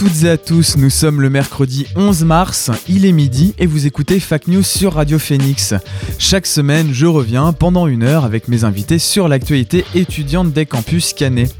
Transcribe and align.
Toutes 0.00 0.22
et 0.24 0.30
à 0.30 0.38
tous, 0.38 0.78
nous 0.78 0.88
sommes 0.88 1.20
le 1.20 1.28
mercredi 1.28 1.86
11 1.94 2.24
mars, 2.24 2.70
il 2.88 3.04
est 3.04 3.12
midi 3.12 3.54
et 3.58 3.66
vous 3.66 3.86
écoutez 3.86 4.18
Fac 4.18 4.48
News 4.48 4.62
sur 4.62 4.94
Radio 4.94 5.18
Phoenix. 5.18 5.74
Chaque 6.18 6.46
semaine, 6.46 6.88
je 6.90 7.04
reviens 7.04 7.52
pendant 7.52 7.86
une 7.86 8.02
heure 8.02 8.24
avec 8.24 8.48
mes 8.48 8.64
invités 8.64 8.98
sur 8.98 9.28
l'actualité 9.28 9.84
étudiante 9.94 10.54
des 10.54 10.64
campus 10.64 11.12
Canet. 11.12 11.54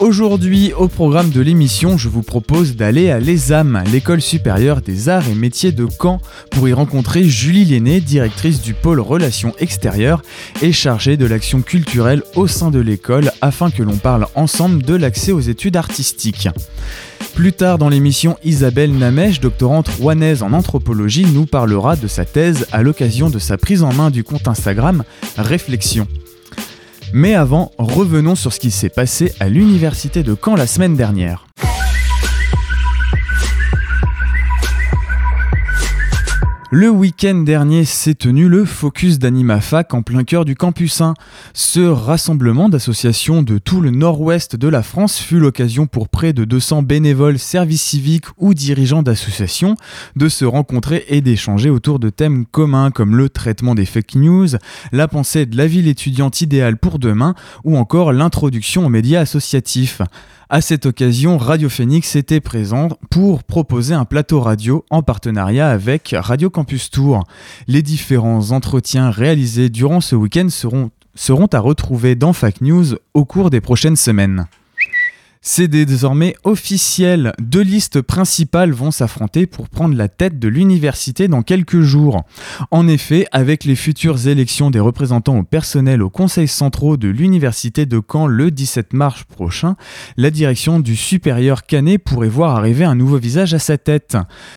Aujourd'hui, 0.00 0.72
au 0.72 0.88
programme 0.88 1.30
de 1.30 1.40
l'émission, 1.40 1.96
je 1.96 2.08
vous 2.08 2.24
propose 2.24 2.74
d'aller 2.74 3.10
à 3.10 3.20
l'ESAM, 3.20 3.84
l'école 3.92 4.22
supérieure 4.22 4.82
des 4.82 5.08
arts 5.08 5.28
et 5.28 5.36
métiers 5.36 5.70
de 5.70 5.86
Caen, 5.86 6.20
pour 6.50 6.68
y 6.68 6.72
rencontrer 6.72 7.22
Julie 7.22 7.64
Lenné, 7.64 8.00
directrice 8.00 8.60
du 8.60 8.74
pôle 8.74 8.98
Relations 8.98 9.54
extérieures 9.60 10.22
et 10.62 10.72
chargée 10.72 11.16
de 11.16 11.26
l'action 11.26 11.62
culturelle 11.62 12.24
au 12.34 12.48
sein 12.48 12.72
de 12.72 12.80
l'école, 12.80 13.30
afin 13.40 13.70
que 13.70 13.84
l'on 13.84 13.98
parle 13.98 14.26
ensemble 14.34 14.82
de 14.82 14.96
l'accès 14.96 15.30
aux 15.30 15.38
études 15.38 15.76
artistiques. 15.76 16.48
Plus 17.38 17.52
tard 17.52 17.78
dans 17.78 17.88
l'émission, 17.88 18.36
Isabelle 18.42 18.90
Namèche, 18.90 19.38
doctorante 19.38 19.86
rouennaise 19.86 20.42
en 20.42 20.52
anthropologie, 20.52 21.24
nous 21.24 21.46
parlera 21.46 21.94
de 21.94 22.08
sa 22.08 22.24
thèse 22.24 22.66
à 22.72 22.82
l'occasion 22.82 23.30
de 23.30 23.38
sa 23.38 23.56
prise 23.56 23.84
en 23.84 23.92
main 23.92 24.10
du 24.10 24.24
compte 24.24 24.48
Instagram 24.48 25.04
Réflexion. 25.36 26.08
Mais 27.12 27.36
avant, 27.36 27.70
revenons 27.78 28.34
sur 28.34 28.52
ce 28.52 28.58
qui 28.58 28.72
s'est 28.72 28.88
passé 28.88 29.32
à 29.38 29.48
l'université 29.48 30.24
de 30.24 30.34
Caen 30.34 30.56
la 30.56 30.66
semaine 30.66 30.96
dernière. 30.96 31.46
Le 36.70 36.90
week-end 36.90 37.36
dernier 37.36 37.86
s'est 37.86 38.12
tenu 38.12 38.46
le 38.46 38.66
Focus 38.66 39.18
d'AnimaFac 39.18 39.94
en 39.94 40.02
plein 40.02 40.22
cœur 40.22 40.44
du 40.44 40.54
campus 40.54 41.00
1. 41.00 41.14
Ce 41.54 41.80
rassemblement 41.80 42.68
d'associations 42.68 43.42
de 43.42 43.56
tout 43.56 43.80
le 43.80 43.90
nord-ouest 43.90 44.54
de 44.54 44.68
la 44.68 44.82
France 44.82 45.18
fut 45.18 45.38
l'occasion 45.38 45.86
pour 45.86 46.10
près 46.10 46.34
de 46.34 46.44
200 46.44 46.82
bénévoles, 46.82 47.38
services 47.38 47.80
civiques 47.80 48.26
ou 48.36 48.52
dirigeants 48.52 49.02
d'associations 49.02 49.76
de 50.14 50.28
se 50.28 50.44
rencontrer 50.44 51.06
et 51.08 51.22
d'échanger 51.22 51.70
autour 51.70 51.98
de 51.98 52.10
thèmes 52.10 52.44
communs 52.44 52.90
comme 52.90 53.16
le 53.16 53.30
traitement 53.30 53.74
des 53.74 53.86
fake 53.86 54.16
news, 54.16 54.48
la 54.92 55.08
pensée 55.08 55.46
de 55.46 55.56
la 55.56 55.66
ville 55.66 55.88
étudiante 55.88 56.42
idéale 56.42 56.76
pour 56.76 56.98
demain 56.98 57.34
ou 57.64 57.78
encore 57.78 58.12
l'introduction 58.12 58.84
aux 58.84 58.90
médias 58.90 59.20
associatifs. 59.20 60.02
À 60.50 60.62
cette 60.62 60.86
occasion, 60.86 61.36
Radio 61.36 61.68
Phoenix 61.68 62.16
était 62.16 62.40
présent 62.40 62.88
pour 63.10 63.44
proposer 63.44 63.92
un 63.92 64.06
plateau 64.06 64.40
radio 64.40 64.82
en 64.88 65.02
partenariat 65.02 65.68
avec 65.68 66.14
Radio 66.18 66.48
Campus 66.48 66.88
Tour. 66.88 67.24
Les 67.66 67.82
différents 67.82 68.50
entretiens 68.52 69.10
réalisés 69.10 69.68
durant 69.68 70.00
ce 70.00 70.16
week-end 70.16 70.48
seront, 70.48 70.90
seront 71.14 71.48
à 71.52 71.60
retrouver 71.60 72.14
dans 72.14 72.32
Fac 72.32 72.62
News 72.62 72.94
au 73.12 73.26
cours 73.26 73.50
des 73.50 73.60
prochaines 73.60 73.96
semaines. 73.96 74.46
C'est 75.40 75.68
désormais 75.68 76.34
officiel. 76.44 77.32
Deux 77.38 77.62
listes 77.62 78.00
principales 78.00 78.72
vont 78.72 78.90
s'affronter 78.90 79.46
pour 79.46 79.68
prendre 79.68 79.96
la 79.96 80.08
tête 80.08 80.38
de 80.38 80.48
l'université 80.48 81.28
dans 81.28 81.42
quelques 81.42 81.80
jours. 81.80 82.24
En 82.70 82.88
effet, 82.88 83.26
avec 83.32 83.64
les 83.64 83.76
futures 83.76 84.26
élections 84.26 84.70
des 84.70 84.80
représentants 84.80 85.38
au 85.38 85.44
personnel 85.44 86.02
au 86.02 86.10
conseil 86.10 86.48
centraux 86.48 86.96
de 86.96 87.08
l'université 87.08 87.86
de 87.86 88.00
Caen 88.00 88.26
le 88.26 88.50
17 88.50 88.92
mars 88.92 89.24
prochain, 89.24 89.76
la 90.16 90.30
direction 90.30 90.80
du 90.80 90.96
supérieur 90.96 91.66
Canet 91.66 92.02
pourrait 92.02 92.28
voir 92.28 92.56
arriver 92.56 92.84
un 92.84 92.94
nouveau 92.94 93.18
visage 93.18 93.54
à 93.54 93.58
sa 93.58 93.78
tête. 93.78 94.16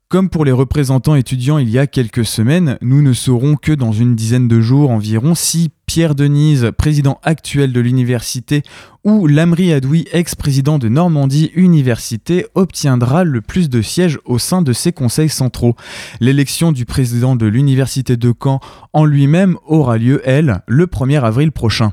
Comme 0.10 0.30
pour 0.30 0.46
les 0.46 0.52
représentants 0.52 1.16
étudiants 1.16 1.58
il 1.58 1.70
y 1.70 1.78
a 1.80 1.88
quelques 1.88 2.26
semaines, 2.26 2.78
nous 2.82 3.02
ne 3.02 3.14
saurons 3.14 3.56
que 3.56 3.72
dans 3.72 3.92
une 3.92 4.16
dizaine 4.16 4.48
de 4.48 4.62
jours 4.62 4.90
environ 4.90 5.36
si 5.36 5.70
Pierre 5.94 6.16
Denise, 6.16 6.72
président 6.78 7.20
actuel 7.22 7.74
de 7.74 7.82
l'université, 7.82 8.64
ou 9.04 9.28
Lamri 9.28 9.74
Adoui, 9.74 10.08
ex-président 10.14 10.80
de 10.80 10.88
Normandie 10.88 11.52
Université, 11.54 12.46
obtiendra 12.56 13.26
le 13.26 13.42
plus 13.42 13.70
de 13.70 13.82
sièges 13.82 14.18
au 14.24 14.40
sein 14.40 14.62
de 14.62 14.72
ses 14.72 14.94
conseils 14.94 15.28
centraux. 15.28 15.76
L'élection 16.22 16.72
du 16.72 16.86
président 16.86 17.36
de 17.36 17.46
l'université 17.46 18.16
de 18.16 18.32
Caen 18.42 18.62
en 18.94 19.04
lui-même 19.04 19.58
aura 19.66 19.98
lieu, 19.98 20.22
elle, 20.24 20.62
le 20.66 20.86
1er 20.86 21.20
avril 21.20 21.52
prochain. 21.52 21.92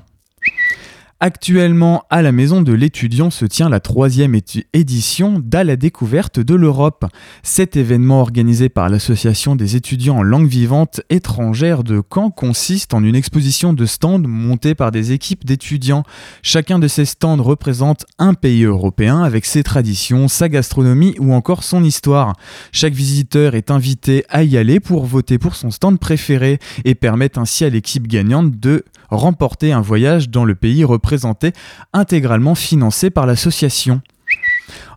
Actuellement, 1.20 2.04
à 2.10 2.22
la 2.22 2.30
Maison 2.30 2.62
de 2.62 2.72
l'étudiant 2.72 3.30
se 3.30 3.44
tient 3.44 3.68
la 3.68 3.80
troisième 3.80 4.38
édition 4.72 5.40
d'À 5.44 5.64
la 5.64 5.74
découverte 5.74 6.38
de 6.38 6.54
l'Europe. 6.54 7.06
Cet 7.42 7.76
événement 7.76 8.20
organisé 8.20 8.68
par 8.68 8.88
l'Association 8.88 9.56
des 9.56 9.74
étudiants 9.74 10.18
en 10.18 10.22
langue 10.22 10.46
vivante 10.46 11.00
étrangère 11.10 11.82
de 11.82 12.00
Caen 12.14 12.30
consiste 12.30 12.94
en 12.94 13.02
une 13.02 13.16
exposition 13.16 13.72
de 13.72 13.84
stands 13.84 14.20
montés 14.20 14.76
par 14.76 14.92
des 14.92 15.10
équipes 15.10 15.44
d'étudiants. 15.44 16.04
Chacun 16.42 16.78
de 16.78 16.86
ces 16.86 17.04
stands 17.04 17.42
représente 17.42 18.06
un 18.20 18.34
pays 18.34 18.62
européen 18.62 19.24
avec 19.24 19.44
ses 19.44 19.64
traditions, 19.64 20.28
sa 20.28 20.48
gastronomie 20.48 21.16
ou 21.18 21.32
encore 21.32 21.64
son 21.64 21.82
histoire. 21.82 22.34
Chaque 22.70 22.94
visiteur 22.94 23.56
est 23.56 23.72
invité 23.72 24.24
à 24.28 24.44
y 24.44 24.56
aller 24.56 24.78
pour 24.78 25.04
voter 25.04 25.38
pour 25.38 25.56
son 25.56 25.72
stand 25.72 25.98
préféré 25.98 26.60
et 26.84 26.94
permettre 26.94 27.40
ainsi 27.40 27.64
à 27.64 27.70
l'équipe 27.70 28.06
gagnante 28.06 28.60
de 28.60 28.84
remporter 29.08 29.72
un 29.72 29.80
voyage 29.80 30.30
dans 30.30 30.44
le 30.44 30.54
pays 30.54 30.84
représenté 30.84 31.52
intégralement 31.92 32.54
financé 32.54 33.10
par 33.10 33.26
l'association. 33.26 34.00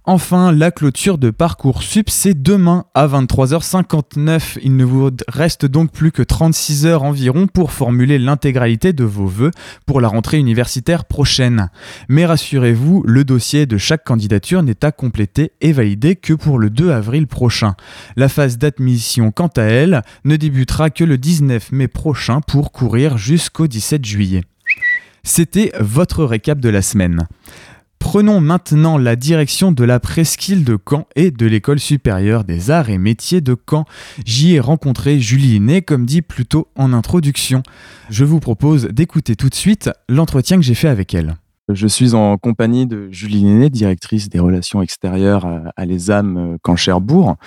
Enfin, 0.06 0.52
la 0.52 0.72
clôture 0.72 1.20
de 1.20 1.30
Parcoursup, 1.30 2.10
c'est 2.10 2.34
demain 2.34 2.86
à 2.96 3.06
23h59. 3.08 4.58
Il 4.64 4.76
ne 4.76 4.84
vous 4.84 5.12
reste 5.28 5.68
donc 5.68 5.92
plus 5.92 6.12
que 6.12 6.24
36 6.24 6.88
heures 6.88 7.04
environ 7.04 7.46
pour 7.46 7.72
formuler 7.72 8.18
l'intégralité 8.18 8.94
de 8.94 9.04
vos 9.04 9.28
vœux 9.28 9.52
pour 9.86 10.02
la 10.02 10.08
rentrée 10.08 10.40
universitaire 10.40 11.06
prochaine. 11.06 11.70
Mais 12.10 12.26
rassurez-vous, 12.26 13.04
le 13.06 13.24
dossier 13.24 13.68
de 13.68 13.78
chaque 13.78 14.04
candidature 14.04 14.64
n'est 14.64 14.84
à 14.84 14.92
compléter 14.92 15.52
et 15.62 15.72
valider 15.72 16.16
que 16.16 16.34
pour 16.34 16.58
le 16.58 16.72
2 16.72 16.90
avril 16.90 17.28
prochain. 17.28 17.76
La 18.16 18.28
phase 18.28 18.58
d'admission, 18.58 19.30
quant 19.32 19.52
à 19.56 19.64
elle, 19.64 20.02
ne 20.26 20.36
débutera 20.36 20.90
que 20.90 21.04
le 21.04 21.20
19 21.20 21.72
mai 21.74 21.88
prochain 21.88 22.42
pour 22.42 22.72
courir 22.72 23.20
jusqu'au 23.20 23.68
17 23.68 24.04
juillet. 24.04 24.42
C'était 25.24 25.72
votre 25.80 26.26
récap 26.26 26.60
de 26.60 26.70
la 26.70 26.82
semaine. 26.82 27.28
Prenons 28.02 28.42
maintenant 28.42 28.98
la 28.98 29.16
direction 29.16 29.72
de 29.72 29.84
la 29.86 30.00
presqu'île 30.00 30.66
de 30.66 30.78
Caen 30.90 31.06
et 31.16 31.30
de 31.32 31.46
l'école 31.46 31.80
supérieure 31.80 32.44
des 32.44 32.72
arts 32.72 32.90
et 32.90 32.98
métiers 32.98 33.42
de 33.42 33.56
Caen. 33.70 33.86
J'y 34.26 34.56
ai 34.56 34.60
rencontré 34.60 35.20
Julie 35.20 35.60
Né, 35.62 35.82
comme 35.82 36.06
dit 36.06 36.24
plus 36.24 36.46
tôt 36.46 36.68
en 36.76 36.94
introduction. 36.94 37.64
Je 38.10 38.26
vous 38.26 38.40
propose 38.42 38.88
d'écouter 38.88 39.36
tout 39.38 39.48
de 39.50 39.56
suite 39.56 39.92
l'entretien 40.10 40.58
que 40.58 40.64
j'ai 40.64 40.74
fait 40.74 40.90
avec 40.90 41.14
elle. 41.14 41.36
Je 41.70 41.88
suis 41.88 42.14
en 42.16 42.38
compagnie 42.38 42.88
de 42.88 43.08
Julie 43.12 43.44
Néné, 43.44 43.70
directrice 43.70 44.28
des 44.28 44.40
relations 44.40 44.82
extérieures 44.82 45.48
à 45.78 45.86
l'ESAM 45.86 46.58
Caen-Cherbourg. 46.66 47.38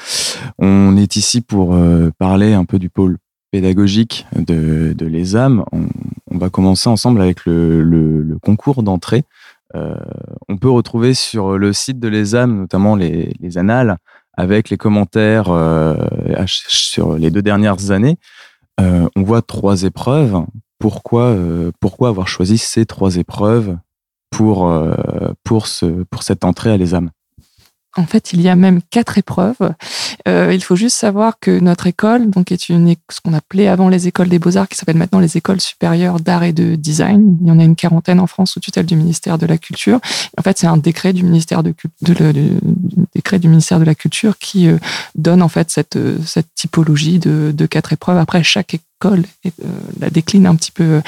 On 0.58 0.96
est 0.96 1.16
ici 1.16 1.42
pour 1.42 1.74
euh, 1.74 2.10
parler 2.18 2.54
un 2.54 2.64
peu 2.64 2.78
du 2.78 2.88
pôle 2.88 3.18
pédagogique 3.50 4.24
de, 4.34 4.94
de 4.96 5.06
l'ESAM. 5.06 5.64
On, 5.72 5.88
va 6.36 6.50
commencer 6.50 6.88
ensemble 6.88 7.22
avec 7.22 7.46
le 7.46 8.36
concours 8.42 8.82
d'entrée. 8.82 9.22
Euh, 9.74 9.96
on 10.48 10.56
peut 10.56 10.70
retrouver 10.70 11.14
sur 11.14 11.58
le 11.58 11.72
site 11.72 11.98
de 11.98 12.08
l'ESAM, 12.08 12.56
notamment 12.56 12.96
les, 12.96 13.34
les, 13.40 13.58
annales, 13.58 13.98
avec 14.34 14.70
les 14.70 14.76
commentaires 14.76 15.50
euh, 15.50 15.94
sur 16.46 17.16
les 17.16 17.30
deux 17.30 17.42
dernières 17.42 17.90
années. 17.90 18.16
Euh, 18.80 19.08
on 19.16 19.22
voit 19.22 19.42
trois 19.42 19.82
épreuves. 19.82 20.44
Pourquoi, 20.78 21.30
avoir 22.02 22.28
choisi 22.28 22.58
ces 22.58 22.84
trois 22.84 23.16
épreuves 23.16 23.76
pour, 24.30 24.70
pour 25.44 25.66
cette 25.66 26.44
entrée 26.44 26.72
à 26.72 26.76
l'ESAM 26.76 27.10
en 27.96 28.06
fait, 28.06 28.32
il 28.32 28.40
y 28.40 28.48
a 28.48 28.56
même 28.56 28.80
quatre 28.90 29.18
épreuves. 29.18 29.74
Euh, 30.28 30.52
il 30.52 30.62
faut 30.62 30.76
juste 30.76 30.96
savoir 30.96 31.38
que 31.38 31.58
notre 31.60 31.86
école, 31.86 32.30
donc, 32.30 32.52
est 32.52 32.68
une 32.68 32.94
ce 33.10 33.20
qu'on 33.20 33.34
appelait 33.34 33.68
avant 33.68 33.88
les 33.88 34.08
écoles 34.08 34.28
des 34.28 34.38
beaux-arts, 34.38 34.68
qui 34.68 34.76
s'appelle 34.76 34.96
maintenant 34.96 35.20
les 35.20 35.36
écoles 35.36 35.60
supérieures 35.60 36.20
d'art 36.20 36.42
et 36.42 36.52
de 36.52 36.74
design. 36.74 37.38
Il 37.40 37.48
y 37.48 37.50
en 37.50 37.58
a 37.58 37.64
une 37.64 37.76
quarantaine 37.76 38.20
en 38.20 38.26
France 38.26 38.52
sous 38.52 38.60
tutelle 38.60 38.86
du 38.86 38.96
ministère 38.96 39.38
de 39.38 39.46
la 39.46 39.58
Culture. 39.58 40.00
En 40.38 40.42
fait, 40.42 40.58
c'est 40.58 40.66
un 40.66 40.76
décret 40.76 41.12
du 41.12 41.22
ministère 41.22 41.62
de, 41.62 41.74
de, 42.02 42.14
de, 42.14 42.50
décret 43.14 43.38
du 43.38 43.48
ministère 43.48 43.78
de 43.78 43.84
la 43.84 43.94
Culture 43.94 44.38
qui 44.38 44.68
euh, 44.68 44.78
donne 45.14 45.42
en 45.42 45.48
fait 45.48 45.70
cette, 45.70 45.98
cette 46.24 46.54
typologie 46.54 47.18
de, 47.18 47.52
de 47.54 47.66
quatre 47.66 47.92
épreuves. 47.92 48.18
Après, 48.18 48.42
chaque 48.42 48.74
école 49.04 49.24
la 50.00 50.10
décline 50.10 50.46
un 50.46 50.54
petit 50.56 50.72
peu 50.72 51.02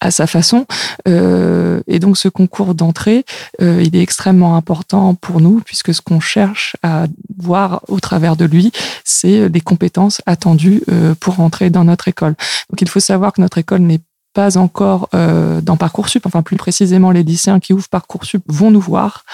à 0.00 0.10
sa 0.10 0.26
façon. 0.26 0.66
et 1.06 1.98
donc 1.98 2.16
ce 2.16 2.28
concours 2.28 2.74
d'entrée, 2.74 3.24
il 3.60 3.94
est 3.94 4.02
extrêmement 4.02 4.56
important 4.56 5.14
pour 5.14 5.40
nous 5.40 5.60
puisque 5.64 5.92
ce 5.92 6.00
qu'on 6.00 6.20
cherche 6.20 6.76
à 6.82 7.06
voir 7.38 7.82
au 7.88 8.00
travers 8.00 8.36
de 8.36 8.44
lui, 8.44 8.72
c'est 9.04 9.48
les 9.48 9.60
compétences 9.60 10.22
attendues 10.26 10.82
pour 11.20 11.40
entrer 11.40 11.70
dans 11.70 11.84
notre 11.84 12.08
école. 12.08 12.34
Donc 12.70 12.80
il 12.80 12.88
faut 12.88 13.00
savoir 13.00 13.32
que 13.32 13.40
notre 13.40 13.58
école 13.58 13.80
n'est 13.80 14.00
pas 14.32 14.56
encore 14.56 15.08
euh, 15.14 15.60
dans 15.60 15.76
Parcoursup, 15.76 16.24
enfin 16.26 16.42
plus 16.42 16.56
précisément 16.56 17.10
les 17.10 17.22
lycéens 17.22 17.58
qui 17.58 17.72
ouvrent 17.72 17.88
Parcoursup 17.88 18.42
vont 18.46 18.70
nous 18.70 18.80
voir 18.80 19.24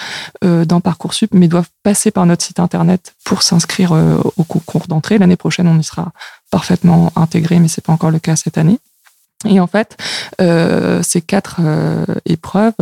euh, 0.43 0.65
dans 0.65 0.81
Parcoursup, 0.81 1.33
mais 1.33 1.47
doivent 1.47 1.69
passer 1.83 2.09
par 2.09 2.25
notre 2.25 2.43
site 2.43 2.59
internet 2.59 3.15
pour 3.23 3.43
s'inscrire 3.43 3.93
euh, 3.93 4.17
au 4.37 4.43
concours 4.43 4.87
d'entrée. 4.87 5.17
L'année 5.17 5.35
prochaine, 5.35 5.67
on 5.67 5.77
y 5.79 5.83
sera 5.83 6.11
parfaitement 6.49 7.11
intégré, 7.15 7.59
mais 7.59 7.67
c'est 7.67 7.83
pas 7.83 7.93
encore 7.93 8.11
le 8.11 8.19
cas 8.19 8.35
cette 8.35 8.57
année. 8.57 8.79
Et 9.45 9.59
en 9.59 9.67
fait, 9.67 9.95
euh, 10.41 11.03
ces 11.03 11.21
quatre 11.21 11.57
euh, 11.59 12.05
épreuves, 12.25 12.73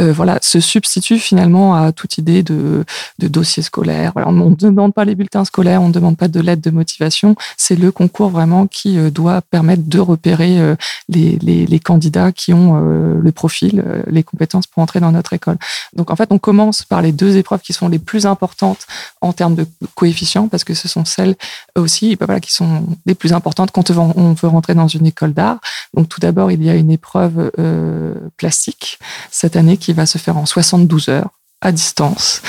euh, 0.00 0.12
voilà, 0.12 0.38
se 0.42 0.58
substituent 0.58 1.20
finalement 1.20 1.76
à 1.76 1.92
toute 1.92 2.18
idée 2.18 2.42
de, 2.42 2.84
dossier 3.18 3.62
scolaire. 3.62 4.12
On 4.16 4.32
ne 4.32 4.54
demande 4.56 4.92
pas 4.92 5.04
les 5.04 5.14
bulletins 5.14 5.44
scolaires, 5.44 5.82
on 5.82 5.88
ne 5.88 5.92
demande 5.92 6.16
pas 6.16 6.26
de 6.26 6.40
l'aide 6.40 6.60
de 6.60 6.70
motivation. 6.70 7.36
C'est 7.56 7.76
le 7.76 7.92
concours 7.92 8.30
vraiment 8.30 8.66
qui 8.66 8.96
doit 9.12 9.40
permettre 9.40 9.84
de 9.86 10.00
repérer 10.00 10.74
les, 11.08 11.80
candidats 11.84 12.32
qui 12.32 12.52
ont 12.52 12.74
le 12.74 13.32
profil, 13.32 13.84
les 14.08 14.24
compétences 14.24 14.66
pour 14.66 14.82
entrer 14.82 14.98
dans 14.98 15.12
notre 15.12 15.32
école. 15.32 15.58
Donc 15.94 16.10
en 16.10 16.16
fait, 16.16 16.32
on 16.32 16.38
commence 16.38 16.82
par 16.82 17.02
les 17.02 17.12
deux 17.12 17.36
épreuves 17.36 17.60
qui 17.60 17.72
sont 17.72 17.88
les 17.88 18.00
plus 18.00 18.26
importantes 18.26 18.86
en 19.20 19.32
termes 19.32 19.54
de 19.54 19.66
coefficients, 19.94 20.48
parce 20.48 20.64
que 20.64 20.74
ce 20.74 20.88
sont 20.88 21.04
celles 21.04 21.36
aussi, 21.76 22.16
bah, 22.16 22.40
qui 22.40 22.52
sont 22.52 22.84
les 23.06 23.14
plus 23.14 23.32
importantes 23.32 23.70
quand 23.70 23.90
on 23.90 24.32
veut 24.32 24.48
rentrer 24.48 24.74
dans 24.74 24.88
une 24.88 25.06
école 25.06 25.34
d'art. 25.34 25.60
Tout 26.08 26.20
d'abord, 26.20 26.50
il 26.50 26.62
y 26.62 26.70
a 26.70 26.74
une 26.74 26.90
épreuve 26.90 27.50
euh, 27.58 28.14
plastique 28.36 28.98
cette 29.30 29.56
année 29.56 29.76
qui 29.76 29.92
va 29.92 30.06
se 30.06 30.18
faire 30.18 30.36
en 30.36 30.46
72 30.46 31.08
heures 31.08 31.30
à 31.62 31.72
distance. 31.72 32.40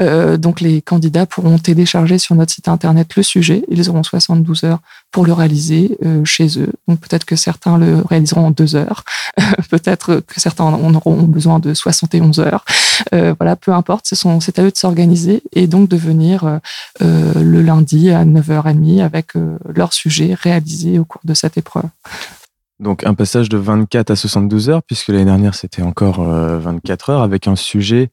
Euh, 0.00 0.36
donc 0.36 0.60
les 0.60 0.80
candidats 0.80 1.26
pourront 1.26 1.58
télécharger 1.58 2.18
sur 2.18 2.36
notre 2.36 2.52
site 2.52 2.68
internet 2.68 3.16
le 3.16 3.24
sujet. 3.24 3.64
Ils 3.68 3.90
auront 3.90 4.04
72 4.04 4.62
heures 4.62 4.78
pour 5.10 5.26
le 5.26 5.32
réaliser 5.32 5.98
euh, 6.04 6.24
chez 6.24 6.56
eux. 6.60 6.70
Donc 6.86 7.00
peut-être 7.00 7.24
que 7.24 7.34
certains 7.34 7.78
le 7.78 8.02
réaliseront 8.08 8.46
en 8.46 8.50
deux 8.52 8.76
heures, 8.76 9.04
peut-être 9.70 10.20
que 10.20 10.40
certains 10.40 10.64
en 10.64 10.94
auront 10.94 11.22
besoin 11.22 11.58
de 11.58 11.74
71 11.74 12.38
heures. 12.40 12.64
Voilà, 13.12 13.56
peu 13.56 13.72
importe, 13.72 14.06
c'est 14.08 14.58
à 14.58 14.62
eux 14.62 14.70
de 14.70 14.76
s'organiser 14.76 15.42
et 15.52 15.66
donc 15.66 15.88
de 15.88 15.96
venir 15.96 16.60
le 17.00 17.62
lundi 17.62 18.10
à 18.10 18.24
9h30 18.26 19.02
avec 19.02 19.32
leur 19.74 19.94
sujet 19.94 20.36
réalisé 20.38 20.98
au 20.98 21.04
cours 21.06 21.22
de 21.24 21.32
cette 21.32 21.56
épreuve. 21.56 21.88
Donc 22.80 23.04
un 23.04 23.12
passage 23.12 23.50
de 23.50 23.58
24 23.58 24.10
à 24.10 24.16
72 24.16 24.70
heures, 24.70 24.82
puisque 24.82 25.08
l'année 25.08 25.26
dernière 25.26 25.54
c'était 25.54 25.82
encore 25.82 26.22
24 26.22 27.10
euh, 27.10 27.12
heures, 27.12 27.22
avec 27.22 27.46
un 27.46 27.54
sujet 27.54 28.10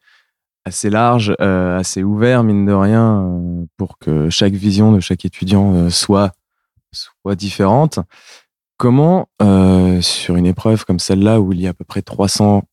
assez 0.65 0.89
large, 0.89 1.33
euh, 1.39 1.79
assez 1.79 2.03
ouvert, 2.03 2.43
mine 2.43 2.65
de 2.65 2.73
rien, 2.73 3.21
euh, 3.21 3.65
pour 3.77 3.97
que 3.97 4.29
chaque 4.29 4.53
vision 4.53 4.91
de 4.91 4.99
chaque 4.99 5.23
étudiant 5.23 5.89
soit, 5.89 6.33
soit 6.91 7.35
différente. 7.35 7.99
Comment, 8.75 9.27
sur 10.01 10.35
une 10.35 10.45
épreuve 10.45 10.85
comme 10.85 10.99
celle-là, 10.99 11.39
où 11.39 11.53
il 11.53 11.61
y 11.61 11.67
a 11.67 11.71
à 11.71 11.73
peu 11.73 11.85
près 11.85 12.01
300 12.01 12.63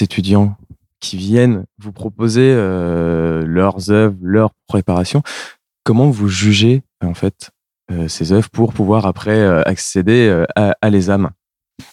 étudiants 0.00 0.56
qui 1.00 1.16
viennent 1.16 1.64
vous 1.78 1.92
proposer 1.92 2.52
leurs 2.54 3.90
œuvres, 3.90 4.16
leur 4.20 4.50
préparation, 4.66 5.22
comment 5.82 6.10
vous 6.10 6.28
jugez 6.28 6.82
en 7.02 7.14
fait 7.14 7.52
ces 8.08 8.32
œuvres 8.32 8.50
pour 8.50 8.74
pouvoir 8.74 9.06
après 9.06 9.46
accéder 9.64 10.44
à, 10.56 10.76
à 10.82 10.90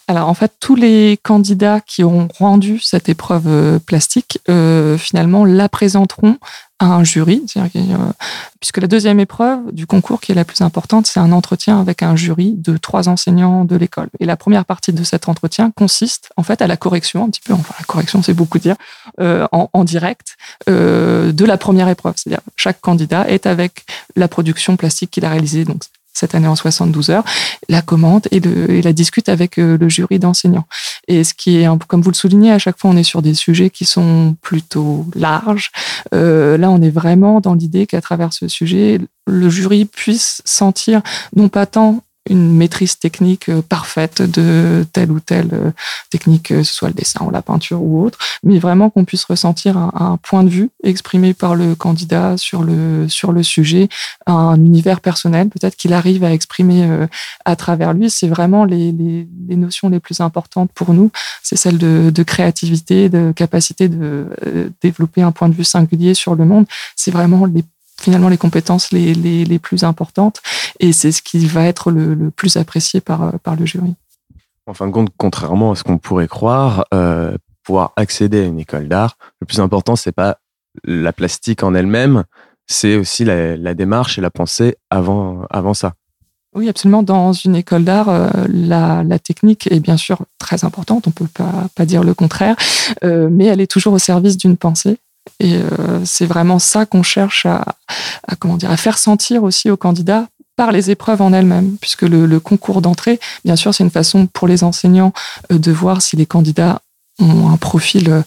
alors 0.06 0.28
en 0.28 0.34
fait, 0.34 0.52
tous 0.60 0.76
les 0.76 1.18
candidats 1.22 1.80
qui 1.80 2.04
ont 2.04 2.28
rendu 2.38 2.78
cette 2.78 3.08
épreuve 3.08 3.46
euh, 3.46 3.78
plastique, 3.78 4.38
euh, 4.50 4.98
finalement, 4.98 5.44
la 5.46 5.68
présenteront 5.68 6.36
à 6.78 6.86
un 6.86 7.04
jury, 7.04 7.42
euh, 7.56 7.96
puisque 8.60 8.78
la 8.78 8.86
deuxième 8.86 9.18
épreuve 9.20 9.60
du 9.72 9.86
concours, 9.86 10.20
qui 10.20 10.32
est 10.32 10.34
la 10.34 10.44
plus 10.44 10.60
importante, 10.60 11.06
c'est 11.06 11.20
un 11.20 11.32
entretien 11.32 11.80
avec 11.80 12.02
un 12.02 12.16
jury 12.16 12.54
de 12.58 12.76
trois 12.76 13.08
enseignants 13.08 13.64
de 13.64 13.76
l'école. 13.76 14.08
Et 14.20 14.26
la 14.26 14.36
première 14.36 14.66
partie 14.66 14.92
de 14.92 15.04
cet 15.04 15.28
entretien 15.28 15.70
consiste 15.70 16.30
en 16.36 16.42
fait 16.42 16.60
à 16.60 16.66
la 16.66 16.76
correction, 16.76 17.24
un 17.24 17.30
petit 17.30 17.40
peu, 17.40 17.54
enfin 17.54 17.74
la 17.78 17.84
correction 17.84 18.22
c'est 18.22 18.34
beaucoup 18.34 18.58
dire, 18.58 18.76
en, 19.20 19.84
direct 19.84 20.36
de 20.66 21.44
la 21.44 21.56
première 21.56 21.88
épreuve. 21.88 22.14
C'est-à-dire 22.16 22.42
chaque 22.56 22.80
candidat 22.80 23.28
est 23.28 23.46
avec 23.46 23.86
la 24.16 24.26
production 24.26 24.76
plastique 24.76 25.12
qu'il 25.12 25.24
a 25.24 25.30
réalisée, 25.30 25.64
cette 26.14 26.34
année 26.34 26.48
en 26.48 26.56
72 26.56 27.10
heures, 27.10 27.24
la 27.68 27.82
commente 27.82 28.28
et, 28.30 28.40
la 28.40 28.92
discute 28.92 29.28
avec 29.28 29.58
euh, 29.58 29.76
le 29.76 29.88
jury 29.88 30.18
d'enseignants. 30.18 30.66
Et 31.08 31.24
ce 31.24 31.34
qui 31.34 31.58
est, 31.58 31.68
comme 31.88 32.00
vous 32.00 32.10
le 32.10 32.16
soulignez, 32.16 32.52
à 32.52 32.58
chaque 32.58 32.78
fois, 32.78 32.90
on 32.90 32.96
est 32.96 33.02
sur 33.02 33.20
des 33.20 33.34
sujets 33.34 33.70
qui 33.70 33.84
sont 33.84 34.36
plutôt 34.40 35.06
larges. 35.14 35.70
Euh, 36.14 36.56
là, 36.56 36.70
on 36.70 36.80
est 36.80 36.90
vraiment 36.90 37.40
dans 37.40 37.54
l'idée 37.54 37.86
qu'à 37.86 38.00
travers 38.00 38.32
ce 38.32 38.48
sujet, 38.48 39.00
le 39.26 39.50
jury 39.50 39.84
puisse 39.84 40.40
sentir 40.44 41.02
non 41.34 41.48
pas 41.48 41.66
tant 41.66 42.02
une 42.30 42.56
maîtrise 42.56 42.98
technique 42.98 43.48
euh, 43.48 43.60
parfaite 43.62 44.22
de 44.22 44.86
telle 44.92 45.10
ou 45.10 45.20
telle 45.20 45.50
euh, 45.52 45.70
technique, 46.10 46.44
que 46.44 46.62
ce 46.62 46.72
soit 46.72 46.88
le 46.88 46.94
dessin 46.94 47.24
ou 47.24 47.30
la 47.30 47.42
peinture 47.42 47.82
ou 47.82 48.02
autre, 48.02 48.18
mais 48.42 48.58
vraiment 48.58 48.88
qu'on 48.90 49.04
puisse 49.04 49.24
ressentir 49.24 49.76
un, 49.76 50.18
point 50.22 50.44
de 50.44 50.48
vue 50.48 50.70
exprimé 50.82 51.34
par 51.34 51.54
le 51.54 51.74
candidat 51.74 52.36
sur 52.36 52.62
le, 52.62 53.08
sur 53.08 53.32
le 53.32 53.42
sujet, 53.42 53.88
un 54.26 54.56
univers 54.56 55.00
personnel 55.00 55.48
peut-être 55.48 55.76
qu'il 55.76 55.92
arrive 55.92 56.24
à 56.24 56.32
exprimer 56.32 56.84
euh, 56.84 57.06
à 57.44 57.56
travers 57.56 57.92
lui. 57.92 58.08
C'est 58.08 58.28
vraiment 58.28 58.64
les, 58.64 58.92
les, 58.92 59.28
les, 59.48 59.56
notions 59.56 59.88
les 59.88 60.00
plus 60.00 60.20
importantes 60.20 60.70
pour 60.74 60.94
nous. 60.94 61.10
C'est 61.42 61.56
celle 61.56 61.78
de, 61.78 62.10
de, 62.10 62.22
créativité, 62.22 63.08
de 63.08 63.32
capacité 63.32 63.88
de 63.88 64.26
développer 64.80 65.22
un 65.22 65.32
point 65.32 65.48
de 65.48 65.54
vue 65.54 65.64
singulier 65.64 66.14
sur 66.14 66.34
le 66.34 66.44
monde. 66.44 66.66
C'est 66.96 67.10
vraiment 67.10 67.44
les 67.44 67.64
finalement 68.00 68.28
les 68.28 68.38
compétences 68.38 68.92
les, 68.92 69.14
les, 69.14 69.44
les 69.44 69.58
plus 69.58 69.84
importantes 69.84 70.40
et 70.80 70.92
c'est 70.92 71.12
ce 71.12 71.22
qui 71.22 71.46
va 71.46 71.64
être 71.64 71.90
le, 71.90 72.14
le, 72.14 72.30
plus 72.30 72.56
apprécié 72.56 73.00
par, 73.00 73.38
par 73.40 73.56
le 73.56 73.66
jury. 73.66 73.94
En 74.66 74.74
fin 74.74 74.86
de 74.86 74.92
compte, 74.92 75.10
contrairement 75.16 75.72
à 75.72 75.76
ce 75.76 75.84
qu'on 75.84 75.98
pourrait 75.98 76.28
croire, 76.28 76.86
euh, 76.94 77.36
pouvoir 77.64 77.92
accéder 77.96 78.40
à 78.40 78.44
une 78.44 78.58
école 78.58 78.88
d'art, 78.88 79.16
le 79.40 79.46
plus 79.46 79.60
important, 79.60 79.94
c'est 79.96 80.12
pas 80.12 80.38
la 80.84 81.12
plastique 81.12 81.62
en 81.62 81.74
elle-même, 81.74 82.24
c'est 82.66 82.96
aussi 82.96 83.24
la, 83.24 83.56
la, 83.56 83.74
démarche 83.74 84.18
et 84.18 84.20
la 84.20 84.30
pensée 84.30 84.76
avant, 84.90 85.44
avant 85.50 85.74
ça. 85.74 85.94
Oui, 86.54 86.68
absolument. 86.68 87.02
Dans 87.02 87.32
une 87.32 87.56
école 87.56 87.84
d'art, 87.84 88.08
euh, 88.08 88.30
la, 88.48 89.02
la, 89.02 89.18
technique 89.18 89.70
est 89.70 89.80
bien 89.80 89.96
sûr 89.96 90.24
très 90.38 90.64
importante, 90.64 91.06
on 91.06 91.10
peut 91.10 91.26
pas, 91.26 91.66
pas 91.74 91.84
dire 91.84 92.04
le 92.04 92.14
contraire, 92.14 92.56
euh, 93.02 93.28
mais 93.30 93.46
elle 93.46 93.60
est 93.60 93.70
toujours 93.70 93.92
au 93.92 93.98
service 93.98 94.36
d'une 94.36 94.56
pensée. 94.56 94.98
Et 95.40 95.56
euh, 95.56 96.04
c'est 96.04 96.26
vraiment 96.26 96.58
ça 96.58 96.86
qu'on 96.86 97.02
cherche 97.02 97.46
à, 97.46 97.64
comment 98.38 98.56
dire, 98.56 98.70
à 98.70 98.76
faire 98.76 98.98
sentir 98.98 99.42
aussi 99.42 99.70
aux 99.70 99.76
candidats 99.76 100.28
par 100.56 100.70
les 100.70 100.90
épreuves 100.90 101.20
en 101.20 101.32
elles-mêmes, 101.32 101.76
puisque 101.80 102.02
le, 102.02 102.38
concours 102.38 102.80
d'entrée, 102.80 103.18
bien 103.44 103.56
sûr, 103.56 103.74
c'est 103.74 103.82
une 103.82 103.90
façon 103.90 104.26
pour 104.26 104.46
les 104.46 104.62
enseignants 104.62 105.12
euh, 105.52 105.58
de 105.58 105.72
voir 105.72 106.02
si 106.02 106.16
les 106.16 106.26
candidats 106.26 106.80
ont 107.18 107.50
un 107.50 107.56
profil 107.56 108.10
euh, 108.10 108.22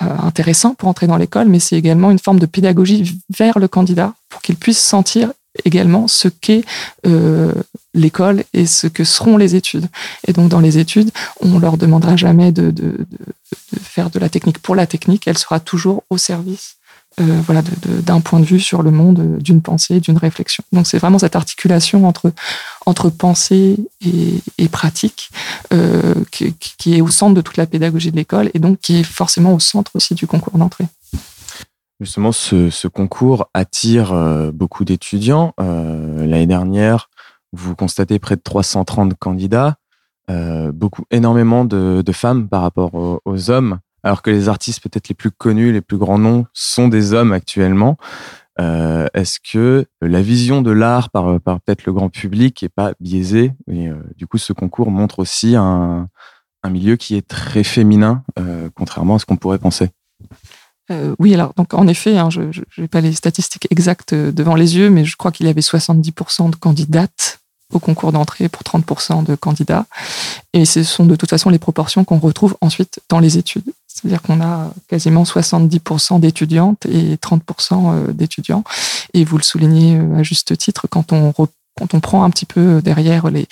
intéressant 0.00 0.74
pour 0.74 0.88
entrer 0.88 1.06
dans 1.06 1.16
l'école, 1.16 1.48
mais 1.48 1.60
c'est 1.60 1.76
également 1.76 2.10
une 2.10 2.18
forme 2.18 2.38
de 2.38 2.46
pédagogie 2.46 3.18
vers 3.36 3.58
le 3.58 3.68
candidat 3.68 4.12
pour 4.28 4.42
qu'il 4.42 4.56
puisse 4.56 4.80
sentir 4.80 5.32
également 5.64 6.08
ce 6.08 6.28
qu'est 6.28 6.64
l'école 7.94 8.44
et 8.52 8.66
ce 8.66 8.86
que 8.86 9.04
seront 9.04 9.36
les 9.36 9.54
études. 9.54 9.88
Et 10.26 10.32
donc 10.32 10.48
dans 10.48 10.60
les 10.60 10.78
études, 10.78 11.10
on 11.40 11.58
leur 11.58 11.78
demandera 11.78 12.16
jamais 12.16 12.52
de, 12.52 12.74
faire 13.80 14.10
de 14.10 14.18
la 14.18 14.28
technique 14.28 14.58
pour 14.58 14.74
la 14.74 14.86
technique, 14.86 15.26
elle 15.26 15.38
sera 15.38 15.60
toujours 15.60 16.04
au 16.10 16.18
service 16.18 16.76
euh, 17.20 17.40
voilà, 17.46 17.62
d'un 18.02 18.20
point 18.20 18.40
de 18.40 18.44
vue 18.44 18.58
sur 18.58 18.82
le 18.82 18.90
monde, 18.90 19.38
d'une 19.38 19.62
pensée, 19.62 20.00
d'une 20.00 20.18
réflexion. 20.18 20.64
Donc 20.72 20.88
c'est 20.88 20.98
vraiment 20.98 21.20
cette 21.20 21.36
articulation 21.36 22.08
entre, 22.08 22.32
entre 22.86 23.08
pensée 23.08 23.76
et, 24.58 24.68
pratique 24.68 25.30
euh, 25.72 26.14
qui, 26.32 26.96
est 26.96 27.00
au 27.00 27.08
centre 27.08 27.34
de 27.34 27.40
toute 27.40 27.56
la 27.56 27.66
pédagogie 27.66 28.10
de 28.10 28.16
l'école 28.16 28.50
et 28.52 28.58
donc 28.58 28.80
qui 28.80 28.96
est 28.96 29.04
forcément 29.04 29.54
au 29.54 29.60
centre 29.60 29.92
aussi 29.94 30.16
du 30.16 30.26
concours 30.26 30.58
d'entrée. 30.58 30.86
Justement, 32.00 32.32
ce, 32.32 32.88
concours 32.88 33.46
attire 33.54 34.12
euh, 34.12 34.50
beaucoup 34.50 34.84
d'étudiants. 34.84 35.54
L'année 35.58 36.48
dernière, 36.48 37.08
vous 37.54 37.74
constatez 37.74 38.18
près 38.18 38.36
de 38.36 38.42
330 38.42 39.14
candidats, 39.14 39.76
euh, 40.30 40.72
beaucoup, 40.72 41.04
énormément 41.10 41.64
de, 41.64 42.02
femmes 42.12 42.48
par 42.48 42.62
rapport 42.62 43.20
aux, 43.24 43.50
hommes, 43.50 43.78
alors 44.02 44.22
que 44.22 44.30
les 44.30 44.48
artistes 44.48 44.82
peut-être 44.82 45.08
les 45.08 45.14
plus 45.14 45.30
connus, 45.30 45.72
les 45.72 45.80
plus 45.80 45.98
grands 45.98 46.18
noms 46.18 46.46
sont 46.52 46.88
des 46.88 47.12
hommes 47.12 47.32
actuellement. 47.32 47.96
Euh, 48.60 49.06
Est-ce 49.14 49.38
que 49.40 49.86
la 50.00 50.22
vision 50.22 50.62
de 50.62 50.70
l'art 50.70 51.10
par, 51.10 51.40
peut-être 51.40 51.84
le 51.84 51.92
grand 51.92 52.08
public 52.08 52.62
est 52.62 52.68
pas 52.68 52.94
biaisée? 53.00 53.52
Et 53.68 53.88
euh, 53.88 53.96
du 54.16 54.26
coup, 54.26 54.38
ce 54.38 54.52
concours 54.52 54.90
montre 54.90 55.18
aussi 55.18 55.56
un, 55.56 56.08
milieu 56.70 56.96
qui 56.96 57.14
est 57.14 57.28
très 57.28 57.62
féminin, 57.62 58.22
contrairement 58.74 59.16
à 59.16 59.18
ce 59.18 59.26
qu'on 59.26 59.36
pourrait 59.36 59.58
penser. 59.58 59.90
Oui, 61.18 61.34
alors 61.34 61.52
donc 61.52 61.74
en 61.74 61.86
effet, 61.86 62.16
hein, 62.16 62.30
je 62.30 62.62
n'ai 62.78 62.88
pas 62.88 63.02
les 63.02 63.12
statistiques 63.12 63.66
exactes 63.70 64.14
devant 64.14 64.54
les 64.54 64.78
yeux, 64.78 64.88
mais 64.88 65.04
je 65.04 65.14
crois 65.18 65.30
qu'il 65.30 65.44
y 65.44 65.50
avait 65.50 65.60
70% 65.60 66.48
de 66.48 66.56
candidates 66.56 67.43
au 67.74 67.78
concours 67.78 68.12
d'entrée 68.12 68.48
pour 68.48 68.62
30% 68.62 69.24
de 69.24 69.34
candidats. 69.34 69.86
Et 70.52 70.64
ce 70.64 70.82
sont 70.82 71.04
de 71.04 71.16
toute 71.16 71.30
façon 71.30 71.50
les 71.50 71.58
proportions 71.58 72.04
qu'on 72.04 72.18
retrouve 72.18 72.56
ensuite 72.60 73.00
dans 73.08 73.18
les 73.18 73.38
études. 73.38 73.72
C'est-à-dire 73.86 74.22
qu'on 74.22 74.40
a 74.40 74.72
quasiment 74.88 75.22
70% 75.22 76.20
d'étudiantes 76.20 76.84
et 76.86 77.16
30% 77.16 78.12
d'étudiants. 78.12 78.64
Et 79.14 79.24
vous 79.24 79.38
le 79.38 79.42
soulignez 79.42 80.00
à 80.16 80.22
juste 80.22 80.56
titre, 80.58 80.86
quand 80.88 81.12
on 81.12 81.32
quand 81.76 81.94
on 81.94 82.00
prend 82.00 82.24
un 82.24 82.30
petit 82.30 82.46
peu 82.46 82.80
derrière 82.80 83.30
les, 83.30 83.48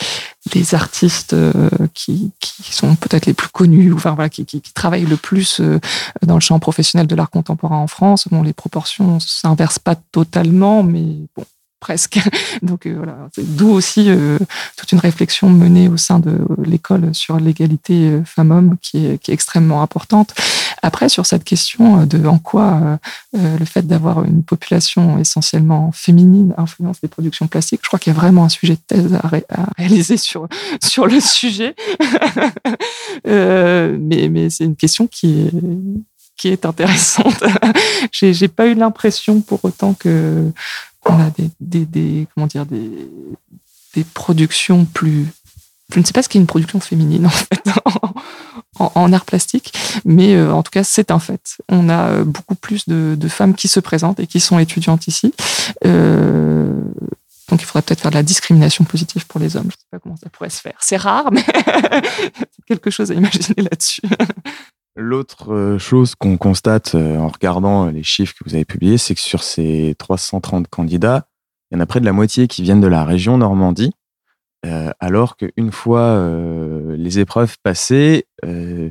les 0.54 0.74
artistes 0.74 1.32
euh, 1.32 1.70
qui, 1.92 2.30
qui 2.40 2.72
sont 2.72 2.94
peut-être 2.94 3.26
les 3.26 3.34
plus 3.34 3.48
connus, 3.48 3.92
enfin 3.92 4.12
voilà, 4.12 4.28
qui, 4.28 4.44
qui, 4.44 4.60
qui, 4.60 4.72
travaillent 4.72 5.06
le 5.06 5.16
plus 5.16 5.60
euh, 5.60 5.80
dans 6.24 6.34
le 6.34 6.40
champ 6.40 6.58
professionnel 6.58 7.06
de 7.06 7.14
l'art 7.16 7.30
contemporain 7.30 7.78
en 7.78 7.88
France, 7.88 8.28
bon, 8.30 8.42
les 8.42 8.52
proportions 8.52 9.18
s'inversent 9.18 9.80
pas 9.80 9.96
totalement, 9.96 10.82
mais 10.82 11.16
bon, 11.36 11.44
presque. 11.82 12.20
Donc 12.62 12.86
euh, 12.86 12.94
voilà, 12.96 13.28
d'où 13.36 13.70
aussi 13.70 14.04
euh, 14.08 14.38
toute 14.76 14.92
une 14.92 15.00
réflexion 15.00 15.50
menée 15.50 15.88
au 15.88 15.96
sein 15.96 16.20
de 16.20 16.38
l'école 16.64 17.12
sur 17.12 17.38
l'égalité 17.38 18.08
euh, 18.08 18.24
femmes-hommes 18.24 18.76
qui 18.80 19.04
est, 19.04 19.18
qui 19.18 19.32
est 19.32 19.34
extrêmement 19.34 19.82
importante. 19.82 20.32
Après, 20.80 21.08
sur 21.08 21.26
cette 21.26 21.44
question 21.44 22.06
de 22.06 22.26
en 22.26 22.38
quoi 22.38 22.98
le 23.34 23.64
fait 23.64 23.86
d'avoir 23.86 24.24
une 24.24 24.42
population 24.42 25.18
essentiellement 25.18 25.92
féminine 25.92 26.54
influence 26.56 26.98
les 27.02 27.08
productions 27.08 27.46
classiques, 27.46 27.80
je 27.82 27.88
crois 27.88 27.98
qu'il 28.00 28.12
y 28.12 28.16
a 28.16 28.18
vraiment 28.18 28.44
un 28.44 28.48
sujet 28.48 28.74
de 28.74 28.80
thèse 28.86 29.14
à, 29.14 29.28
à 29.28 29.66
réaliser 29.78 30.16
sur, 30.16 30.48
sur 30.82 31.06
le 31.06 31.20
sujet. 31.20 31.74
mais 33.24 34.28
mais 34.28 34.50
c'est 34.50 34.64
une 34.64 34.76
question 34.76 35.06
qui 35.06 35.42
est, 35.42 35.52
qui 36.36 36.48
est 36.48 36.64
intéressante. 36.66 37.44
J'ai 38.12 38.48
pas 38.48 38.66
eu 38.66 38.74
l'impression 38.74 39.40
pour 39.40 39.64
autant 39.64 39.94
que 39.94 40.50
on 41.04 41.18
a 41.18 41.30
des, 41.30 41.50
des, 41.60 41.86
des, 41.86 42.26
comment 42.34 42.46
dire 42.46 42.66
des, 42.66 42.90
des 43.94 44.04
productions 44.04 44.84
plus 44.84 45.26
je 45.92 46.00
ne 46.00 46.04
sais 46.04 46.12
pas 46.12 46.22
ce 46.22 46.28
qu'est 46.28 46.38
une 46.38 46.46
production 46.46 46.80
féminine 46.80 47.26
en 47.26 47.30
fait 47.30 47.62
en, 48.78 48.92
en 48.94 49.12
art 49.12 49.24
plastique, 49.24 49.72
mais 50.04 50.34
euh, 50.34 50.52
en 50.52 50.62
tout 50.62 50.70
cas 50.70 50.84
c'est 50.84 51.10
un 51.10 51.18
fait. 51.18 51.58
On 51.68 51.88
a 51.88 52.08
euh, 52.08 52.24
beaucoup 52.24 52.54
plus 52.54 52.88
de, 52.88 53.28
femmes 53.28 53.54
qui 53.54 53.68
se 53.68 53.80
présentent 53.80 54.20
et 54.20 54.26
qui 54.26 54.40
sont 54.40 54.58
étudiantes 54.58 55.06
ici. 55.06 55.32
Euh, 55.84 56.80
donc 57.48 57.60
il 57.60 57.64
faudrait 57.64 57.82
peut-être 57.82 58.00
faire 58.00 58.10
de 58.10 58.16
la 58.16 58.22
discrimination 58.22 58.84
positive 58.84 59.26
pour 59.26 59.40
les 59.40 59.56
hommes. 59.56 59.64
Je 59.70 59.76
ne 59.76 59.80
sais 59.80 59.86
pas 59.90 59.98
comment 59.98 60.16
ça 60.16 60.30
pourrait 60.30 60.50
se 60.50 60.60
faire. 60.60 60.76
C'est 60.80 60.96
rare, 60.96 61.30
mais 61.30 61.44
quelque 62.66 62.90
chose 62.90 63.10
à 63.10 63.14
imaginer 63.14 63.62
là-dessus. 63.62 64.02
L'autre 64.94 65.54
euh, 65.54 65.78
chose 65.78 66.14
qu'on 66.14 66.36
constate 66.36 66.94
euh, 66.94 67.16
en 67.16 67.28
regardant 67.28 67.86
les 67.86 68.02
chiffres 68.02 68.34
que 68.34 68.44
vous 68.44 68.54
avez 68.54 68.66
publiés, 68.66 68.98
c'est 68.98 69.14
que 69.14 69.20
sur 69.20 69.42
ces 69.42 69.94
330 69.98 70.68
candidats, 70.68 71.26
il 71.70 71.76
y 71.76 71.78
en 71.78 71.80
a 71.80 71.86
près 71.86 72.00
de 72.00 72.04
la 72.04 72.12
moitié 72.12 72.48
qui 72.48 72.62
viennent 72.62 72.82
de 72.82 72.86
la 72.86 73.04
région 73.04 73.38
Normandie, 73.38 73.92
euh, 74.64 74.90
alors 75.00 75.36
qu'une 75.36 75.72
fois 75.72 76.00
euh, 76.00 76.96
les 76.96 77.18
épreuves 77.18 77.56
passées, 77.62 78.26
euh, 78.44 78.90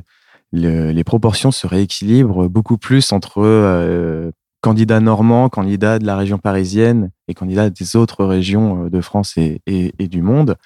le, 0.52 0.90
les 0.90 1.04
proportions 1.04 1.50
se 1.50 1.66
rééquilibrent 1.66 2.48
beaucoup 2.48 2.76
plus 2.76 3.12
entre 3.12 3.38
euh, 3.38 4.30
candidats 4.60 5.00
normands, 5.00 5.48
candidats 5.48 5.98
de 5.98 6.06
la 6.06 6.16
région 6.16 6.38
parisienne 6.38 7.10
et 7.26 7.34
candidats 7.34 7.70
des 7.70 7.96
autres 7.96 8.24
régions 8.24 8.88
de 8.88 9.00
France 9.00 9.36
et, 9.36 9.62
et 9.66 10.08
du 10.08 10.22
monde. 10.22 10.56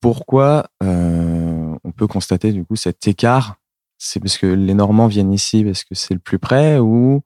pourquoi 0.00 0.68
on 0.80 1.92
peut 1.94 2.06
constater 2.06 2.52
du 2.52 2.64
coup 2.64 2.76
cet 2.76 3.06
écart 3.08 3.56
c'est 4.00 4.18
parce 4.18 4.38
que 4.38 4.46
les 4.46 4.74
Normands 4.74 5.06
viennent 5.06 5.32
ici 5.32 5.62
parce 5.62 5.84
que 5.84 5.94
c'est 5.94 6.14
le 6.14 6.20
plus 6.20 6.38
près 6.38 6.78
ou 6.78 7.20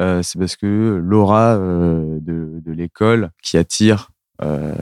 euh, 0.00 0.22
c'est 0.22 0.38
parce 0.38 0.56
que 0.56 1.00
l'aura 1.02 1.56
euh, 1.56 2.18
de, 2.20 2.60
de 2.64 2.72
l'école 2.72 3.30
qui 3.42 3.58
attire 3.58 4.12
euh, 4.40 4.72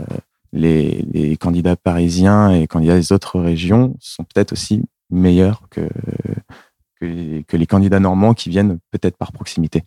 les, 0.52 1.36
candidats 1.40 1.76
parisiens 1.76 2.50
et 2.50 2.66
candidats 2.66 2.96
des 2.96 3.10
autres 3.12 3.40
régions 3.40 3.96
sont 4.00 4.24
peut-être 4.24 4.52
aussi 4.52 4.82
meilleurs 5.08 5.62
que, 5.70 5.88
que 7.00 7.40
que 7.42 7.56
les 7.56 7.66
candidats 7.66 8.00
normands 8.00 8.34
qui 8.34 8.50
viennent 8.50 8.78
peut-être 8.90 9.16
par 9.16 9.32
proximité. 9.32 9.84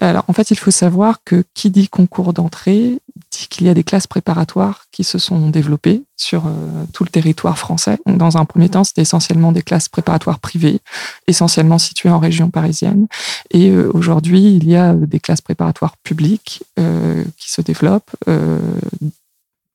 Alors, 0.00 0.24
en 0.28 0.32
fait, 0.32 0.50
il 0.50 0.58
faut 0.58 0.70
savoir 0.70 1.18
que 1.24 1.44
qui 1.54 1.70
dit 1.70 1.88
concours 1.88 2.32
d'entrée 2.32 2.98
dit 3.30 3.48
qu'il 3.48 3.66
y 3.66 3.70
a 3.70 3.74
des 3.74 3.84
classes 3.84 4.06
préparatoires 4.06 4.84
qui 4.92 5.04
se 5.04 5.18
sont 5.18 5.50
développées 5.50 6.02
sur 6.16 6.46
euh, 6.46 6.84
tout 6.92 7.04
le 7.04 7.10
territoire 7.10 7.58
français. 7.58 7.98
Dans 8.06 8.36
un 8.36 8.44
premier 8.44 8.68
temps, 8.68 8.84
c'était 8.84 9.02
essentiellement 9.02 9.52
des 9.52 9.62
classes 9.62 9.88
préparatoires 9.88 10.38
privées, 10.38 10.80
essentiellement 11.26 11.78
situées 11.78 12.10
en 12.10 12.18
région 12.18 12.50
parisienne. 12.50 13.06
Et 13.50 13.70
euh, 13.70 13.90
aujourd'hui, 13.92 14.54
il 14.54 14.68
y 14.68 14.76
a 14.76 14.94
des 14.94 15.20
classes 15.20 15.40
préparatoires 15.40 15.96
publiques 15.98 16.62
euh, 16.78 17.24
qui 17.36 17.50
se 17.50 17.60
développent 17.60 18.14
euh, 18.28 18.58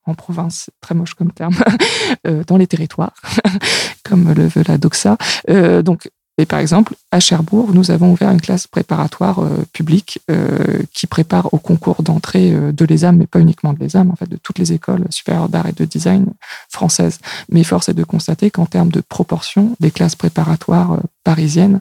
en 0.06 0.16
province, 0.16 0.70
très 0.82 0.96
moche 0.96 1.14
comme 1.14 1.32
terme, 1.32 1.56
euh, 2.28 2.44
dans 2.46 2.58
les 2.58 2.68
territoires, 2.68 3.14
comme 4.04 4.34
le 4.34 4.48
veut 4.48 4.64
la 4.68 4.78
Doxa. 4.78 5.18
Euh, 5.50 5.82
donc, 5.82 6.10
et 6.42 6.48
par 6.48 6.58
exemple, 6.58 6.96
à 7.12 7.20
Cherbourg, 7.20 7.70
nous 7.72 7.92
avons 7.92 8.12
ouvert 8.12 8.32
une 8.32 8.42
classe 8.42 8.66
préparatoire 8.66 9.44
euh, 9.44 9.64
publique 9.74 10.20
euh, 10.32 10.82
qui 10.92 11.06
prépare 11.06 11.54
au 11.54 11.60
concours 11.60 12.02
d'entrée 12.02 12.52
euh, 12.52 12.72
de 12.72 12.84
l'ESAM, 12.84 13.18
mais 13.18 13.28
pas 13.28 13.40
uniquement 13.40 13.74
de 13.74 13.80
l'ESAM, 13.80 14.10
en 14.10 14.16
fait, 14.16 14.28
de 14.28 14.38
toutes 14.38 14.58
les 14.58 14.74
écoles 14.74 15.06
supérieures 15.12 15.50
d'art 15.50 15.68
et 15.68 15.72
de 15.72 15.86
design 15.86 16.26
françaises. 16.68 17.20
Mais 17.50 17.64
force 17.64 17.90
est 17.90 17.94
de 17.94 18.04
constater 18.04 18.50
qu'en 18.50 18.66
termes 18.66 18.90
de 18.90 19.02
proportion, 19.02 19.76
des 19.80 19.92
classes 19.92 20.16
préparatoires 20.16 21.00
parisiennes 21.24 21.80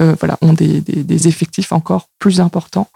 euh, 0.00 0.14
voilà, 0.18 0.38
ont 0.40 0.52
des, 0.52 1.28
effectifs 1.28 1.72
encore 1.72 2.08
plus 2.18 2.40
importants. 2.40 2.88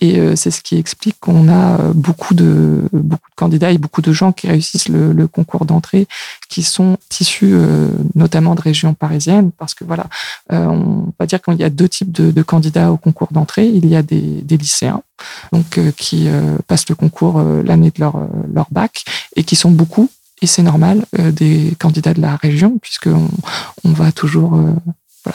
Et 0.00 0.18
euh, 0.18 0.36
c'est 0.36 0.50
ce 0.50 0.60
qui 0.60 0.76
explique 0.76 1.16
qu'on 1.20 1.48
a 1.48 1.78
beaucoup 1.94 2.34
de, 2.34 2.82
beaucoup 2.92 3.30
de 3.30 3.36
candidats 3.36 3.70
et 3.70 3.78
beaucoup 3.78 4.02
de 4.02 4.12
gens 4.12 4.32
qui 4.32 4.48
réussissent 4.48 4.88
le, 4.88 5.26
concours 5.26 5.64
d'entrée 5.64 6.08
qui 6.48 6.62
sont 6.62 6.96
issus 7.20 7.52
euh, 7.52 7.88
notamment 8.14 8.54
de 8.54 8.60
régions 8.60 8.94
parisiennes, 8.94 9.52
parce 9.52 9.74
que 9.74 9.84
voilà, 9.84 10.06
euh, 10.52 10.66
on 10.66 11.12
va 11.18 11.26
dire 11.26 11.40
qu'il 11.40 11.56
y 11.56 11.64
a 11.64 11.70
deux 11.70 11.88
types 11.88 12.10
de, 12.10 12.42
candidats 12.42 12.90
au 12.90 12.96
concours 12.96 13.28
d'entrée. 13.30 13.68
Il 13.68 13.86
y 13.86 13.94
a 13.94 14.02
des, 14.02 14.42
lycéens 14.48 15.02
donc 15.52 15.78
euh, 15.78 15.92
qui 15.92 16.28
passent 16.66 16.88
le 16.88 16.94
concours 16.94 17.40
l'année 17.40 17.90
de 17.90 18.00
leur, 18.00 18.66
bac 18.70 19.04
et 19.36 19.44
qui 19.44 19.56
sont 19.56 19.70
beaucoup 19.70 20.10
et 20.42 20.46
c'est 20.46 20.62
normal, 20.62 21.04
euh, 21.18 21.32
des 21.32 21.74
candidats 21.78 22.14
de 22.14 22.20
la 22.20 22.36
région, 22.36 22.78
puisqu'on 22.78 23.28
on 23.84 23.92
va 23.92 24.10
toujours 24.10 24.54
euh, 24.56 24.72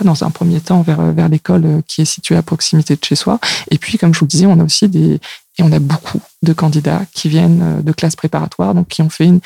dans 0.04 0.24
un 0.24 0.30
premier 0.30 0.60
temps 0.60 0.82
vers, 0.82 1.02
vers 1.02 1.30
l'école 1.30 1.82
qui 1.88 2.02
est 2.02 2.06
située 2.06 2.36
à 2.36 2.42
proximité 2.42 2.96
de 2.96 3.04
chez 3.04 3.16
soi. 3.16 3.40
Et 3.72 3.78
puis, 3.78 3.98
comme 3.98 4.14
je 4.14 4.20
vous 4.20 4.26
le 4.26 4.30
disais, 4.30 4.46
on 4.46 4.60
a 4.60 4.64
aussi 4.64 4.88
des, 4.88 5.20
et 5.58 5.64
on 5.64 5.72
a 5.72 5.80
beaucoup 5.80 6.22
de 6.44 6.54
candidats 6.54 7.02
qui 7.14 7.30
viennent 7.30 7.82
de 7.82 7.92
classes 7.92 8.16
préparatoires, 8.16 8.74
donc 8.74 8.88
qui 8.88 9.02
ont 9.02 9.10
fait 9.10 9.26
une, 9.26 9.40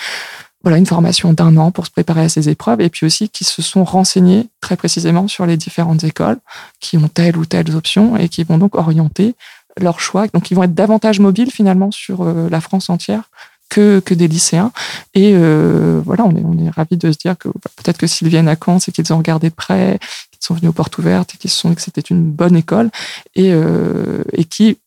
voilà, 0.63 0.77
une 0.77 0.86
formation 0.86 1.34
d'un 1.34 1.56
an 1.58 1.72
pour 1.72 1.86
se 1.86 1.91
préparer 1.91 2.22
à 2.22 2.29
ces 2.29 2.50
épreuves, 2.50 2.82
et 2.82 2.89
puis 2.89 3.06
aussi 3.06 3.29
qui 3.29 3.44
se 3.44 3.62
sont 3.62 3.84
renseignés 3.84 4.50
très 4.60 4.75
précisément 4.75 5.27
sur 5.27 5.46
les 5.46 5.58
différentes 5.58 6.03
écoles, 6.03 6.38
qui 6.79 6.98
ont 6.98 7.08
telle 7.08 7.38
ou 7.38 7.46
telle 7.46 7.74
option, 7.75 8.18
et 8.18 8.27
qui 8.27 8.44
vont 8.44 8.58
donc 8.58 8.75
orienter 8.75 9.36
leur 9.79 10.00
choix. 10.00 10.27
Donc, 10.27 10.51
ils 10.51 10.56
vont 10.56 10.63
être 10.63 10.75
davantage 10.75 11.20
mobiles 11.20 11.51
finalement 11.51 11.91
sur 11.91 12.24
euh, 12.24 12.50
la 12.50 12.60
France 12.60 12.89
entière 12.89 13.29
que, 13.70 14.01
que 14.03 14.13
des 14.13 14.27
lycéens. 14.27 14.72
Et 15.13 15.32
euh, 15.34 16.01
voilà, 16.03 16.25
on 16.25 16.36
est, 16.36 16.44
on 16.44 16.58
est 16.58 16.70
ravis 16.70 16.98
de 16.98 17.12
se 17.12 17.18
dire 17.18 17.38
que 17.38 17.48
bah, 17.48 17.72
peut-être 17.77 17.98
que 17.98 18.08
s'ils 18.08 18.27
viennent 18.27 18.50
à 18.50 18.56
Caen, 18.56 18.79
c'est 18.79 18.91
qu'ils 18.91 19.13
ont 19.13 19.18
regardé 19.18 19.51
près, 19.51 20.00
qu'ils 20.39 20.48
sont 20.48 20.55
venus 20.55 20.69
aux 20.69 20.74
portes 20.74 20.98
ouvertes 20.98 21.36
et 21.36 21.38
qu'ils 21.38 21.51
se 21.51 21.58
sont 21.58 21.74
que 21.74 21.81
c'était 21.81 22.01
une 22.01 22.24
bonne 22.31 22.55
école 22.55 22.89
et, 23.36 23.51
euh, 23.51 24.24
et 24.34 24.46
qui 24.46 24.77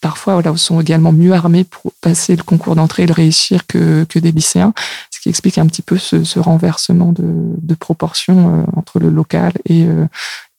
parfois 0.00 0.34
voilà, 0.34 0.56
sont 0.56 0.80
également 0.80 1.12
mieux 1.12 1.32
armés 1.32 1.64
pour 1.64 1.92
passer 2.00 2.36
le 2.36 2.42
concours 2.42 2.76
d'entrée 2.76 3.04
et 3.04 3.06
le 3.06 3.12
réussir 3.12 3.66
que, 3.66 4.04
que 4.04 4.18
des 4.18 4.30
lycéens, 4.32 4.72
ce 5.10 5.20
qui 5.20 5.28
explique 5.28 5.58
un 5.58 5.66
petit 5.66 5.82
peu 5.82 5.98
ce, 5.98 6.22
ce 6.22 6.38
renversement 6.38 7.12
de, 7.12 7.24
de 7.24 7.74
proportion 7.74 8.60
euh, 8.60 8.64
entre 8.76 8.98
le 8.98 9.10
local 9.10 9.52
et, 9.64 9.84
euh, 9.84 10.06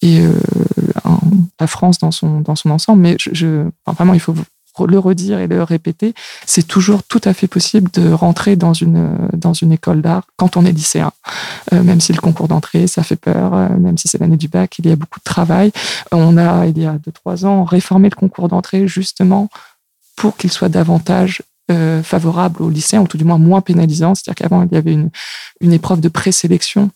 et 0.02 0.22
la 1.60 1.68
France 1.68 1.98
dans 1.98 2.12
son, 2.12 2.42
dans 2.42 2.56
son 2.56 2.70
ensemble. 2.70 3.02
Mais 3.02 3.16
je, 3.20 3.68
vraiment, 3.88 4.14
il 4.14 4.20
faut 4.20 4.36
le 4.86 5.00
redire 5.00 5.40
et 5.40 5.48
le 5.48 5.64
répéter, 5.64 6.14
c'est 6.46 6.68
toujours 6.68 7.04
tout 7.04 7.22
à 7.24 7.34
fait 7.34 7.48
possible 7.48 7.90
de 7.92 8.12
rentrer 8.12 8.56
dans 8.56 8.74
une, 8.74 9.18
dans 9.34 9.54
une 9.54 9.72
école 9.72 10.02
d'art 10.02 10.24
quand 10.36 10.58
on 10.58 10.66
est 10.66 10.72
lycéen. 10.72 11.12
Euh, 11.74 11.82
même 11.84 12.02
si 12.02 12.14
le 12.14 12.22
concours 12.22 12.48
d'entrée, 12.48 12.86
ça 12.88 13.02
fait 13.02 13.16
peur, 13.16 13.54
euh, 13.54 13.70
même 13.70 13.98
si 13.98 14.08
c'est 14.08 14.20
l'année 14.20 14.38
du 14.38 14.48
bac, 14.48 14.78
il 14.80 14.88
y 14.88 14.92
a 14.92 14.96
beaucoup 14.96 15.20
de 15.20 15.24
travail. 15.24 15.72
On 16.12 16.38
a, 16.38 16.68
il 16.68 16.78
y 16.78 16.86
a 16.86 16.94
deux, 16.94 17.12
trois 17.12 17.46
ans, 17.46 17.64
réformé 17.64 18.10
le 18.10 18.16
concours 18.16 18.50
d'entrée 18.50 18.88
justement 18.88 19.50
pour 20.16 20.36
qu'il 20.38 20.52
soit 20.52 20.70
davantage 20.70 21.42
euh, 21.72 22.02
favorable 22.02 22.62
aux 22.62 22.70
lycéens, 22.70 23.02
ou 23.02 23.08
tout 23.08 23.18
du 23.18 23.26
moins 23.26 23.38
moins 23.38 23.62
pénalisant. 23.62 24.16
C'est-à-dire 24.16 24.36
qu'avant, 24.36 24.64
il 24.64 24.74
y 24.74 24.78
avait 24.78 24.94
une, 24.94 25.10
une 25.62 25.74
épreuve 25.74 26.02
de 26.02 26.10
présélection 26.10 26.92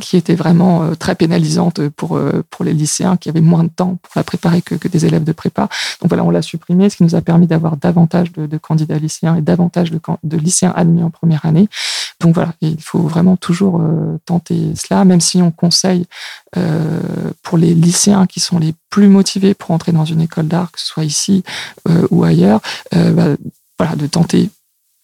qui 0.00 0.16
était 0.16 0.34
vraiment 0.34 0.82
euh, 0.82 0.94
très 0.94 1.14
pénalisante 1.14 1.88
pour, 1.90 2.16
euh, 2.16 2.42
pour 2.50 2.64
les 2.64 2.72
lycéens 2.72 3.16
qui 3.16 3.28
avaient 3.28 3.40
moins 3.40 3.64
de 3.64 3.68
temps 3.68 3.98
pour 4.02 4.12
la 4.16 4.24
préparer 4.24 4.62
que, 4.62 4.74
que 4.74 4.88
des 4.88 5.04
élèves 5.04 5.24
de 5.24 5.32
prépa. 5.32 5.68
Donc 6.00 6.08
voilà, 6.08 6.24
on 6.24 6.30
l'a 6.30 6.42
supprimé, 6.42 6.88
ce 6.88 6.96
qui 6.96 7.04
nous 7.04 7.14
a 7.14 7.20
permis 7.20 7.46
d'avoir 7.46 7.76
davantage 7.76 8.32
de, 8.32 8.58
candidats 8.58 8.98
lycéens 8.98 9.36
et 9.36 9.42
davantage 9.42 9.90
de, 9.90 10.36
lycéens 10.36 10.72
admis 10.74 11.02
en 11.02 11.10
première 11.10 11.44
année. 11.44 11.68
Donc 12.20 12.34
voilà, 12.34 12.54
il 12.60 12.80
faut 12.80 13.00
vraiment 13.00 13.36
toujours 13.36 13.80
euh, 13.80 14.18
tenter 14.24 14.74
cela, 14.76 15.04
même 15.04 15.20
si 15.20 15.42
on 15.42 15.50
conseille 15.50 16.06
pour 17.42 17.56
les 17.56 17.74
lycéens 17.74 18.26
qui 18.26 18.38
sont 18.38 18.58
les 18.58 18.74
plus 18.90 19.08
motivés 19.08 19.54
pour 19.54 19.70
entrer 19.70 19.90
dans 19.90 20.04
une 20.04 20.20
école 20.20 20.48
d'art, 20.48 20.70
que 20.70 20.78
ce 20.78 20.86
soit 20.86 21.04
ici 21.04 21.42
ou 22.10 22.24
ailleurs, 22.24 22.60
bah, 22.92 23.36
voilà, 23.78 23.96
de 23.96 24.06
tenter 24.06 24.50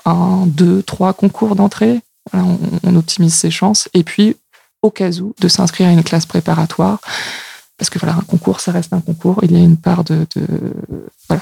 un, 0.05 0.45
deux, 0.47 0.83
trois 0.83 1.15
concours 1.15 1.57
d'entrée. 1.57 2.03
On, 2.35 2.59
on 2.85 2.97
optimise 2.97 3.35
ses 3.35 3.51
chances. 3.51 3.89
Et 3.95 4.05
puis, 4.05 4.37
au 4.83 4.91
cas 4.91 5.11
où, 5.21 5.35
de 5.41 5.49
s'inscrire 5.49 5.89
à 5.89 5.93
une 5.93 6.05
classe 6.05 6.27
préparatoire. 6.27 7.01
Parce 7.77 7.91
que 7.91 7.99
voilà, 7.99 8.17
un 8.17 8.23
concours, 8.23 8.61
ça 8.61 8.73
reste 8.73 8.93
un 8.93 9.01
concours. 9.01 9.39
Il 9.43 9.53
y 9.53 9.57
a 9.57 9.61
une 9.61 9.77
part 9.77 10.03
de, 10.05 10.27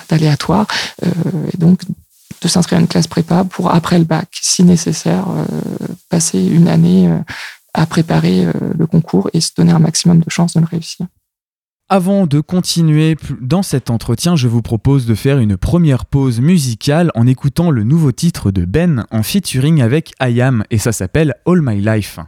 d'aléatoire. 0.09 0.67
Euh, 1.05 1.11
et 1.53 1.57
donc, 1.57 1.81
de 2.43 2.49
s'inscrire 2.49 2.79
à 2.79 2.81
une 2.83 2.89
classe 2.89 3.07
prépa 3.07 3.45
pour, 3.45 3.71
après 3.71 3.99
le 3.99 4.05
bac, 4.05 4.29
si 4.43 4.63
nécessaire, 4.63 5.25
euh, 5.29 5.87
passer 6.11 6.45
une 6.45 6.69
année 6.69 7.09
euh, 7.09 7.19
à 7.73 7.87
préparer 7.87 8.47
le 8.79 8.87
concours 8.87 9.29
et 9.35 9.41
se 9.41 9.51
donner 9.55 9.73
un 9.73 9.79
maximum 9.79 10.21
de 10.21 10.31
chances 10.31 10.55
de 10.55 10.61
le 10.61 10.67
réussir. 10.67 11.07
Avant 11.89 12.27
de 12.27 12.41
continuer 12.41 13.17
dans 13.41 13.63
cet 13.63 13.91
entretien, 13.91 14.35
je 14.35 14.49
vous 14.49 14.63
propose 14.63 15.05
de 15.05 15.15
faire 15.15 15.39
une 15.39 15.59
première 15.59 16.07
pause 16.07 16.41
musicale 16.41 17.13
en 17.15 17.27
écoutant 17.27 17.71
le 17.71 17.85
nouveau 17.85 18.13
titre 18.13 18.51
de 18.51 18.65
Ben 18.65 19.05
en 19.11 19.23
featuring 19.23 19.83
avec 19.83 20.13
IAM 20.21 20.65
et 20.71 20.79
ça 20.79 20.93
s'appelle 20.93 21.35
All 21.47 21.61
My 21.61 21.81
Life. 21.83 22.19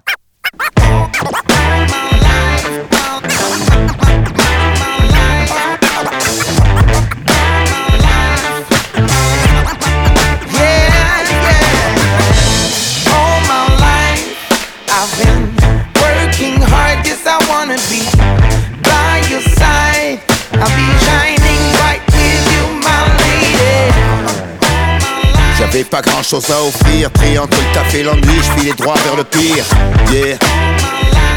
J'avais 25.59 25.85
pas 25.85 26.01
grand 26.01 26.23
chose 26.23 26.51
à 26.51 26.63
offrir, 26.63 27.11
pris 27.11 27.39
entre 27.39 27.57
le 27.57 27.75
taf 27.75 27.95
et 27.95 28.03
l'ennui, 28.03 28.37
je 28.37 28.61
filais 28.61 28.75
droit 28.75 28.95
vers 29.05 29.17
le 29.17 29.25
pire. 29.25 29.65
Yeah. 30.13 30.39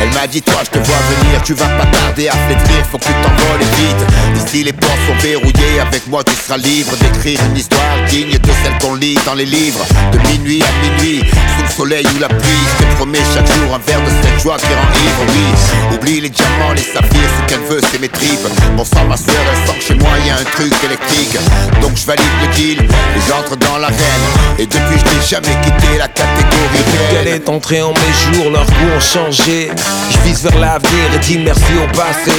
Elle 0.02 0.10
m'a 0.14 0.26
dit 0.26 0.42
toi 0.42 0.62
je 0.64 0.80
te 0.80 0.84
vois 0.84 0.98
venir, 1.10 1.42
tu 1.44 1.54
vas 1.54 1.68
pas 1.78 1.86
tarder 1.86 2.28
à 2.28 2.32
flétrir, 2.32 2.86
faut 2.90 2.98
que 2.98 3.06
tu 3.06 3.14
t'envoles 3.22 3.68
vite. 3.78 4.46
Ici 4.46 4.64
les 4.64 4.74
portes 4.74 4.98
sont 5.08 5.16
verrouillées, 5.22 5.80
avec 5.80 6.08
moi 6.08 6.24
tu 6.24 6.34
seras 6.34 6.58
libre 6.58 6.92
d'écrire 6.98 7.40
une 7.46 7.58
histoire 7.58 7.96
digne 8.10 8.32
de 8.32 8.50
celle 8.64 8.78
qu'on 8.82 8.96
lit 8.96 9.18
dans 9.26 9.36
les 9.36 9.46
livres. 9.46 9.86
De 10.12 10.18
minuit 10.30 10.64
à 10.64 10.72
minuit, 10.82 11.20
sous 11.20 11.64
le 11.64 11.70
soleil 11.70 12.08
ou 12.16 12.20
la 12.20 12.30
pluie, 12.30 12.66
je 12.80 12.86
te 12.86 12.96
promets 12.96 13.20
chaque 13.34 13.48
jour 13.48 13.76
un 13.76 13.80
verre 13.86 14.02
de 14.02 14.10
cette 14.24 14.42
joie 14.42 14.58
qui 14.58 14.74
rend 14.74 14.92
ivre, 15.06 15.34
oui. 15.34 15.96
Oublie 15.96 16.22
les 16.22 16.30
diamants, 16.30 16.74
les 16.74 16.82
saphirs, 16.82 17.30
ce 17.38 17.50
qu'elle 17.50 17.66
veut 17.70 17.82
c'est 17.92 18.02
mes 18.02 18.10
tripes. 18.10 18.48
Bon 18.76 18.84
sang 18.84 19.06
ma 19.08 19.18
soeur, 19.18 19.36
elle 19.52 19.68
sent 19.68 19.80
que 19.80 19.86
chez 19.86 19.96
moi 19.96 20.10
y 20.26 20.32
a 20.32 20.36
un 20.36 20.44
truc 20.56 20.74
électrique. 20.84 21.38
Donc 21.82 21.92
je 21.96 22.06
valide 22.08 22.26
le 22.42 22.56
deal 22.56 22.80
et 22.80 23.22
j'entre 23.30 23.56
dans 23.58 23.78
l'arène. 23.78 24.26
Et 24.58 24.66
depuis 24.66 24.98
je 24.98 25.06
n'ai 25.06 25.26
jamais 25.28 25.56
quitté 25.64 25.98
la 25.98 26.08
catégorie 26.08 27.20
Elle 27.20 27.28
est 27.28 27.50
entrée 27.50 27.82
en 27.82 27.94
mes 27.94 28.36
jours, 28.36 28.50
leurs 28.52 28.66
goûts 28.66 28.96
ont 28.96 29.00
changé. 29.00 29.70
Je 30.12 30.18
vise 30.28 30.44
vers 30.44 30.60
l'avenir 30.60 31.14
et 31.16 31.20
dis 31.20 31.38
merci 31.40 31.74
au 31.84 31.88
passé. 31.96 32.32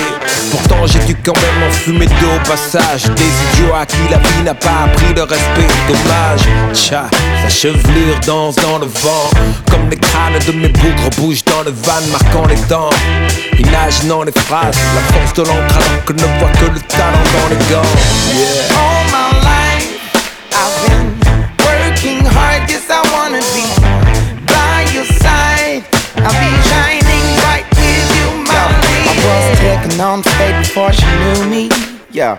Pourtant 0.50 0.87
j'ai 0.87 0.99
dû 1.00 1.16
quand 1.25 1.37
même 1.37 1.68
en 1.68 1.73
fumer 1.73 2.06
deux 2.06 2.26
au 2.26 2.49
passage. 2.49 3.04
Des 3.16 3.32
idiots 3.52 3.75
à 3.75 3.87
qui 3.87 3.97
la 4.11 4.18
vie 4.18 4.42
n'a 4.44 4.54
pas 4.54 4.85
appris 4.85 5.14
le 5.14 5.23
respect. 5.23 5.68
Dommage, 5.88 6.42
tcha, 6.75 7.04
sa 7.42 7.49
chevelure 7.49 8.18
danse 8.26 8.56
dans 8.56 8.78
le 8.78 8.87
vent. 8.87 9.30
Comme 9.71 9.88
les 9.90 9.97
crânes 9.97 10.38
de 10.47 10.52
mes 10.52 10.68
bougres 10.68 11.11
bougent 11.16 11.44
dans 11.44 11.62
le 11.62 11.71
van, 11.71 12.00
marquant 12.11 12.47
les 12.47 12.61
temps. 12.68 12.90
Imaginant 13.59 14.23
les 14.23 14.32
phrases, 14.32 14.76
la 14.94 15.12
force 15.12 15.32
de 15.35 15.42
l'encre 15.42 15.76
alors 15.76 16.04
que 16.04 16.12
ne 16.12 16.38
voit 16.38 16.52
que 16.61 16.66
le 16.73 16.80
talent 16.80 17.26
dans 17.35 17.49
les 17.50 17.61
gants. 17.73 17.92
All 18.71 19.04
my 19.11 19.30
life, 19.42 19.88
I've 20.52 20.76
been 20.87 21.06
working 21.64 22.25
hard. 22.26 22.68
Yes, 22.68 22.88
I 22.90 23.02
wanna 23.14 23.40
be 23.54 23.81
on 30.12 30.23
fate 30.37 30.59
before 30.61 30.92
she 30.92 31.07
knew 31.25 31.49
me. 31.49 31.71
Yeah. 32.11 32.37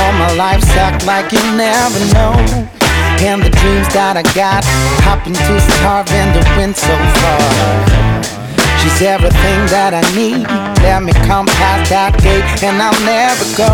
All 0.00 0.12
my 0.16 0.32
life 0.40 0.64
act 0.72 1.04
like 1.04 1.30
you 1.32 1.42
never 1.52 2.00
know. 2.16 2.32
And 3.20 3.42
the 3.44 3.52
dreams 3.60 3.88
that 3.92 4.16
I 4.16 4.24
got, 4.32 4.64
hopping 5.04 5.36
to 5.36 5.54
starve 5.68 6.08
and 6.08 6.32
the 6.32 6.40
wind 6.56 6.72
so 6.72 6.96
far. 7.20 7.44
She's 8.80 9.04
everything 9.04 9.60
that 9.68 9.92
I 9.92 10.00
need. 10.16 10.48
Let 10.80 11.04
me 11.04 11.12
come 11.28 11.44
past 11.60 11.90
that 11.92 12.16
gate 12.24 12.48
and 12.64 12.80
I'll 12.80 12.96
never 13.04 13.44
go. 13.52 13.68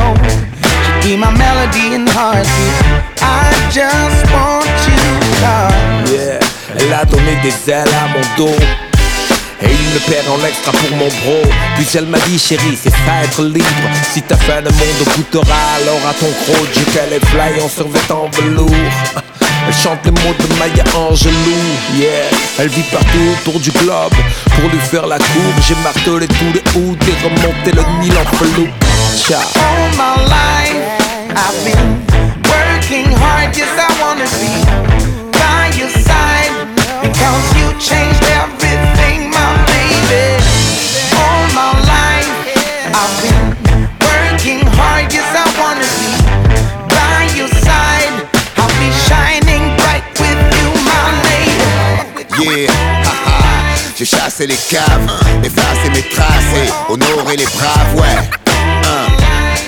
She 0.83 0.93
be 1.07 1.13
my 1.15 1.31
melody 1.31 1.95
and 1.95 2.11
heartbeat. 2.11 2.75
I 3.23 3.47
just 3.71 4.27
want 4.35 4.75
you, 4.91 5.03
God. 5.39 5.71
Yeah, 6.11 6.83
elle 6.83 6.93
a 6.93 7.05
donné 7.05 7.39
des 7.47 7.71
ailes 7.71 7.95
à 7.95 8.09
mon 8.11 8.27
dos. 8.37 8.84
Et 9.65 9.73
il 9.73 9.95
me 9.95 9.99
perd 10.11 10.29
en 10.29 10.45
extra 10.47 10.73
pour 10.73 10.97
mon 10.97 11.09
bro. 11.09 11.43
Puis 11.77 11.87
elle 11.95 12.07
m'a 12.07 12.19
dit, 12.21 12.39
chérie, 12.39 12.79
c'est 12.81 12.91
ça 12.91 13.25
être 13.25 13.43
libre. 13.45 13.89
Si 14.13 14.23
ta 14.23 14.37
fin 14.37 14.61
le 14.61 14.71
monde 14.71 15.09
goûtera 15.17 15.61
alors 15.77 16.03
à 16.09 16.15
ton 16.15 16.31
gros 16.45 16.67
Dieu 16.73 16.85
qu'elle 16.93 17.13
est 17.13 17.27
fly 17.27 17.61
en 17.63 17.69
survêtant 17.69 18.31
velours. 18.33 18.71
Elle 19.67 19.73
chante 19.73 20.05
les 20.05 20.11
mots 20.11 20.35
de 20.39 20.59
Maya 20.59 20.85
Angelou, 20.95 21.33
yeah 21.97 22.29
Elle 22.59 22.69
vit 22.69 22.83
partout 22.93 23.33
autour 23.33 23.59
du 23.59 23.71
globe 23.71 24.13
Pour 24.55 24.69
lui 24.69 24.79
faire 24.79 25.07
la 25.07 25.17
cour, 25.17 25.55
j'ai 25.67 25.75
martelé 25.77 26.27
tous 26.29 26.53
les 26.53 26.63
hoods 26.79 26.99
Et 27.09 27.25
remonté 27.25 27.73
le 27.73 27.83
Nil 28.03 28.13
en 28.13 28.37
felou 28.37 28.69
Ciao 29.17 29.41
my 29.97 30.17
life, 30.29 30.77
I've 31.33 31.65
been 31.65 32.05
working 32.45 33.11
hard. 33.17 33.57
Yes, 33.57 33.71
I 33.79 33.89
wanna 34.03 34.29
be 34.43 34.53
by 35.33 35.71
your 35.79 35.89
side 35.89 36.53
because 37.01 37.47
you 37.59 37.71
changed 37.79 38.23
everything, 38.37 38.84
j'ai 54.05 54.17
chassé 54.17 54.47
les 54.47 54.57
caves, 54.57 55.09
effacé 55.43 55.89
mes 55.89 56.03
traces 56.11 56.35
et 57.33 57.37
les 57.37 57.45
braves, 57.45 57.95
ouais. 57.95 58.29
Hein. 58.85 59.07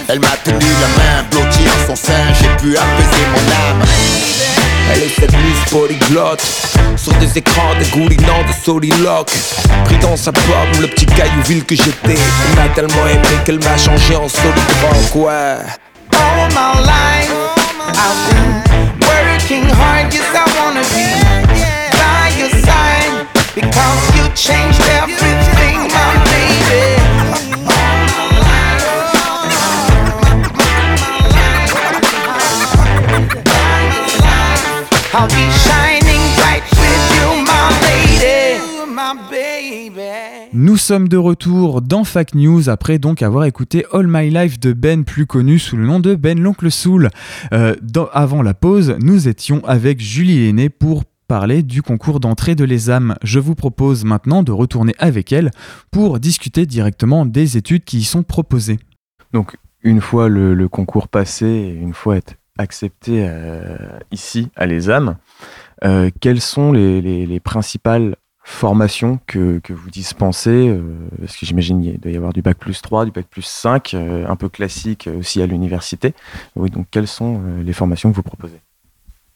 Elle 0.08 0.20
m'a 0.20 0.36
tenu 0.44 0.58
la 0.58 0.88
main, 1.02 1.22
blotti 1.30 1.60
en 1.66 1.86
son 1.86 1.96
sein, 1.96 2.12
j'ai 2.40 2.48
pu 2.56 2.76
apaiser 2.76 3.26
mon 3.32 3.70
âme. 3.70 3.88
Elle 4.92 5.02
est 5.04 5.14
cette 5.20 5.32
mise 5.32 5.64
polyglotte 5.70 6.44
Sur 6.96 7.12
des 7.14 7.38
écrans 7.38 7.74
dégoulinants 7.76 8.44
de 8.46 8.64
soliloque 8.64 9.32
Pris 9.84 9.98
dans 9.98 10.16
sa 10.16 10.30
pomme, 10.30 10.80
le 10.80 10.86
petit 10.86 11.06
caillou 11.06 11.42
vil 11.44 11.64
que 11.64 11.74
j'étais 11.74 12.14
Elle 12.14 12.56
m'a 12.56 12.68
tellement 12.72 13.06
aimé 13.08 13.26
qu'elle 13.44 13.58
m'a 13.58 13.76
changé 13.76 14.14
en 14.14 14.28
soliloque, 14.28 15.16
ouais 15.16 15.56
Nous 40.52 40.76
sommes 40.76 41.08
de 41.08 41.16
retour 41.16 41.80
dans 41.80 42.04
Fact 42.04 42.34
News 42.34 42.68
après 42.68 42.98
donc 42.98 43.22
avoir 43.22 43.44
écouté 43.44 43.86
All 43.94 44.06
My 44.06 44.28
Life 44.28 44.60
de 44.60 44.74
Ben, 44.74 45.04
plus 45.04 45.24
connu 45.24 45.58
sous 45.58 45.78
le 45.78 45.86
nom 45.86 45.98
de 45.98 46.14
Ben 46.14 46.38
l'Oncle 46.38 46.70
Soul. 46.70 47.08
Euh, 47.54 47.74
avant 48.12 48.42
la 48.42 48.52
pause, 48.52 48.96
nous 49.00 49.28
étions 49.28 49.64
avec 49.64 50.02
Julie 50.02 50.46
Aîné 50.46 50.68
pour 50.68 51.04
parler 51.26 51.62
du 51.62 51.82
concours 51.82 52.20
d'entrée 52.20 52.54
de 52.54 52.64
l'ESAM. 52.64 53.16
Je 53.22 53.38
vous 53.38 53.54
propose 53.54 54.04
maintenant 54.04 54.42
de 54.42 54.52
retourner 54.52 54.94
avec 54.98 55.32
elle 55.32 55.50
pour 55.90 56.18
discuter 56.20 56.66
directement 56.66 57.26
des 57.26 57.56
études 57.56 57.84
qui 57.84 57.98
y 57.98 58.04
sont 58.04 58.22
proposées. 58.22 58.78
Donc, 59.32 59.56
une 59.82 60.00
fois 60.00 60.28
le, 60.28 60.68
concours 60.68 61.08
passé, 61.08 61.76
une 61.80 61.94
fois 61.94 62.16
accepté 62.58 63.26
euh, 63.28 63.76
ici 64.10 64.48
à 64.56 64.66
l'ESAM, 64.66 65.16
euh, 65.84 66.10
quelles 66.20 66.40
sont 66.40 66.72
les, 66.72 67.00
les- 67.02 67.26
les 67.26 67.40
principales 67.40 68.16
formations 68.42 69.18
que, 69.26 69.60
vous 69.68 69.90
dispensez 69.90 70.68
euh, 70.68 70.80
Parce 71.20 71.36
que 71.36 71.44
j'imagine 71.44 71.82
qu'il 71.82 72.00
doit 72.00 72.12
y 72.12 72.16
avoir 72.16 72.32
du 72.32 72.42
bac 72.42 72.56
plus 72.56 72.80
3, 72.80 73.04
du 73.04 73.10
bac 73.10 73.26
plus 73.28 73.42
5, 73.44 73.92
euh, 73.94 74.24
un 74.28 74.36
peu 74.36 74.48
classique 74.48 75.08
aussi 75.18 75.42
à 75.42 75.46
l'université. 75.46 76.14
Oui, 76.54 76.70
donc 76.70 76.86
quelles 76.90 77.08
sont 77.08 77.42
les 77.64 77.72
formations 77.72 78.10
que 78.10 78.16
vous 78.16 78.22
proposez? 78.22 78.60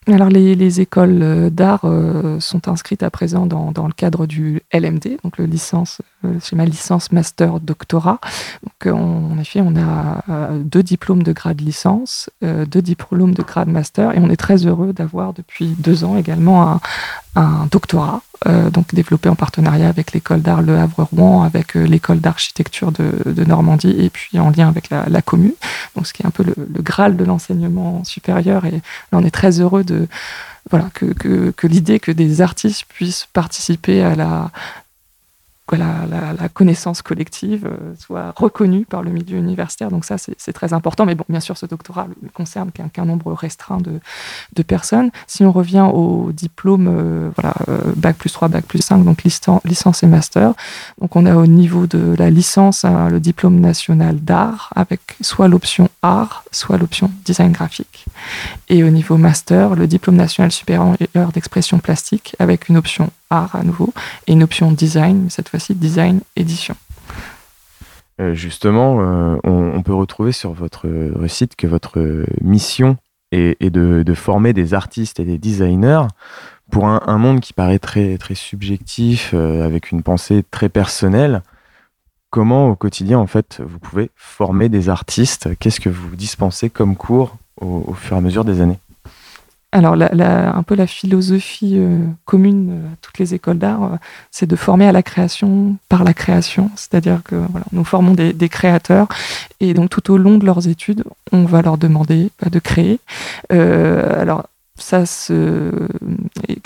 Alors, 0.06 0.28
les, 0.28 0.54
les 0.54 0.80
écoles 0.80 1.22
euh, 1.22 1.50
d'art 1.50 1.84
euh, 1.84 2.40
sont 2.40 2.68
inscrites 2.68 3.02
à 3.02 3.10
présent 3.10 3.46
dans, 3.46 3.70
dans 3.70 3.86
le 3.86 3.92
cadre 3.92 4.26
du 4.26 4.62
LMD, 4.72 5.18
donc 5.22 5.36
le 5.38 5.44
licence 5.44 6.00
le 6.22 6.38
schéma 6.40 6.64
licence, 6.64 7.12
master, 7.12 7.60
doctorat. 7.60 8.20
Donc, 8.62 8.94
en 8.94 9.38
effet, 9.38 9.60
on 9.62 9.74
a 9.76 10.22
deux 10.52 10.82
diplômes 10.82 11.22
de 11.22 11.32
grade 11.32 11.60
licence, 11.60 12.30
deux 12.42 12.82
diplômes 12.82 13.34
de 13.34 13.42
grade 13.42 13.68
master, 13.68 14.16
et 14.16 14.18
on 14.20 14.30
est 14.30 14.36
très 14.36 14.66
heureux 14.66 14.92
d'avoir 14.92 15.32
depuis 15.32 15.74
deux 15.78 16.04
ans 16.04 16.16
également 16.16 16.80
un, 17.36 17.66
doctorat, 17.70 18.22
donc 18.72 18.94
développé 18.94 19.28
en 19.28 19.34
partenariat 19.34 19.88
avec 19.88 20.12
l'école 20.12 20.42
d'art 20.42 20.62
Le 20.62 20.76
Havre-Rouen, 20.76 21.42
avec 21.42 21.74
l'école 21.74 22.20
d'architecture 22.20 22.92
de, 22.92 23.44
Normandie, 23.44 23.94
et 23.98 24.10
puis 24.10 24.38
en 24.38 24.50
lien 24.50 24.68
avec 24.68 24.90
la, 24.90 25.22
commune. 25.22 25.54
Donc, 25.96 26.06
ce 26.06 26.12
qui 26.12 26.22
est 26.22 26.26
un 26.26 26.30
peu 26.30 26.44
le, 26.44 26.54
graal 26.82 27.16
de 27.16 27.24
l'enseignement 27.24 28.04
supérieur, 28.04 28.64
et 28.64 28.70
là, 28.72 28.80
on 29.12 29.24
est 29.24 29.30
très 29.30 29.60
heureux 29.60 29.84
de 29.84 30.08
voilà, 30.70 30.90
que 30.92 31.66
l'idée 31.66 32.00
que 32.00 32.12
des 32.12 32.42
artistes 32.42 32.84
puissent 32.88 33.26
participer 33.32 34.02
à 34.02 34.14
la, 34.14 34.50
la, 35.76 36.48
connaissance 36.52 37.02
collective 37.02 37.66
euh, 37.66 37.94
soit 37.98 38.32
reconnue 38.36 38.84
par 38.84 39.02
le 39.02 39.10
milieu 39.10 39.38
universitaire. 39.38 39.90
Donc 39.90 40.04
ça, 40.04 40.16
c'est 40.18 40.52
très 40.52 40.72
important. 40.72 41.06
Mais 41.06 41.14
bon, 41.14 41.24
bien 41.28 41.40
sûr, 41.40 41.56
ce 41.56 41.66
doctorat 41.66 42.06
ne 42.22 42.28
concerne 42.28 42.70
qu'un 42.70 43.04
nombre 43.04 43.32
restreint 43.32 43.78
de, 43.78 44.00
personnes. 44.62 45.10
Si 45.26 45.42
on 45.42 45.52
revient 45.52 45.88
au 45.90 46.32
diplôme, 46.32 46.86
euh, 46.86 47.30
voilà, 47.34 47.54
euh, 47.68 47.92
Bac 47.96 48.16
plus 48.16 48.30
3, 48.30 48.48
Bac 48.48 48.66
plus 48.66 48.82
5, 48.82 49.02
donc 49.04 49.22
licence, 49.22 49.62
licence 49.64 50.02
et 50.02 50.06
master. 50.06 50.52
Donc 51.00 51.16
on 51.16 51.24
a 51.24 51.34
au 51.34 51.46
niveau 51.46 51.86
de 51.86 52.14
la 52.18 52.28
licence 52.28 52.84
hein, 52.84 53.08
le 53.08 53.20
diplôme 53.20 53.58
national 53.58 54.16
d'art 54.16 54.70
avec 54.76 55.00
soit 55.22 55.48
l'option 55.48 55.88
art, 56.02 56.44
soit 56.52 56.76
l'option 56.76 57.10
design 57.24 57.52
graphique. 57.52 58.04
Et 58.68 58.84
au 58.84 58.90
niveau 58.90 59.16
master, 59.16 59.74
le 59.74 59.86
diplôme 59.86 60.16
national 60.16 60.52
supérieur 60.52 60.96
d'expression 61.32 61.78
plastique 61.78 62.36
avec 62.38 62.68
une 62.68 62.76
option 62.76 63.10
art 63.30 63.56
à 63.56 63.62
nouveau 63.62 63.92
et 64.26 64.32
une 64.32 64.42
option 64.42 64.72
design, 64.72 65.30
cette 65.30 65.48
fois-ci 65.48 65.74
design 65.74 66.20
édition. 66.36 66.76
Euh, 68.20 68.34
justement, 68.34 69.00
euh, 69.00 69.36
on, 69.44 69.82
peut 69.82 69.94
retrouver 69.94 70.32
sur 70.32 70.52
votre 70.52 70.86
site 71.26 71.56
que 71.56 71.66
votre 71.66 72.26
mission 72.42 72.98
est, 73.32 73.70
de, 73.70 74.14
former 74.14 74.52
des 74.52 74.74
artistes 74.74 75.20
et 75.20 75.24
des 75.24 75.38
designers 75.38 76.06
pour 76.70 76.86
un, 76.86 77.18
monde 77.18 77.40
qui 77.40 77.52
paraît 77.52 77.78
très, 77.78 78.16
très 78.18 78.34
subjectif, 78.34 79.32
euh, 79.34 79.64
avec 79.64 79.90
une 79.90 80.02
pensée 80.02 80.44
très 80.50 80.68
personnelle. 80.68 81.42
Comment 82.30 82.68
au 82.68 82.76
quotidien, 82.76 83.18
en 83.18 83.26
fait, 83.26 83.60
vous 83.64 83.80
pouvez 83.80 84.10
former 84.14 84.68
des 84.68 84.88
artistes? 84.88 85.48
Qu'est-ce 85.58 85.80
que 85.80 85.88
vous 85.88 86.14
dispensez 86.14 86.70
comme 86.70 86.96
cours 86.96 87.36
au 87.60 87.92
fur 87.94 88.14
et 88.14 88.18
à 88.18 88.22
mesure 88.22 88.44
des 88.44 88.60
années? 88.60 88.78
Alors, 89.72 89.94
la, 89.94 90.10
la, 90.12 90.56
un 90.56 90.64
peu 90.64 90.74
la 90.74 90.88
philosophie 90.88 91.76
euh, 91.76 91.98
commune 92.24 92.80
à 92.92 92.96
toutes 93.02 93.18
les 93.18 93.34
écoles 93.34 93.58
d'art, 93.58 93.84
euh, 93.84 93.96
c'est 94.32 94.46
de 94.46 94.56
former 94.56 94.86
à 94.86 94.92
la 94.92 95.04
création 95.04 95.76
par 95.88 96.02
la 96.02 96.12
création. 96.12 96.70
C'est-à-dire 96.74 97.20
que 97.24 97.36
voilà, 97.36 97.66
nous 97.70 97.84
formons 97.84 98.14
des, 98.14 98.48
créateurs 98.48 99.06
et 99.60 99.72
donc 99.72 99.90
tout 99.90 100.12
au 100.12 100.18
long 100.18 100.38
de 100.38 100.44
leurs 100.44 100.66
études, 100.66 101.04
on 101.30 101.44
va 101.44 101.62
leur 101.62 101.78
demander 101.78 102.30
bah, 102.42 102.50
de 102.50 102.58
créer. 102.58 102.98
Euh, 103.52 104.24
ça 104.82 105.06
se, 105.06 105.70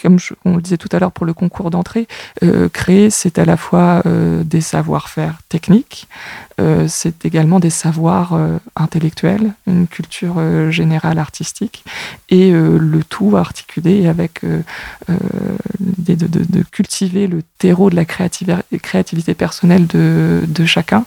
comme 0.02 0.18
on 0.44 0.56
le 0.56 0.62
disait 0.62 0.76
tout 0.76 0.88
à 0.92 0.98
l'heure 0.98 1.12
pour 1.12 1.26
le 1.26 1.34
concours 1.34 1.70
d'entrée, 1.70 2.06
euh, 2.42 2.68
créer, 2.68 3.10
c'est 3.10 3.38
à 3.38 3.44
la 3.44 3.56
fois 3.56 4.02
euh, 4.06 4.42
des 4.44 4.60
savoir-faire 4.60 5.38
techniques, 5.48 6.08
euh, 6.60 6.86
c'est 6.88 7.24
également 7.24 7.60
des 7.60 7.70
savoirs 7.70 8.38
intellectuels, 8.76 9.52
une 9.66 9.86
culture 9.86 10.36
générale 10.70 11.18
artistique, 11.18 11.84
et 12.28 12.52
le 12.52 13.02
tout 13.04 13.36
articulé 13.36 14.06
avec 14.06 14.42
l'idée 15.80 16.16
de, 16.16 16.62
cultiver 16.70 17.26
le 17.26 17.42
terreau 17.58 17.90
de 17.90 17.96
la 17.96 18.04
créativité, 18.04 19.34
personnelle 19.34 19.86
de, 19.86 20.42
de 20.46 20.64
chacun. 20.64 21.04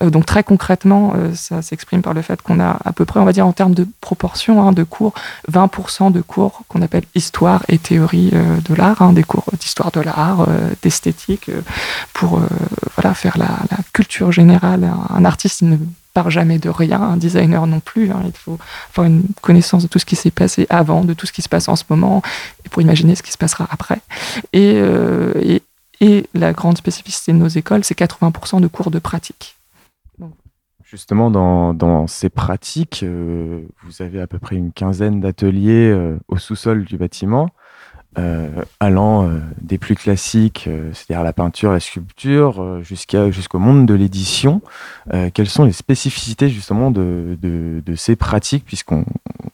donc 0.00 0.26
très 0.26 0.42
concrètement, 0.42 1.14
ça 1.34 1.62
s'exprime 1.62 2.02
par 2.02 2.14
le 2.14 2.22
fait 2.22 2.40
qu'on 2.42 2.60
a 2.60 2.78
à 2.84 2.92
peu 2.92 3.04
près, 3.04 3.20
on 3.20 3.24
va 3.24 3.32
dire 3.32 3.46
en 3.46 3.52
termes 3.52 3.74
de 3.74 3.86
proportion 4.00 4.66
hein, 4.66 4.72
de 4.72 4.84
cours, 4.84 5.14
20% 5.50 6.12
de 6.12 6.20
cours 6.20 6.49
qu'on 6.68 6.82
appelle 6.82 7.04
histoire 7.14 7.64
et 7.68 7.78
théorie 7.78 8.30
de 8.30 8.74
l'art, 8.74 9.02
hein, 9.02 9.12
des 9.12 9.24
cours 9.24 9.44
d'histoire 9.58 9.90
de 9.90 10.00
l'art, 10.00 10.46
d'esthétique, 10.82 11.50
pour 12.12 12.40
voilà 12.96 13.14
faire 13.14 13.38
la, 13.38 13.48
culture 13.92 14.32
générale 14.32 14.90
un 15.10 15.24
artiste 15.24 15.62
ne 15.62 15.76
part 16.14 16.30
jamais 16.30 16.58
de 16.58 16.68
rien, 16.68 17.00
un 17.00 17.16
designer 17.16 17.66
non 17.66 17.80
plus. 17.80 18.10
Hein. 18.10 18.22
Il 18.24 18.32
faut 18.32 18.58
avoir 18.92 19.06
une 19.06 19.24
connaissance 19.40 19.82
de 19.82 19.88
tout 19.88 19.98
ce 19.98 20.04
qui 20.04 20.16
s'est 20.16 20.30
passé 20.30 20.66
avant, 20.70 21.04
de 21.04 21.14
tout 21.14 21.26
ce 21.26 21.32
qui 21.32 21.42
se 21.42 21.48
passe 21.48 21.68
en 21.68 21.76
ce 21.76 21.84
moment, 21.88 22.22
et 22.64 22.68
pour 22.68 22.82
imaginer 22.82 23.14
ce 23.14 23.22
qui 23.22 23.32
se 23.32 23.38
passera 23.38 23.66
après. 23.70 24.00
Euh, 24.54 25.58
et 26.02 26.26
la 26.34 26.52
grande 26.52 26.78
spécificité 26.78 27.32
de 27.32 27.36
nos 27.36 27.48
écoles, 27.48 27.84
c'est 27.84 27.98
80% 27.98 28.60
de 28.60 28.66
cours 28.66 28.90
de 28.90 28.98
pratique. 28.98 29.56
Justement, 30.90 31.30
dans, 31.30 32.06
ces 32.08 32.30
pratiques, 32.30 33.04
euh, 33.04 33.62
vous 33.84 34.02
avez 34.02 34.20
à 34.20 34.26
peu 34.26 34.40
près 34.40 34.56
une 34.56 34.72
quinzaine 34.72 35.20
d'ateliers 35.20 35.88
euh, 35.88 36.18
au 36.26 36.36
sous-sol 36.36 36.84
du 36.84 36.98
bâtiment. 36.98 37.50
Euh, 38.18 38.48
allant 38.80 39.30
des 39.60 39.78
plus 39.78 39.94
classiques, 39.94 40.68
c'est-à-dire 40.92 41.22
la 41.22 41.32
peinture, 41.32 41.70
la 41.70 41.78
sculpture, 41.78 42.82
jusqu'au 42.82 43.60
monde 43.60 43.86
de 43.86 43.94
l'édition. 43.94 44.62
quelles 45.32 45.48
sont 45.48 45.64
les 45.64 45.70
spécificités 45.70 46.48
justement 46.48 46.90
de, 46.90 47.36
ces 47.94 48.16
pratiques, 48.16 48.64
puisqu'on 48.64 49.04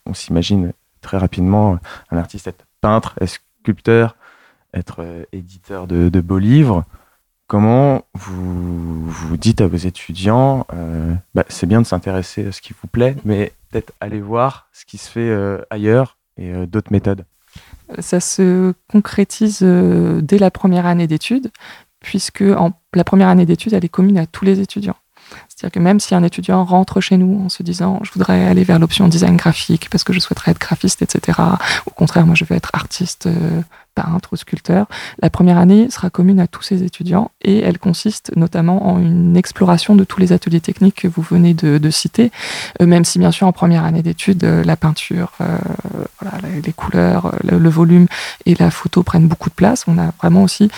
on, 0.06 0.14
s'imagine 0.14 0.72
très 1.02 1.18
rapidement 1.18 1.78
un 2.10 2.16
artiste 2.16 2.46
être 2.46 2.64
peintre, 2.80 3.14
être 3.20 3.38
sculpteur, 3.60 4.16
être 4.72 5.04
éditeur 5.32 5.86
de 5.86 6.20
beaux 6.22 6.38
livres. 6.38 6.86
Comment 7.46 8.02
vous, 8.14 9.36
dites 9.36 9.60
à 9.60 9.68
vos 9.68 9.76
étudiants, 9.76 10.66
bah, 11.34 11.44
c'est 11.48 11.66
bien 11.66 11.80
de 11.80 11.86
s'intéresser 11.86 12.48
à 12.48 12.52
ce 12.52 12.60
qui 12.60 12.74
vous 12.80 12.88
plaît, 12.88 13.16
mais 13.24 13.52
peut-être 13.70 13.92
aller 14.00 14.20
voir 14.20 14.68
ce 14.72 14.84
qui 14.84 14.98
se 14.98 15.08
fait 15.08 15.60
ailleurs 15.70 16.18
et 16.36 16.66
d'autres 16.66 16.92
méthodes 16.92 17.24
ça 17.98 18.20
se 18.20 18.74
concrétise 18.90 19.60
euh, 19.62 20.20
dès 20.20 20.38
la 20.38 20.50
première 20.50 20.86
année 20.86 21.06
d'études, 21.06 21.50
puisque 22.00 22.44
la 22.94 23.04
première 23.04 23.28
année 23.28 23.46
d'études, 23.46 23.72
elle 23.72 23.84
est 23.84 23.90
commune 23.90 24.18
à 24.18 24.26
tous 24.26 24.44
les 24.44 24.60
étudiants. 24.60 24.96
C'est-à-dire 25.48 25.72
que 25.72 25.80
même 25.80 25.98
si 25.98 26.14
un 26.14 26.22
étudiant 26.22 26.64
rentre 26.64 27.00
chez 27.00 27.16
nous 27.16 27.44
en 27.44 27.48
se 27.48 27.64
disant 27.64 27.98
je 28.04 28.12
voudrais 28.12 28.46
aller 28.46 28.62
vers 28.62 28.78
l'option 28.78 29.08
design 29.08 29.36
graphique 29.36 29.90
parce 29.90 30.04
que 30.04 30.12
je 30.12 30.20
souhaiterais 30.20 30.52
être 30.52 30.60
graphiste, 30.60 31.02
etc., 31.02 31.40
au 31.86 31.90
contraire, 31.90 32.26
moi 32.26 32.36
je 32.36 32.44
veux 32.44 32.54
être 32.54 32.70
artiste, 32.74 33.26
euh, 33.26 33.62
peintre 33.96 34.28
ou 34.32 34.36
sculpteur, 34.36 34.86
la 35.20 35.30
première 35.30 35.58
année 35.58 35.88
sera 35.90 36.10
commune 36.10 36.38
à 36.38 36.46
tous 36.46 36.62
ces 36.62 36.84
étudiants 36.84 37.32
et 37.42 37.60
elle 37.60 37.78
consiste 37.78 38.30
notamment 38.36 38.86
en 38.88 39.00
une 39.00 39.36
exploration 39.36 39.96
de 39.96 40.04
tous 40.04 40.20
les 40.20 40.32
ateliers 40.32 40.60
techniques 40.60 41.02
que 41.02 41.08
vous 41.08 41.22
venez 41.22 41.54
de, 41.54 41.90
citer, 41.90 42.30
euh, 42.80 42.86
même 42.86 43.04
si 43.04 43.18
bien 43.18 43.32
sûr 43.32 43.46
en 43.46 43.52
première 43.52 43.84
année 43.84 44.02
d'études, 44.02 44.44
euh, 44.44 44.62
la 44.62 44.76
peinture, 44.76 45.32
euh, 45.40 45.56
les 46.64 46.72
couleurs, 46.72 47.34
le, 47.42 47.68
volume 47.68 48.06
et 48.44 48.54
la 48.54 48.70
photo 48.70 49.02
prennent 49.02 49.28
beaucoup 49.28 49.48
de 49.48 49.54
place. 49.54 49.84
On 49.86 49.98
a 49.98 50.12
vraiment 50.20 50.42
aussi 50.42 50.70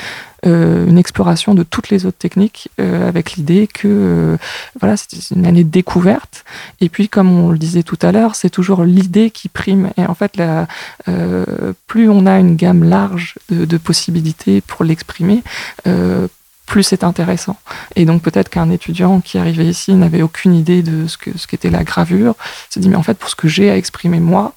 une 0.44 0.98
exploration 0.98 1.54
de 1.54 1.62
toutes 1.62 1.90
les 1.90 2.06
autres 2.06 2.18
techniques 2.18 2.68
euh, 2.80 3.08
avec 3.08 3.32
l'idée 3.32 3.66
que 3.66 3.88
euh, 3.88 4.36
voilà 4.80 4.96
c'est 4.96 5.34
une 5.34 5.46
année 5.46 5.64
de 5.64 5.70
découverte 5.70 6.44
et 6.80 6.88
puis 6.88 7.08
comme 7.08 7.30
on 7.30 7.50
le 7.50 7.58
disait 7.58 7.82
tout 7.82 7.98
à 8.02 8.12
l'heure 8.12 8.34
c'est 8.34 8.50
toujours 8.50 8.84
l'idée 8.84 9.30
qui 9.30 9.48
prime 9.48 9.90
et 9.96 10.06
en 10.06 10.14
fait 10.14 10.36
la, 10.36 10.68
euh, 11.08 11.72
plus 11.86 12.08
on 12.08 12.26
a 12.26 12.38
une 12.38 12.56
gamme 12.56 12.84
large 12.84 13.34
de, 13.50 13.78
possibilités 13.78 14.60
pour 14.60 14.84
l'exprimer 14.84 15.42
euh, 15.86 16.28
plus 16.66 16.82
c'est 16.82 17.02
intéressant. 17.02 17.56
Et 17.96 18.04
donc 18.04 18.20
peut-être 18.20 18.50
qu'un 18.50 18.70
étudiant 18.70 19.20
qui 19.20 19.38
arrivait 19.38 19.64
ici 19.64 19.94
n'avait 19.94 20.20
aucune 20.20 20.54
idée 20.54 20.82
de 20.82 21.06
ce 21.06 21.16
que 21.16 21.36
ce 21.38 21.46
qu'était 21.46 21.70
la 21.70 21.82
gravure, 21.82 22.34
se 22.68 22.78
dit 22.78 22.90
mais 22.90 22.96
en 22.96 23.02
fait 23.02 23.16
pour 23.16 23.30
ce 23.30 23.36
que 23.36 23.48
j'ai 23.48 23.70
à 23.70 23.76
exprimer 23.76 24.20
moi, 24.20 24.52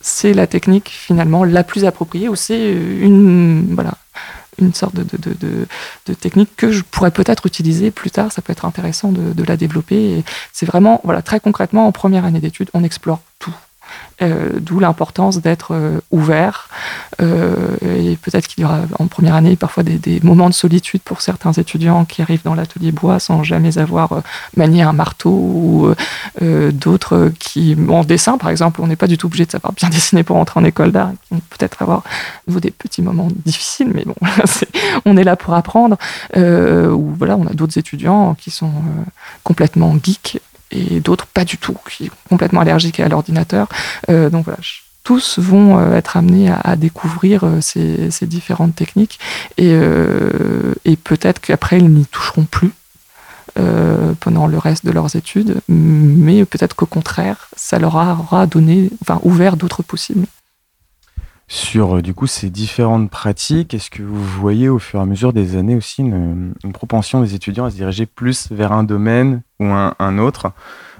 c'est 0.00 0.34
la 0.34 0.48
technique 0.48 0.88
finalement 0.88 1.44
la 1.44 1.62
plus 1.62 1.84
appropriée 1.84 2.28
ou 2.28 2.34
c'est 2.34 2.72
une 2.72 3.72
voilà 3.72 3.94
une 4.58 4.74
sorte 4.74 4.94
de, 4.94 5.66
technique 6.14 6.50
que 6.56 6.70
je 6.70 6.82
pourrais 6.82 7.10
peut-être 7.10 7.46
utiliser 7.46 7.90
plus 7.90 8.10
tard. 8.10 8.32
Ça 8.32 8.42
peut 8.42 8.52
être 8.52 8.64
intéressant 8.64 9.12
de, 9.12 9.32
de 9.32 9.44
la 9.44 9.56
développer. 9.56 10.24
C'est 10.52 10.66
vraiment, 10.66 11.00
voilà, 11.04 11.22
très 11.22 11.40
concrètement, 11.40 11.86
en 11.86 11.92
première 11.92 12.24
année 12.24 12.40
d'études, 12.40 12.70
on 12.74 12.84
explore 12.84 13.20
tout. 13.38 13.54
Euh, 14.22 14.60
D'où 14.60 14.78
l'importance 14.78 15.40
d'être 15.40 15.74
euh, 15.74 15.98
ouvert. 16.12 16.68
Euh, 17.20 17.76
et 17.82 18.16
peut-être 18.16 18.46
qu'il 18.46 18.62
y 18.62 18.64
aura 18.64 18.82
en 19.00 19.08
première 19.08 19.34
année 19.34 19.56
parfois 19.56 19.82
des, 19.82 20.20
moments 20.22 20.48
de 20.48 20.54
solitude 20.54 21.00
pour 21.02 21.20
certains 21.20 21.52
étudiants 21.52 22.04
qui 22.04 22.22
arrivent 22.22 22.44
dans 22.44 22.54
l'atelier 22.54 22.92
bois 22.92 23.18
sans 23.18 23.42
jamais 23.42 23.76
avoir 23.78 24.22
manié 24.56 24.82
un 24.82 24.92
marteau 24.92 25.30
ou 25.30 25.94
d'autres 26.40 27.32
qui, 27.38 27.76
en 27.88 28.04
dessin 28.04 28.38
par 28.38 28.50
exemple, 28.50 28.80
on 28.82 28.86
n'est 28.86 28.96
pas 28.96 29.06
du 29.06 29.18
tout 29.18 29.26
obligé 29.26 29.46
de 29.46 29.50
savoir 29.50 29.72
bien 29.72 29.88
dessiner 29.90 30.22
pour 30.22 30.36
entrer 30.36 30.60
en 30.60 30.64
école 30.64 30.92
d'art, 30.92 31.10
qui 31.22 31.34
vont 31.34 31.40
peut-être 31.50 31.82
avoir 31.82 32.02
des 32.46 32.70
petits 32.70 33.02
moments 33.02 33.28
difficiles, 33.44 33.90
mais 33.94 34.04
bon, 34.04 34.14
on 35.04 35.16
est 35.16 35.24
là 35.24 35.36
pour 35.36 35.54
apprendre. 35.54 35.96
Ou 36.36 37.14
voilà, 37.18 37.36
on 37.36 37.46
a 37.46 37.52
d'autres 37.52 37.78
étudiants 37.78 38.34
qui 38.34 38.50
sont 38.50 38.72
complètement 39.42 39.96
geeks 40.02 40.40
et 40.70 41.00
d'autres 41.00 41.26
pas 41.26 41.44
du 41.44 41.58
tout, 41.58 41.76
qui 41.88 42.06
sont 42.06 42.12
complètement 42.28 42.60
allergiques 42.60 43.00
à 43.00 43.08
l'ordinateur. 43.08 43.68
Euh, 44.08 44.30
donc 44.30 44.44
voilà, 44.44 44.58
tous 45.04 45.38
vont 45.38 45.78
euh, 45.78 45.96
être 45.96 46.16
amenés 46.16 46.50
à, 46.50 46.74
découvrir 46.76 47.44
euh, 47.44 47.60
ces, 47.60 48.10
ces 48.10 48.26
différentes 48.26 48.74
techniques 48.74 49.20
et, 49.58 49.70
euh, 49.70 50.74
et 50.84 50.96
peut-être 50.96 51.40
qu'après 51.40 51.78
ils 51.78 51.88
n'y 51.88 52.06
toucheront 52.06 52.44
plus 52.44 52.72
pendant 54.18 54.48
le 54.48 54.58
reste 54.58 54.84
de 54.84 54.90
leurs 54.90 55.14
études, 55.14 55.60
mais 55.68 56.44
peut-être 56.44 56.74
qu'au 56.74 56.86
contraire, 56.86 57.48
ça 57.54 57.78
leur 57.78 57.94
aura 57.94 58.48
donné, 58.48 58.90
enfin 59.00 59.20
ouvert 59.22 59.56
d'autres 59.56 59.84
possibles. 59.84 60.26
Sur 61.46 61.96
euh, 61.96 62.02
du 62.02 62.14
coup 62.14 62.26
ces 62.26 62.48
différentes 62.48 63.10
pratiques, 63.10 63.74
est-ce 63.74 63.90
que 63.90 64.02
vous 64.02 64.24
voyez 64.24 64.68
au 64.68 64.78
fur 64.78 65.00
et 65.00 65.02
à 65.02 65.06
mesure 65.06 65.32
des 65.32 65.56
années 65.56 65.76
aussi 65.76 66.02
une, 66.02 66.54
propension 66.72 67.20
des 67.20 67.34
étudiants 67.34 67.66
à 67.66 67.70
se 67.70 67.76
diriger 67.76 68.06
plus 68.06 68.50
vers 68.50 68.72
un 68.72 68.84
domaine 68.84 69.42
ou 69.60 69.66
un, 69.66 70.18
autre? 70.18 70.52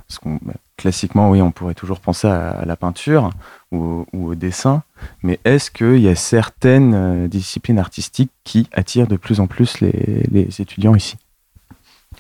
Parce 0.07 0.18
qu'on 0.18 0.38
bah, 0.42 0.52
classiquement, 0.76 1.30
oui, 1.30 1.40
on 1.40 1.50
pourrait 1.50 1.74
toujours 1.74 1.98
penser 1.98 2.28
à, 2.28 2.64
la 2.66 2.76
peinture 2.76 3.30
ou, 3.72 4.04
au- 4.12 4.35
dessin, 4.35 4.83
mais 5.22 5.40
est-ce 5.44 5.70
qu'il 5.70 5.98
y 5.98 6.09
a 6.09 6.14
certaines 6.14 6.94
euh, 6.94 7.28
disciplines 7.28 7.78
artistiques 7.78 8.30
qui 8.44 8.68
attirent 8.72 9.07
de 9.07 9.16
plus 9.16 9.40
en 9.40 9.46
plus 9.46 9.80
les, 9.80 10.61
étudiants 10.61 10.94
ici? 10.94 11.16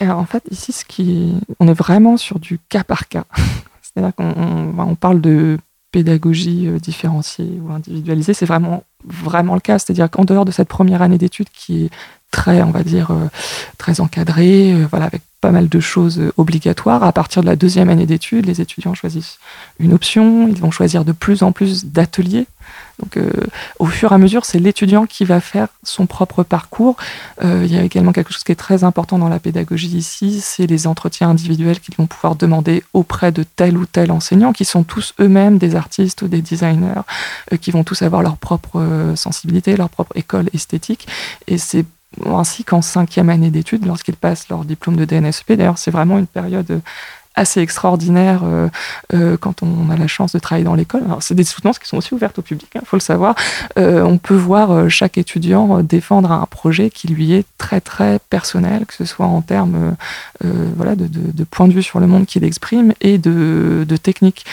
En 0.00 0.24
fait, 0.24 0.42
ici, 0.50 0.72
ce 0.72 0.84
qui, 0.84 1.34
on 1.60 1.68
est 1.68 1.74
vraiment 1.74 2.16
sur 2.16 2.38
du 2.40 2.58
cas 2.68 2.84
par 2.84 3.06
cas. 3.08 3.24
C'est-à-dire 3.82 4.14
qu'on 4.14 4.32
on- 4.36 4.78
on 4.78 4.94
parle 4.94 5.20
de 5.20 5.58
pédagogie 5.94 6.66
euh, 6.66 6.80
différenciée 6.80 7.60
ou 7.62 7.72
individualisée. 7.72 8.34
C'est 8.34 8.46
vraiment, 8.46 8.82
le 9.04 9.60
cas. 9.60 9.78
C'est-à-dire 9.78 10.10
qu'en 10.10 10.24
dehors 10.24 10.44
de 10.44 10.50
cette 10.50 10.66
première 10.66 11.02
année 11.02 11.18
d'études 11.18 11.50
qui 11.50 11.84
est 11.84 11.90
très, 12.32 12.62
on 12.64 12.72
va 12.72 12.82
dire, 12.82 13.12
euh, 13.12 13.28
très 13.78 14.00
encadrée, 14.00 14.72
euh, 14.72 14.86
voilà, 14.90 15.06
avec 15.06 15.22
pas 15.40 15.52
mal 15.52 15.68
de 15.68 15.78
choses 15.78 16.20
obligatoires, 16.36 17.04
à 17.04 17.12
partir 17.12 17.42
de 17.42 17.46
la 17.46 17.54
deuxième 17.54 17.90
année 17.90 18.06
d'études, 18.06 18.46
les 18.46 18.60
étudiants 18.60 18.94
choisissent 18.94 19.38
une 19.78 19.92
option. 19.92 20.48
Ils 20.48 20.60
vont 20.60 20.72
choisir 20.72 21.04
de 21.04 21.12
plus 21.12 21.44
en 21.44 21.52
plus 21.52 21.84
d'ateliers. 21.84 22.46
Donc, 23.00 23.16
euh, 23.16 23.30
au 23.78 23.86
fur 23.86 24.12
et 24.12 24.14
à 24.14 24.18
mesure, 24.18 24.44
c'est 24.44 24.58
l'étudiant 24.58 25.06
qui 25.06 25.24
va 25.24 25.40
faire 25.40 25.68
son 25.82 26.06
propre 26.06 26.42
parcours. 26.42 26.96
Euh, 27.42 27.62
il 27.64 27.72
y 27.72 27.78
a 27.78 27.82
également 27.82 28.12
quelque 28.12 28.32
chose 28.32 28.44
qui 28.44 28.52
est 28.52 28.56
très 28.56 28.84
important 28.84 29.18
dans 29.18 29.28
la 29.28 29.38
pédagogie 29.38 29.96
ici, 29.96 30.40
c'est 30.40 30.66
les 30.66 30.86
entretiens 30.86 31.30
individuels 31.30 31.80
qu'ils 31.80 31.96
vont 31.96 32.06
pouvoir 32.06 32.36
demander 32.36 32.82
auprès 32.92 33.32
de 33.32 33.42
tel 33.42 33.76
ou 33.76 33.86
tel 33.86 34.12
enseignant, 34.12 34.52
qui 34.52 34.64
sont 34.64 34.84
tous 34.84 35.14
eux-mêmes 35.20 35.58
des 35.58 35.74
artistes 35.74 36.22
ou 36.22 36.28
des 36.28 36.42
designers, 36.42 37.02
euh, 37.52 37.56
qui 37.56 37.70
vont 37.70 37.84
tous 37.84 38.02
avoir 38.02 38.22
leur 38.22 38.36
propre 38.36 39.12
sensibilité, 39.16 39.76
leur 39.76 39.88
propre 39.88 40.12
école 40.16 40.48
esthétique. 40.52 41.06
Et 41.46 41.58
c'est 41.58 41.84
ainsi 42.24 42.64
qu'en 42.64 42.82
cinquième 42.82 43.28
année 43.28 43.50
d'études, 43.50 43.86
lorsqu'ils 43.86 44.16
passent 44.16 44.48
leur 44.48 44.64
diplôme 44.64 44.96
de 44.96 45.04
DNSP, 45.04 45.52
d'ailleurs 45.52 45.78
c'est 45.78 45.90
vraiment 45.90 46.18
une 46.18 46.26
période 46.26 46.80
assez 47.34 47.60
extraordinaire 47.60 48.42
euh, 48.44 48.68
euh, 49.12 49.36
quand 49.36 49.62
on 49.62 49.90
a 49.90 49.96
la 49.96 50.06
chance 50.06 50.32
de 50.32 50.38
travailler 50.38 50.64
dans 50.64 50.74
l'école. 50.74 51.02
C'est 51.20 51.34
des 51.34 51.44
soutenances 51.44 51.78
qui 51.78 51.88
sont 51.88 51.96
aussi 51.96 52.14
ouvertes 52.14 52.38
au 52.38 52.42
public, 52.42 52.68
il 52.74 52.86
faut 52.86 52.96
le 52.96 53.00
savoir. 53.00 53.34
Euh, 53.78 54.02
on 54.02 54.18
peut 54.18 54.36
voir 54.36 54.88
chaque 54.88 55.18
étudiant 55.18 55.82
défendre 55.82 56.30
un 56.30 56.46
projet 56.46 56.90
qui 56.90 57.08
lui 57.08 57.32
est 57.32 57.44
très 57.58 57.80
très 57.80 58.18
personnel, 58.30 58.86
que 58.86 58.94
ce 58.94 59.04
soit 59.04 59.26
en 59.26 59.40
termes 59.40 59.96
voilà, 60.76 60.94
de, 60.96 61.44
point 61.44 61.68
de 61.68 61.72
vue 61.72 61.82
sur 61.82 62.00
le 62.00 62.06
monde 62.06 62.26
qu'il 62.26 62.44
exprime 62.44 62.92
et 63.00 63.18
de, 63.18 63.84
de 63.88 63.96
technique. 63.96 64.44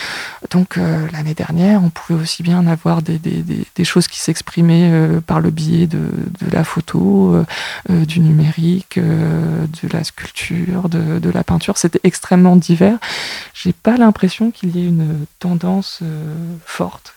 Donc 0.49 0.77
l'année 1.11 1.33
dernière, 1.33 1.83
on 1.83 1.89
pouvait 1.89 2.19
aussi 2.19 2.43
bien 2.43 2.65
avoir 2.67 3.01
des, 3.01 3.19
des, 3.19 3.83
choses 3.83 4.07
qui 4.07 4.19
s'exprimaient 4.19 4.91
par 5.25 5.39
le 5.39 5.49
biais 5.49 5.87
de, 5.87 5.99
la 6.51 6.63
photo, 6.63 7.43
du 7.89 8.19
numérique, 8.19 8.97
de 8.97 9.89
la 9.91 10.03
sculpture, 10.03 10.89
de, 10.89 11.29
la 11.29 11.43
peinture. 11.43 11.77
C'était 11.77 12.01
extrêmement 12.03 12.55
J'ai 13.53 13.73
pas 13.73 13.97
l'impression 13.97 14.51
qu'il 14.51 14.75
y 14.75 14.81
ait 14.81 14.87
une 14.87 15.25
tendance 15.39 15.99
euh, 16.01 16.55
forte 16.65 17.15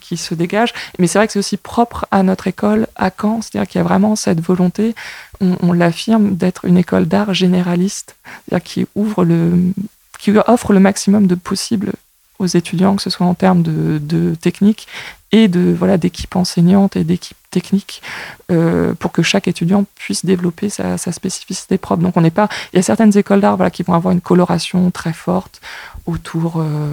qui, 0.00 0.16
se 0.16 0.34
dégage. 0.34 0.72
Mais 0.98 1.06
c'est 1.06 1.18
vrai 1.18 1.28
que 1.28 1.32
c'est 1.32 1.38
aussi 1.38 1.56
propre 1.56 2.04
à 2.10 2.24
notre 2.24 2.48
école 2.48 2.88
à 2.96 3.10
Caen, 3.10 3.40
c'est-à-dire 3.40 3.68
qu'il 3.70 3.78
y 3.78 3.80
a 3.80 3.84
vraiment 3.86 4.16
cette 4.16 4.40
volonté, 4.40 4.96
on, 5.40 5.72
l'affirme, 5.72 6.34
d'être 6.34 6.64
une 6.64 6.76
école 6.76 7.06
d'art 7.06 7.34
généraliste, 7.34 8.16
qui 8.64 8.86
ouvre 8.96 9.24
le, 9.24 9.72
qui 10.18 10.32
offre 10.48 10.72
le 10.72 10.80
maximum 10.80 11.28
de 11.28 11.36
possibles 11.36 11.92
aux 12.40 12.46
étudiants, 12.46 12.96
que 12.96 13.02
ce 13.02 13.10
soit 13.10 13.26
en 13.26 13.34
termes 13.34 13.62
de, 13.62 13.98
de 14.02 14.34
technique 14.34 14.88
et 15.30 15.46
de 15.46 15.72
voilà 15.72 15.98
d'équipe 15.98 16.34
enseignante 16.34 16.96
et 16.96 17.04
d'équipe 17.04 17.36
technique 17.50 18.02
euh, 18.50 18.94
pour 18.94 19.12
que 19.12 19.22
chaque 19.22 19.48
étudiant 19.48 19.84
puisse 19.96 20.24
développer 20.24 20.68
sa, 20.68 20.96
spécificité 20.98 21.78
propre. 21.78 22.02
Donc 22.02 22.16
on 22.16 22.20
n'est 22.20 22.30
pas, 22.30 22.48
il 22.72 22.76
y 22.76 22.78
a 22.78 22.82
certaines 22.82 23.16
écoles 23.16 23.40
d'art 23.40 23.56
voilà 23.56 23.70
qui 23.70 23.82
vont 23.82 23.94
avoir 23.94 24.12
une 24.12 24.20
coloration 24.20 24.90
très 24.90 25.12
forte 25.12 25.60
autour 26.06 26.56
euh, 26.56 26.90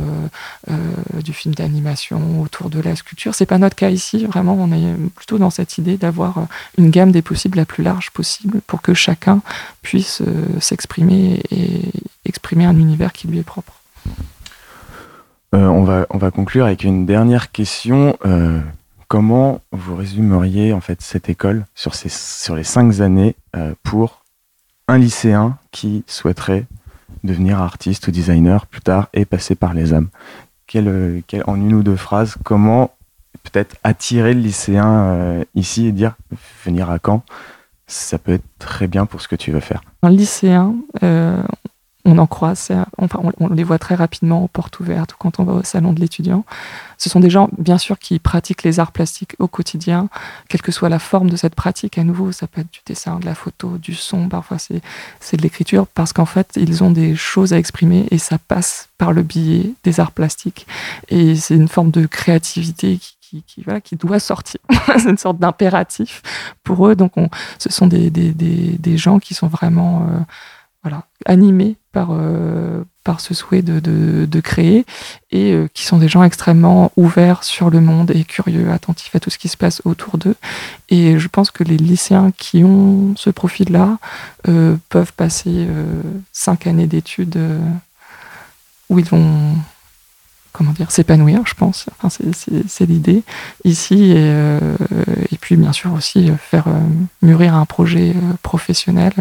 euh, 0.70 1.22
du 1.24 1.34
film 1.34 1.56
d'animation, 1.56 2.42
autour 2.42 2.70
de 2.70 2.80
la 2.80 2.96
sculpture. 2.96 3.34
C'est 3.36 3.46
pas 3.46 3.58
notre 3.58 3.76
cas 3.76 3.90
ici. 3.90 4.26
Vraiment, 4.26 4.58
on 4.60 4.72
est 4.72 4.96
plutôt 5.16 5.38
dans 5.38 5.50
cette 5.50 5.78
idée 5.78 5.98
d'avoir 5.98 6.48
une 6.78 6.90
gamme 6.90 7.12
des 7.12 7.22
possibles 7.22 7.58
la 7.58 7.66
plus 7.66 7.84
large 7.84 8.12
possible 8.12 8.62
pour 8.68 8.82
que 8.82 8.94
chacun 8.94 9.42
puisse 9.82 10.22
euh, 10.22 10.60
s'exprimer 10.60 11.42
et 11.52 11.82
exprimer 12.26 12.66
un 12.66 12.78
univers 12.78 13.14
qui 13.14 13.28
lui 13.28 13.40
est 13.40 13.44
propre. 13.44 13.74
Euh, 15.56 15.66
on, 15.66 15.84
va, 15.84 16.06
on 16.10 16.18
va 16.18 16.30
conclure 16.32 16.66
avec 16.66 16.84
une 16.84 17.06
dernière 17.06 17.52
question. 17.52 18.18
Euh, 18.26 18.60
comment 19.08 19.62
vous 19.72 19.96
résumeriez 19.96 20.74
en 20.74 20.82
fait 20.82 21.02
cette 21.02 21.30
école 21.30 21.66
sur, 21.76 21.94
les 22.56 22.64
cinq 22.64 23.00
années 23.00 23.36
euh, 23.56 23.74
pour 23.84 24.24
un 24.88 24.98
lycéen 24.98 25.58
qui 25.72 26.04
souhaiterait 26.08 26.66
devenir 27.24 27.62
artiste 27.62 28.08
ou 28.08 28.12
designer 28.12 28.66
plus 28.66 28.82
tard 28.82 29.10
et 29.14 29.26
passer 29.26 29.56
par 29.56 29.74
les 29.74 29.94
âmes 29.94 30.10
quel, 30.66 31.24
quel, 31.28 31.44
En 31.48 31.56
une 31.56 31.74
ou 31.74 31.84
deux 31.84 31.96
phrases, 31.96 32.36
comment 32.44 32.92
peut-être 33.44 33.78
attirer 33.84 34.34
le 34.34 34.42
lycéen 34.42 34.86
euh, 34.86 35.44
ici 35.56 35.88
et 35.88 35.92
dire 35.92 36.16
venir 36.66 36.90
à 36.90 36.98
Caen, 37.04 37.24
ça 37.88 38.18
peut 38.18 38.34
être 38.34 38.46
très 38.60 38.88
bien 38.88 39.06
pour 39.06 39.22
ce 39.22 39.28
que 39.28 39.36
tu 39.36 39.52
veux 39.52 39.62
faire. 39.62 39.82
Un 40.04 40.10
lycéen, 40.10 40.76
euh, 41.04 41.42
on 42.08 42.18
en 42.20 42.26
croise, 42.26 42.72
enfin, 42.98 43.20
on, 43.40 43.50
les 43.50 43.66
voit 43.66 43.80
très 43.80 43.94
rapidement 43.94 44.42
aux 44.42 44.48
portes 44.48 44.80
ouvertes 44.80 45.14
ou 45.14 45.18
quand 45.20 45.40
on 45.40 45.44
va 45.44 45.54
au 45.54 45.64
salon 45.64 45.92
de 45.92 46.00
l'étudiant. 46.00 46.46
Ce 46.98 47.10
sont 47.10 47.20
des 47.20 47.30
gens, 47.30 47.50
bien 47.58 47.78
sûr, 47.78 48.00
qui 48.00 48.18
pratiquent 48.18 48.64
les 48.64 48.80
arts 48.80 48.94
plastiques 48.94 49.36
au 49.40 49.48
quotidien, 49.50 50.08
quelle 50.48 50.62
que 50.62 50.72
soit 50.72 50.88
la 50.88 51.00
forme 51.00 51.30
de 51.30 51.36
cette 51.36 51.54
pratique. 51.54 51.98
À 51.98 52.06
nouveau, 52.06 52.32
ça 52.32 52.48
peut 52.48 52.62
être 52.62 52.72
du 52.72 52.80
dessin, 52.86 53.20
de 53.20 53.26
la 53.26 53.36
photo, 53.36 53.78
du 53.78 53.94
son, 53.94 54.30
parfois 54.30 54.58
c'est, 54.58 54.82
de 55.36 55.42
l'écriture, 55.42 55.86
parce 55.86 56.14
qu'en 56.14 56.26
fait, 56.26 56.54
ils 56.56 56.82
ont 56.82 56.92
des 56.92 57.14
choses 57.16 57.52
à 57.52 57.58
exprimer 57.58 58.08
et 58.10 58.18
ça 58.18 58.38
passe 58.38 58.88
par 58.98 59.12
le 59.12 59.22
biais 59.22 59.74
des 59.84 60.00
arts 60.00 60.14
plastiques. 60.14 60.66
Et 61.10 61.36
c'est 61.36 61.56
une 61.56 61.68
forme 61.68 61.92
de 61.92 62.06
créativité 62.06 62.98
qui 62.98 63.16
qui, 63.30 63.44
qui, 63.84 63.98
doit 63.98 64.22
sortir. 64.22 64.62
c'est 64.98 65.10
une 65.10 65.18
sorte 65.18 65.38
d'impératif 65.38 66.22
pour 66.64 66.88
eux. 66.88 66.96
Donc, 66.96 67.18
on, 67.18 67.30
ce 67.60 67.70
sont 67.70 67.86
des 67.86 68.98
gens 68.98 69.20
qui 69.20 69.34
sont 69.34 69.48
vraiment 69.48 70.08
euh, 70.10 70.20
animés 71.26 71.76
par, 71.92 72.10
euh, 72.12 72.84
par 73.04 73.22
ce 73.22 73.34
souhait 73.34 73.62
de, 73.64 73.80
de, 73.80 74.40
créer 74.40 74.86
et 75.32 75.52
euh, 75.52 75.68
qui 75.74 75.84
sont 75.84 75.98
des 75.98 76.08
gens 76.08 76.24
extrêmement 76.24 76.92
ouverts 76.96 77.44
sur 77.44 77.70
le 77.70 77.82
monde 77.82 78.12
et 78.12 78.24
curieux, 78.24 78.70
attentifs 78.72 79.16
à 79.16 79.20
tout 79.20 79.30
ce 79.30 79.38
qui 79.38 79.48
se 79.48 79.58
passe 79.58 79.82
autour 79.84 80.18
d'eux. 80.18 80.36
Et 80.90 81.18
je 81.18 81.28
pense 81.28 81.50
que 81.50 81.64
les 81.64 81.78
lycéens 81.78 82.32
qui 82.38 82.64
ont 82.64 83.14
ce 83.16 83.30
profil-là 83.30 83.98
euh, 84.48 84.76
peuvent 84.90 85.14
passer 85.14 85.68
cinq 86.32 86.68
années 86.68 86.88
d'études 86.88 87.40
où 88.90 89.00
ils 89.00 89.06
vont 89.06 89.56
comment 90.54 90.72
dire, 90.72 90.92
s'épanouir, 90.92 91.42
je 91.46 91.54
pense. 91.54 91.88
Enfin, 92.00 92.10
c'est 92.68 92.86
l'idée 92.86 93.24
ici. 93.64 94.12
Et, 94.12 94.34
et, 95.32 95.38
puis, 95.40 95.56
bien 95.56 95.72
sûr, 95.72 95.94
aussi 95.94 96.32
faire 96.40 96.66
mûrir 97.22 97.54
un 97.54 97.66
projet 97.66 98.16
professionnel 98.42 99.14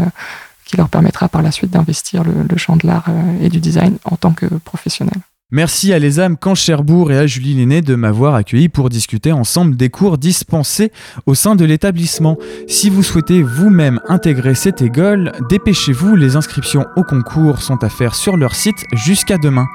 qui 0.66 0.76
leur 0.76 0.88
permettra 0.88 1.28
par 1.28 1.40
la 1.40 1.50
suite 1.50 1.70
d'investir 1.70 2.22
le, 2.24 2.56
champ 2.58 2.76
de 2.76 2.86
l'art 2.86 3.06
euh, 3.08 3.44
et 3.44 3.48
du 3.48 3.60
design 3.60 3.96
en 4.04 4.16
tant 4.16 4.32
que 4.32 4.46
professionnel. 4.46 5.16
Merci 5.52 5.92
à 5.92 6.00
les 6.00 6.18
âmes 6.18 6.36
Camp 6.36 6.56
Cherbourg 6.56 7.12
et 7.12 7.18
à 7.18 7.26
Julie 7.28 7.54
Lenné 7.54 7.80
de 7.80 7.94
m'avoir 7.94 8.34
accueilli 8.34 8.68
pour 8.68 8.88
discuter 8.88 9.30
ensemble 9.30 9.76
des 9.76 9.90
cours 9.90 10.18
dispensés 10.18 10.90
au 11.24 11.36
sein 11.36 11.54
de 11.54 11.64
l'établissement. 11.64 12.36
Si 12.66 12.90
vous 12.90 13.04
souhaitez 13.04 13.44
vous-même 13.44 14.00
intégrer 14.08 14.56
cette 14.56 14.82
école, 14.82 15.30
dépêchez-vous, 15.48 16.16
les 16.16 16.34
inscriptions 16.34 16.84
au 16.96 17.04
concours 17.04 17.62
sont 17.62 17.84
à 17.84 17.88
faire 17.88 18.16
sur 18.16 18.36
leur 18.36 18.56
site 18.56 18.84
jusqu'à 18.92 19.38
demain. 19.38 19.66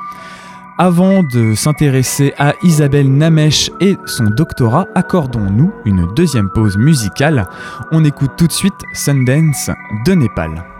Avant 0.78 1.24
de 1.24 1.56
s'intéresser 1.56 2.34
à 2.38 2.54
Isabelle 2.64 3.10
Namesh 3.10 3.72
et 3.80 3.96
son 4.06 4.26
doctorat, 4.26 4.88
accordons-nous 4.94 5.72
une 5.86 6.06
deuxième 6.16 6.50
pause 6.50 6.76
musicale. 6.76 7.48
On 7.94 8.04
écoute 8.04 8.32
tout 8.38 8.48
de 8.48 8.52
suite 8.52 8.74
Sundance 8.94 9.70
de 10.06 10.14
Népal. 10.14 10.71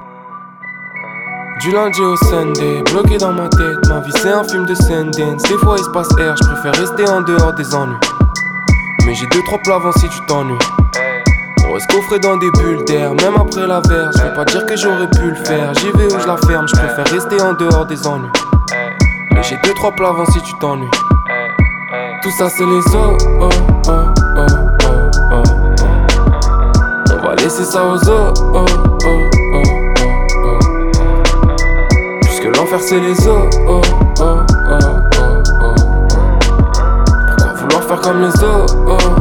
Du 1.62 1.70
lundi 1.70 2.02
au 2.02 2.18
Sunday, 2.18 2.82
bloqué 2.92 3.20
dans 3.20 3.34
ma 3.34 3.48
tête, 3.48 3.88
ma 3.88 4.00
vie 4.00 4.12
c'est 4.20 4.32
un 4.32 4.44
film 4.44 4.66
de 4.66 4.74
Sundance. 4.74 5.44
Des 5.44 5.58
fois 5.60 5.76
il 5.78 5.84
se 5.84 5.90
passe 5.92 6.10
air, 6.18 6.36
je 6.42 6.48
préfère 6.50 6.74
rester 6.74 7.08
en 7.08 7.22
dehors 7.22 7.54
des 7.54 7.76
ennuis. 7.76 7.96
Mais 9.06 9.14
j'ai 9.14 9.28
deux 9.28 9.44
trois 9.44 9.60
plats 9.60 9.76
avant 9.76 9.92
si 9.92 10.10
tu 10.10 10.26
t'ennuies. 10.26 10.58
On 11.68 11.74
reste 11.74 11.92
coffré 11.92 12.18
dans 12.18 12.38
des 12.38 12.50
bulles 12.50 12.84
d'air, 12.86 13.12
même 13.14 13.36
après 13.40 13.68
la 13.68 13.80
verre. 13.82 14.10
Je 14.18 14.24
vais 14.24 14.34
pas 14.34 14.46
dire 14.46 14.66
que 14.66 14.76
j'aurais 14.76 15.08
pu 15.08 15.30
le 15.30 15.36
faire, 15.36 15.72
j'y 15.76 15.92
vais 15.92 16.12
où 16.12 16.20
je 16.20 16.26
la 16.26 16.38
ferme, 16.38 16.68
je 16.68 16.74
préfère 16.76 17.06
rester 17.06 17.40
en 17.40 17.54
dehors 17.54 17.86
des 17.86 18.08
ennuis. 18.08 18.32
Mais 19.32 19.44
j'ai 19.44 19.58
deux 19.64 19.76
trois 19.76 19.92
plats 19.92 20.10
avant 20.10 20.26
si 20.26 20.42
tu 20.42 20.58
t'ennuies. 20.58 20.90
Tout 22.24 22.32
ça 22.32 22.50
c'est 22.50 22.66
les 22.66 22.96
os, 22.96 23.18
oh, 23.40 23.50
oh, 23.88 23.90
oh, 23.90 23.92
oh, 24.40 25.04
oh. 25.32 25.44
On 27.14 27.28
va 27.28 27.36
laisser 27.36 27.66
ça 27.66 27.86
aux 27.86 28.10
os, 28.10 28.34
oh, 28.52 28.66
oh, 29.06 29.21
L'enfer 32.72 32.88
c'est 32.88 33.00
les 33.02 33.28
oh, 33.28 33.50
oh, 33.68 33.82
oh, 34.22 34.38
vouloir 37.56 37.84
faire 37.84 38.00
comme 38.00 38.22
les 38.22 38.44
os, 38.44 39.21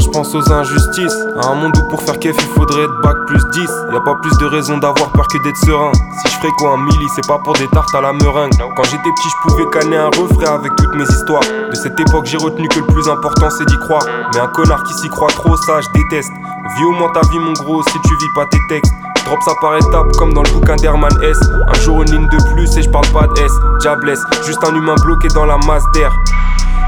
je 0.00 0.08
pense 0.08 0.34
aux 0.34 0.52
injustices. 0.52 1.16
À 1.40 1.48
un 1.48 1.54
monde 1.54 1.76
où 1.76 1.88
pour 1.88 2.02
faire 2.02 2.18
kef 2.18 2.36
il 2.36 2.54
faudrait 2.54 2.82
être 2.82 3.00
bac 3.02 3.16
plus 3.28 3.40
10 3.52 3.60
Y 3.92 3.96
a 3.96 4.00
pas 4.00 4.16
plus 4.20 4.36
de 4.38 4.46
raison 4.46 4.78
d'avoir 4.78 5.10
peur 5.12 5.26
que 5.28 5.38
d'être 5.44 5.56
serein. 5.64 5.92
Si 5.94 6.32
je 6.32 6.38
ferais 6.38 6.52
quoi 6.58 6.72
un 6.72 6.78
milli 6.78 7.06
c'est 7.14 7.26
pas 7.26 7.38
pour 7.38 7.54
des 7.54 7.68
tartes 7.68 7.94
à 7.94 8.00
la 8.00 8.12
meringue. 8.12 8.52
Quand 8.58 8.82
j'étais 8.82 8.98
petit 8.98 9.28
je 9.28 9.48
pouvais 9.48 9.70
canner 9.70 9.96
un 9.96 10.08
refrain 10.08 10.56
avec 10.56 10.74
toutes 10.76 10.94
mes 10.96 11.04
histoires. 11.04 11.42
De 11.70 11.74
cette 11.76 11.98
époque 12.00 12.26
j'ai 12.26 12.36
retenu 12.36 12.66
que 12.68 12.80
le 12.80 12.86
plus 12.86 13.08
important 13.08 13.48
c'est 13.48 13.64
d'y 13.66 13.78
croire. 13.78 14.04
Mais 14.34 14.40
un 14.40 14.48
connard 14.48 14.82
qui 14.82 14.94
s'y 14.94 15.08
croit 15.08 15.30
trop 15.30 15.56
ça 15.56 15.80
je 15.80 15.88
déteste. 15.94 16.32
Vis 16.76 16.84
au 16.84 16.92
moins 16.92 17.12
ta 17.12 17.20
vie 17.30 17.38
mon 17.38 17.52
gros 17.52 17.82
si 17.84 17.98
tu 18.04 18.14
vis 18.16 18.32
pas 18.34 18.46
tes 18.50 18.60
textes. 18.68 18.92
Drop 19.24 19.38
ça 19.44 19.52
par 19.60 19.76
étapes 19.76 20.10
comme 20.18 20.34
dans 20.34 20.42
le 20.42 20.50
bouquin 20.50 20.74
d'Herman 20.76 21.12
S. 21.22 21.38
Un 21.68 21.80
jour 21.80 22.02
une 22.02 22.10
ligne 22.10 22.28
de 22.28 22.54
plus 22.54 22.76
et 22.76 22.82
je 22.82 22.90
parle 22.90 23.06
pas 23.12 23.26
de 23.28 23.40
S. 23.40 23.52
Diablesse, 23.80 24.20
juste 24.44 24.64
un 24.64 24.74
humain 24.74 24.96
bloqué 25.04 25.28
dans 25.28 25.46
la 25.46 25.58
masse 25.58 25.84
d'air 25.94 26.12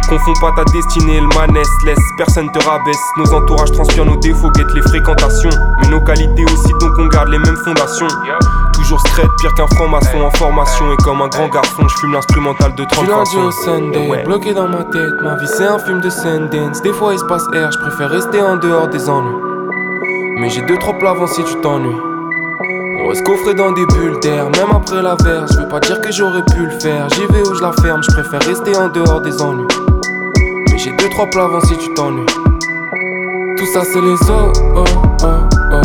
Confonds 0.09 0.33
pas 0.41 0.53
ta 0.57 0.65
destinée 0.73 1.21
le 1.21 1.27
manès, 1.37 1.69
laisse 1.85 1.99
personne 2.17 2.51
te 2.51 2.65
rabaisse. 2.65 2.97
Nos 3.19 3.33
entourages 3.35 3.73
transpirent 3.73 4.07
nos 4.07 4.17
défauts, 4.17 4.51
guettent 4.51 4.73
les 4.75 4.81
fréquentations. 4.83 5.51
Mais 5.83 5.89
nos 5.89 6.01
qualités 6.01 6.45
aussi, 6.45 6.73
donc 6.81 6.93
on 6.99 7.07
garde 7.09 7.29
les 7.29 7.39
mêmes 7.39 7.57
fondations. 7.65 8.07
Toujours 8.73 9.01
straight, 9.01 9.29
pire 9.41 9.53
qu'un 9.55 9.67
franc-maçon 9.77 10.23
en 10.23 10.31
formation. 10.31 10.91
Et 10.93 10.97
comme 11.05 11.21
un 11.21 11.29
grand 11.29 11.49
garçon, 11.49 11.87
je 11.87 11.95
fume 11.99 12.13
l'instrumental 12.15 12.75
de 12.75 12.85
30 12.85 13.05
Du 13.05 13.11
lundi 13.11 13.37
au. 13.37 13.51
Sunday, 13.51 14.09
Ouais. 14.09 14.25
bloqué 14.25 14.55
dans 14.55 14.69
ma 14.69 14.85
tête, 14.85 15.13
ma 15.23 15.37
vie 15.37 15.47
c'est 15.47 15.67
un 15.67 15.79
film 15.79 16.01
de 16.01 16.09
Sundance. 16.09 16.81
Des 16.81 16.93
fois 16.95 17.13
il 17.13 17.19
se 17.19 17.25
passe 17.27 17.45
air, 17.55 17.71
je 17.71 17.79
préfère 17.79 18.09
rester 18.09 18.41
en 18.41 18.57
dehors 18.57 18.89
des 18.89 19.11
ennuis. 19.11 19.37
Mais 20.41 20.49
j'ai 20.49 20.63
deux 20.63 20.79
trois 20.79 20.95
plats 20.95 21.11
avant 21.11 21.27
si 21.27 21.45
tu 21.45 21.55
t'ennuies. 21.57 22.01
On 23.05 23.09
reste 23.09 23.27
coffré 23.27 23.53
dans 23.55 23.73
des 23.73 23.85
bulles 23.87 24.19
d'air, 24.23 24.45
même 24.51 24.71
après 24.75 25.03
la 25.03 25.17
verse. 25.17 25.53
Je 25.53 25.61
veux 25.61 25.69
pas 25.69 25.81
dire 25.81 26.01
que 26.01 26.11
j'aurais 26.13 26.43
pu 26.45 26.65
le 26.65 26.79
faire, 26.81 27.09
j'y 27.11 27.27
vais 27.27 27.47
où 27.47 27.55
je 27.55 27.61
la 27.61 27.73
ferme, 27.83 28.01
je 28.03 28.13
préfère 28.13 28.41
rester 28.49 28.75
en 28.77 28.89
dehors 28.89 29.21
des 29.21 29.41
ennuis. 29.43 29.67
J'ai 30.89 30.95
deux 30.97 31.09
trois 31.11 31.27
plats 31.27 31.45
avant 31.45 31.61
si 31.61 31.77
tu 31.77 31.93
t'ennuies. 31.93 32.25
Tout 32.25 33.67
ça 33.75 33.85
c'est 33.85 34.01
les 34.01 34.15
os, 34.15 34.31
oh, 34.31 34.53
oh, 34.75 34.85
oh, 35.23 35.27
oh, 35.75 35.83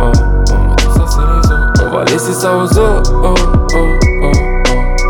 oh, 0.00 0.12
oh. 0.48 0.76
Tout 0.76 0.92
ça 0.92 1.04
c'est 1.08 1.26
les 1.26 1.52
os. 1.52 1.58
On 1.84 1.90
va 1.96 2.04
laisser 2.04 2.32
ça 2.32 2.56
aux 2.56 2.62
os, 2.62 3.02
oh, 3.10 3.24
oh, 3.24 3.34
oh, 3.74 3.90
oh, 4.22 4.32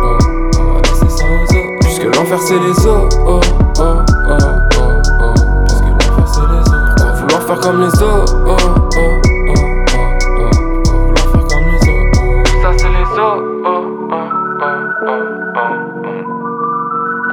oh. 0.02 0.18
On 0.58 0.72
va 0.72 0.80
laisser 0.80 1.10
ça 1.10 1.24
aux 1.26 1.42
os. 1.44 1.50
Puisque 1.82 2.04
l'enfer 2.16 2.40
c'est 2.40 2.58
les 2.58 2.86
os, 2.86 2.86
oh, 2.86 3.00
oh, 3.26 3.40
oh, 3.78 3.98
oh, 4.30 4.92
oh. 5.20 5.34
Puisque 5.66 5.84
l'enfer 5.84 6.26
c'est 6.26 6.46
les 6.48 6.60
os. 6.60 6.80
Pourquoi 6.96 7.12
vouloir 7.12 7.42
faire 7.42 7.60
comme 7.60 7.80
les 7.80 8.02
os, 8.02 8.02
oh, 8.02 8.48
oh, 8.48 8.56
oh, 8.96 9.20
oh, 9.48 9.60
oh. 9.98 10.50
Pourquoi 10.84 11.00
vouloir 11.02 11.26
faire 11.28 11.44
comme 11.50 11.66
les 11.68 11.76
os. 11.76 12.00
Tout 12.44 12.58
ça 12.62 12.70
c'est 12.78 12.88
les 12.88 13.02
os, 13.02 13.20
oh, 13.20 13.66
oh, 13.66 13.68
oh, 14.10 14.16
oh, 14.62 15.06
oh, 15.06 15.20
oh. 15.56 16.08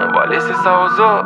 On 0.02 0.08
va 0.18 0.26
laisser 0.28 0.54
ça 0.64 0.72
aux 0.82 1.02
os, 1.02 1.24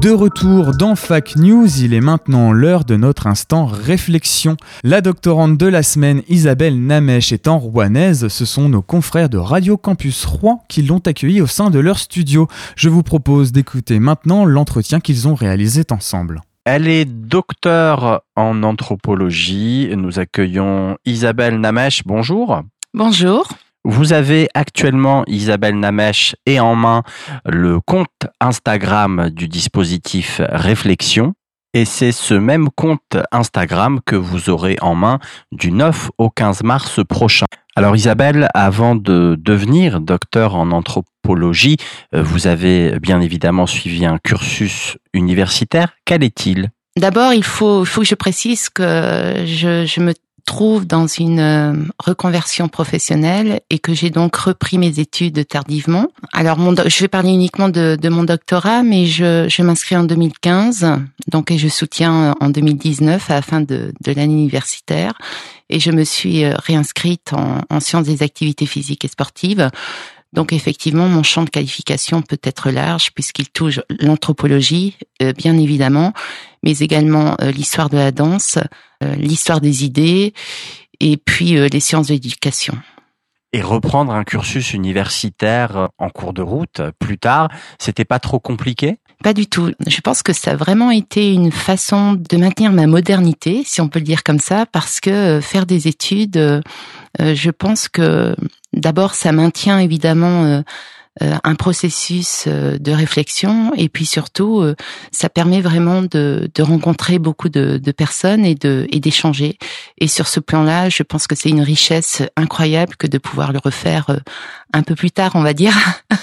De 0.00 0.10
retour 0.10 0.74
dans 0.74 0.96
Fac 0.96 1.36
News, 1.36 1.68
il 1.82 1.92
est 1.92 2.00
maintenant 2.00 2.52
l'heure 2.52 2.86
de 2.86 2.96
notre 2.96 3.26
instant 3.26 3.66
réflexion. 3.66 4.56
La 4.82 5.02
doctorante 5.02 5.58
de 5.58 5.66
la 5.66 5.82
semaine, 5.82 6.22
Isabelle 6.28 6.80
Namèche, 6.80 7.32
étant 7.32 7.58
rouennaise, 7.58 8.28
ce 8.28 8.46
sont 8.46 8.70
nos 8.70 8.80
confrères 8.80 9.28
de 9.28 9.36
Radio 9.36 9.76
Campus 9.76 10.24
Rouen 10.24 10.64
qui 10.70 10.80
l'ont 10.80 11.02
accueillie 11.04 11.42
au 11.42 11.46
sein 11.46 11.68
de 11.68 11.80
leur 11.80 11.98
studio. 11.98 12.48
Je 12.76 12.88
vous 12.88 13.02
propose 13.02 13.52
d'écouter 13.52 13.98
maintenant 13.98 14.46
l'entretien 14.46 15.00
qu'ils 15.00 15.28
ont 15.28 15.34
réalisé 15.34 15.84
ensemble. 15.90 16.40
Elle 16.70 16.86
est 16.86 17.06
docteure 17.06 18.20
en 18.36 18.62
anthropologie. 18.62 19.88
Nous 19.96 20.18
accueillons 20.18 20.98
Isabelle 21.06 21.58
Namèche. 21.58 22.02
Bonjour. 22.04 22.60
Bonjour. 22.92 23.48
Vous 23.84 24.12
avez 24.12 24.50
actuellement, 24.52 25.24
Isabelle 25.28 25.80
Namèche, 25.80 26.36
et 26.44 26.60
en 26.60 26.74
main 26.74 27.04
le 27.46 27.80
compte 27.80 28.26
Instagram 28.38 29.30
du 29.30 29.48
dispositif 29.48 30.42
Réflexion. 30.46 31.32
Et 31.74 31.84
c'est 31.84 32.12
ce 32.12 32.34
même 32.34 32.68
compte 32.74 33.16
Instagram 33.30 34.00
que 34.06 34.16
vous 34.16 34.48
aurez 34.48 34.76
en 34.80 34.94
main 34.94 35.18
du 35.52 35.70
9 35.70 36.10
au 36.16 36.30
15 36.30 36.62
mars 36.62 37.00
prochain. 37.06 37.46
Alors 37.76 37.94
Isabelle, 37.94 38.48
avant 38.54 38.96
de 38.96 39.36
devenir 39.38 40.00
docteur 40.00 40.56
en 40.56 40.72
anthropologie, 40.72 41.76
euh, 42.14 42.22
vous 42.22 42.46
avez 42.46 42.98
bien 42.98 43.20
évidemment 43.20 43.66
suivi 43.66 44.06
un 44.06 44.18
cursus 44.18 44.96
universitaire. 45.12 45.92
Quel 46.04 46.24
est-il? 46.24 46.70
D'abord, 46.96 47.32
il 47.32 47.44
faut, 47.44 47.84
que 47.84 48.04
je 48.04 48.16
précise 48.16 48.70
que 48.70 49.44
je, 49.46 49.84
je 49.86 50.00
me 50.00 50.12
trouve 50.48 50.86
dans 50.86 51.06
une 51.06 51.40
euh, 51.40 51.74
reconversion 51.98 52.68
professionnelle 52.68 53.60
et 53.68 53.78
que 53.78 53.92
j'ai 53.92 54.08
donc 54.08 54.34
repris 54.34 54.78
mes 54.78 54.98
études 54.98 55.46
tardivement. 55.46 56.06
Alors, 56.32 56.58
je 56.88 57.00
vais 57.00 57.08
parler 57.08 57.28
uniquement 57.28 57.68
de, 57.68 58.08
mon 58.08 58.24
doctorat, 58.24 58.82
mais 58.82 59.04
je, 59.04 59.62
m'inscris 59.62 59.94
en 59.94 60.04
2015, 60.04 60.86
donc 61.30 61.50
et 61.50 61.58
je 61.58 61.68
soutiens 61.68 62.34
en 62.40 62.48
2019 62.48 63.30
à 63.30 63.34
la 63.34 63.42
fin 63.42 63.60
de, 63.60 63.92
l'année 64.06 64.32
universitaire. 64.32 65.12
Et 65.68 65.80
je 65.80 65.90
me 65.90 66.02
suis 66.02 66.44
euh, 66.44 66.54
réinscrite 66.56 67.34
en 67.34 67.80
sciences 67.80 68.06
des 68.06 68.22
activités 68.22 68.64
physiques 68.64 69.04
et 69.04 69.08
sportives. 69.08 69.70
Donc 70.32 70.52
effectivement, 70.52 71.08
mon 71.08 71.22
champ 71.22 71.42
de 71.42 71.50
qualification 71.50 72.22
peut 72.22 72.38
être 72.42 72.70
large 72.70 73.12
puisqu'il 73.12 73.48
touche 73.48 73.80
l'anthropologie, 74.00 74.96
euh, 75.22 75.32
bien 75.32 75.56
évidemment, 75.56 76.12
mais 76.62 76.78
également 76.78 77.34
euh, 77.40 77.50
l'histoire 77.50 77.88
de 77.88 77.96
la 77.96 78.12
danse, 78.12 78.58
euh, 79.02 79.14
l'histoire 79.14 79.60
des 79.60 79.84
idées 79.84 80.34
et 81.00 81.16
puis 81.16 81.52
les 81.68 81.80
sciences 81.80 82.08
de 82.08 82.14
l'éducation. 82.14 82.76
Et 83.52 83.62
reprendre 83.62 84.12
un 84.12 84.24
cursus 84.24 84.74
universitaire 84.74 85.88
en 85.96 86.10
cours 86.10 86.32
de 86.32 86.42
route 86.42 86.82
plus 86.98 87.18
tard, 87.18 87.48
c'était 87.78 88.04
pas 88.04 88.18
trop 88.18 88.40
compliqué? 88.40 88.98
Pas 89.22 89.32
du 89.32 89.46
tout. 89.46 89.72
Je 89.86 90.00
pense 90.00 90.22
que 90.22 90.32
ça 90.32 90.50
a 90.50 90.56
vraiment 90.56 90.90
été 90.90 91.32
une 91.32 91.52
façon 91.52 92.14
de 92.14 92.36
maintenir 92.36 92.72
ma 92.72 92.86
modernité, 92.88 93.62
si 93.64 93.80
on 93.80 93.88
peut 93.88 94.00
le 94.00 94.04
dire 94.04 94.24
comme 94.24 94.40
ça, 94.40 94.66
parce 94.66 94.98
que 94.98 95.40
faire 95.40 95.66
des 95.66 95.86
études, 95.86 96.62
je 97.18 97.50
pense 97.50 97.88
que 97.88 98.34
d'abord 98.72 99.14
ça 99.14 99.32
maintient 99.32 99.78
évidemment 99.78 100.44
euh, 100.44 100.62
euh, 101.22 101.36
un 101.42 101.54
processus 101.56 102.44
euh, 102.46 102.78
de 102.78 102.92
réflexion 102.92 103.72
et 103.76 103.88
puis 103.88 104.06
surtout 104.06 104.64
ça 105.10 105.28
permet 105.28 105.60
vraiment 105.60 106.02
de, 106.02 106.48
de 106.54 106.62
rencontrer 106.62 107.18
beaucoup 107.18 107.48
de, 107.48 107.78
de 107.78 107.92
personnes 107.92 108.44
et 108.44 108.54
de 108.54 108.86
et 108.90 109.00
d'échanger. 109.00 109.58
Et 109.98 110.08
sur 110.08 110.28
ce 110.28 110.40
plan-là 110.40 110.88
je 110.88 111.02
pense 111.02 111.26
que 111.26 111.34
c'est 111.34 111.48
une 111.48 111.62
richesse 111.62 112.22
incroyable 112.36 112.96
que 112.96 113.06
de 113.06 113.18
pouvoir 113.18 113.52
le 113.52 113.58
refaire 113.62 114.20
un 114.72 114.82
peu 114.82 114.94
plus 114.94 115.10
tard 115.10 115.32
on 115.34 115.42
va 115.42 115.54
dire. 115.54 115.74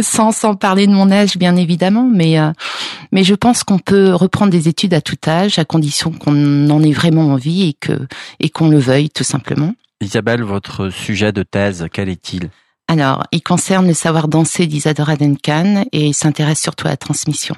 Sans 0.00 0.30
sans 0.30 0.54
parler 0.54 0.86
de 0.86 0.92
mon 0.92 1.10
âge 1.10 1.36
bien 1.36 1.56
évidemment 1.56 2.08
mais 2.12 2.36
mais 3.10 3.24
je 3.24 3.34
pense 3.34 3.64
qu'on 3.64 3.78
peut 3.78 4.14
reprendre 4.14 4.52
des 4.52 4.68
études 4.68 4.94
à 4.94 5.00
tout 5.00 5.16
âge 5.26 5.58
à 5.58 5.64
condition 5.64 6.12
qu'on 6.12 6.70
en 6.70 6.82
ait 6.82 6.92
vraiment 6.92 7.32
envie 7.32 7.68
et 7.68 7.72
que 7.72 8.06
et 8.38 8.48
qu'on 8.48 8.68
le 8.68 8.78
veuille 8.78 9.10
tout 9.10 9.24
simplement 9.24 9.72
Isabelle, 10.00 10.42
votre 10.42 10.90
sujet 10.90 11.32
de 11.32 11.42
thèse, 11.42 11.86
quel 11.92 12.08
est-il? 12.08 12.50
Alors, 12.88 13.24
il 13.32 13.42
concerne 13.42 13.86
le 13.86 13.94
savoir 13.94 14.28
danser 14.28 14.66
d'Isadora 14.66 15.16
Duncan 15.16 15.84
et 15.92 16.06
il 16.06 16.14
s'intéresse 16.14 16.60
surtout 16.60 16.86
à 16.86 16.90
la 16.90 16.96
transmission. 16.96 17.56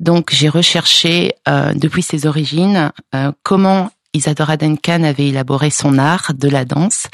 Donc, 0.00 0.30
j'ai 0.32 0.48
recherché 0.48 1.34
euh, 1.48 1.72
depuis 1.74 2.02
ses 2.02 2.26
origines 2.26 2.90
euh, 3.14 3.30
comment 3.42 3.90
Isadora 4.12 4.56
Duncan 4.56 5.04
avait 5.04 5.28
élaboré 5.28 5.70
son 5.70 5.98
art 5.98 6.32
de 6.34 6.48
la 6.48 6.64
danse 6.64 7.06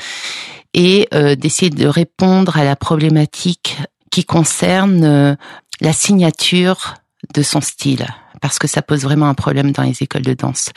et 0.72 1.08
euh, 1.12 1.34
d'essayer 1.34 1.70
de 1.70 1.86
répondre 1.86 2.56
à 2.56 2.64
la 2.64 2.76
problématique 2.76 3.76
qui 4.10 4.24
concerne 4.24 5.36
la 5.80 5.92
signature 5.92 6.94
de 7.32 7.42
son 7.42 7.60
style 7.60 8.06
parce 8.40 8.58
que 8.58 8.66
ça 8.66 8.82
pose 8.82 9.02
vraiment 9.02 9.26
un 9.26 9.34
problème 9.34 9.72
dans 9.72 9.82
les 9.82 10.02
écoles 10.02 10.22
de 10.22 10.34
danse. 10.34 10.70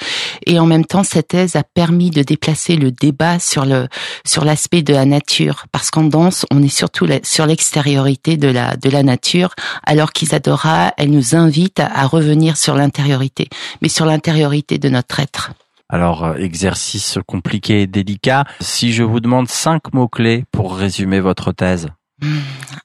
Et 0.46 0.60
en 0.60 0.66
même 0.66 0.86
temps, 0.86 1.04
cette 1.04 1.30
thèse 1.30 1.56
a 1.56 1.64
permis 1.64 2.10
de 2.10 2.22
déplacer 2.22 2.76
le 2.76 2.92
débat 2.92 3.40
sur 3.40 3.66
le 3.66 3.88
sur 4.26 4.46
l'aspect 4.46 4.82
de 4.82 4.94
la 4.94 5.06
nature, 5.06 5.66
parce 5.72 5.92
qu'en 5.92 6.04
danse, 6.04 6.46
on 6.52 6.62
est 6.62 6.68
surtout 6.68 7.08
sur 7.24 7.46
l'extériorité 7.46 8.38
de 8.38 8.48
la 8.48 8.76
de 8.76 8.90
la 8.90 9.04
nature, 9.04 9.54
alors 9.86 10.12
qu'Isadora, 10.12 10.94
elle 10.98 11.12
nous 11.12 11.36
invite 11.36 11.80
à, 11.80 11.88
à 11.88 12.06
revenir 12.06 12.58
sur 12.58 12.76
l'intériorité, 12.76 13.50
mais 13.82 13.90
sur 13.90 14.06
l'intériorité 14.06 14.78
de 14.78 14.90
notre 14.90 15.20
être. 15.20 15.52
Alors, 15.90 16.24
euh, 16.24 16.36
exercice 16.38 17.20
compliqué 17.28 17.84
et 17.84 17.88
délicat. 17.88 18.46
Si 18.62 18.94
je 18.94 19.04
vous 19.04 19.20
demande 19.20 19.48
cinq 19.48 19.94
mots-clés 19.94 20.44
pour 20.52 20.76
résumer 20.76 21.20
votre 21.20 21.52
thèse. 21.52 21.88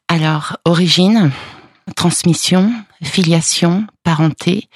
Alors, 0.08 0.58
origine, 0.64 1.30
transmission, 1.94 2.72
filiation, 3.02 3.86
parenté. 4.02 4.68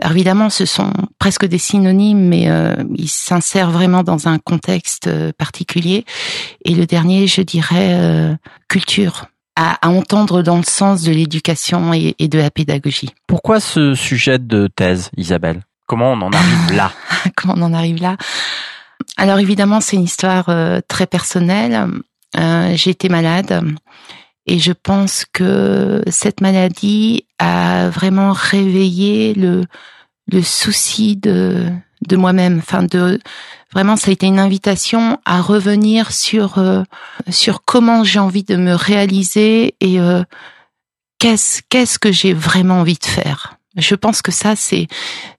Alors 0.00 0.12
évidemment, 0.12 0.48
ce 0.48 0.64
sont 0.64 0.92
presque 1.18 1.44
des 1.44 1.58
synonymes, 1.58 2.26
mais 2.26 2.48
euh, 2.48 2.74
ils 2.96 3.08
s'insèrent 3.08 3.70
vraiment 3.70 4.02
dans 4.02 4.28
un 4.28 4.38
contexte 4.38 5.08
euh, 5.08 5.30
particulier. 5.36 6.04
Et 6.64 6.74
le 6.74 6.86
dernier, 6.86 7.26
je 7.26 7.42
dirais, 7.42 7.90
euh, 7.92 8.34
culture, 8.68 9.26
à, 9.56 9.86
à, 9.86 9.90
entendre 9.90 10.42
dans 10.42 10.56
le 10.56 10.62
sens 10.62 11.02
de 11.02 11.12
l'éducation 11.12 11.92
et, 11.92 12.14
et, 12.18 12.28
de 12.28 12.38
la 12.38 12.50
pédagogie. 12.50 13.10
Pourquoi 13.26 13.60
ce 13.60 13.94
sujet 13.94 14.38
de 14.38 14.68
thèse, 14.74 15.10
Isabelle? 15.18 15.62
Comment 15.86 16.12
on 16.12 16.22
en 16.22 16.30
arrive 16.30 16.72
là? 16.72 16.92
Comment 17.36 17.54
on 17.58 17.62
en 17.62 17.74
arrive 17.74 18.00
là? 18.00 18.16
Alors 19.18 19.38
évidemment, 19.38 19.80
c'est 19.80 19.96
une 19.96 20.04
histoire 20.04 20.48
euh, 20.48 20.80
très 20.88 21.06
personnelle. 21.06 21.88
J'ai 22.74 22.90
été 22.90 23.08
malade. 23.08 23.64
Et 24.50 24.58
je 24.58 24.72
pense 24.72 25.24
que 25.32 26.02
cette 26.10 26.40
maladie 26.40 27.24
a 27.38 27.88
vraiment 27.88 28.32
réveillé 28.32 29.32
le, 29.32 29.64
le 30.26 30.42
souci 30.42 31.14
de, 31.14 31.68
de 32.08 32.16
moi-même. 32.16 32.58
Enfin, 32.58 32.82
de 32.82 33.20
vraiment, 33.72 33.96
ça 33.96 34.08
a 34.08 34.12
été 34.12 34.26
une 34.26 34.40
invitation 34.40 35.20
à 35.24 35.40
revenir 35.40 36.10
sur 36.10 36.58
euh, 36.58 36.82
sur 37.28 37.62
comment 37.64 38.02
j'ai 38.02 38.18
envie 38.18 38.42
de 38.42 38.56
me 38.56 38.74
réaliser 38.74 39.76
et 39.80 40.00
euh, 40.00 40.24
qu'est-ce 41.20 41.62
qu'est-ce 41.68 42.00
que 42.00 42.10
j'ai 42.10 42.32
vraiment 42.32 42.80
envie 42.80 42.98
de 42.98 43.06
faire. 43.06 43.56
Je 43.76 43.94
pense 43.94 44.20
que 44.20 44.32
ça, 44.32 44.56
c'est, 44.56 44.88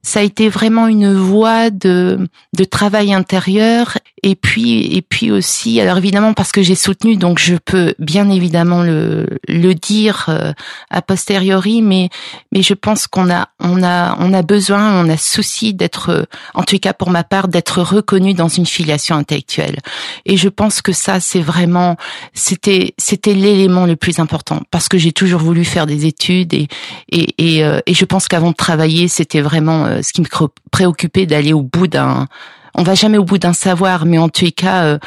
ça 0.03 0.19
a 0.19 0.23
été 0.23 0.49
vraiment 0.49 0.87
une 0.87 1.13
voie 1.13 1.69
de, 1.69 2.27
de 2.57 2.63
travail 2.63 3.13
intérieur 3.13 3.97
et 4.23 4.35
puis, 4.35 4.95
et 4.95 5.01
puis 5.01 5.31
aussi, 5.31 5.79
alors 5.79 5.97
évidemment 5.97 6.33
parce 6.33 6.51
que 6.51 6.61
j'ai 6.61 6.75
soutenu, 6.75 7.17
donc 7.17 7.39
je 7.39 7.55
peux 7.55 7.95
bien 7.97 8.29
évidemment 8.29 8.83
le, 8.83 9.27
le 9.47 9.73
dire 9.73 10.25
euh, 10.29 10.53
a 10.89 11.01
posteriori, 11.01 11.81
mais, 11.81 12.09
mais 12.51 12.61
je 12.61 12.73
pense 12.73 13.07
qu'on 13.07 13.31
a, 13.31 13.49
on 13.59 13.83
a, 13.83 14.15
on 14.19 14.33
a 14.33 14.41
besoin, 14.43 15.03
on 15.03 15.09
a 15.09 15.17
souci 15.17 15.73
d'être, 15.73 16.27
en 16.53 16.63
tout 16.63 16.77
cas 16.77 16.93
pour 16.93 17.09
ma 17.09 17.23
part, 17.23 17.47
d'être 17.47 17.81
reconnu 17.81 18.33
dans 18.33 18.47
une 18.47 18.65
filiation 18.65 19.15
intellectuelle. 19.15 19.77
Et 20.25 20.37
je 20.37 20.49
pense 20.49 20.81
que 20.81 20.93
ça, 20.93 21.19
c'est 21.19 21.41
vraiment, 21.41 21.95
c'était, 22.33 22.93
c'était 22.97 23.33
l'élément 23.33 23.85
le 23.85 23.95
plus 23.95 24.19
important 24.19 24.61
parce 24.71 24.87
que 24.87 24.97
j'ai 24.97 25.11
toujours 25.11 25.41
voulu 25.41 25.65
faire 25.65 25.87
des 25.87 26.05
études 26.05 26.53
et, 26.53 26.67
et, 27.11 27.33
et, 27.37 27.65
euh, 27.65 27.79
et 27.85 27.93
je 27.93 28.05
pense 28.05 28.27
qu'avant 28.27 28.51
de 28.51 28.55
travailler, 28.55 29.07
c'était 29.07 29.41
vraiment 29.41 29.90
euh, 29.91 30.01
ce 30.01 30.13
qui 30.13 30.21
me 30.21 30.27
préoccupait 30.71 31.25
d'aller 31.25 31.53
au 31.53 31.61
bout 31.61 31.87
d'un 31.87 32.27
on 32.73 32.83
va 32.83 32.95
jamais 32.95 33.17
au 33.17 33.25
bout 33.25 33.37
d'un 33.37 33.51
savoir, 33.51 34.05
mais 34.05 34.17
en 34.17 34.29
tous 34.29 34.45
les 34.45 34.53
cas, 34.53 34.85
euh, 34.85 34.99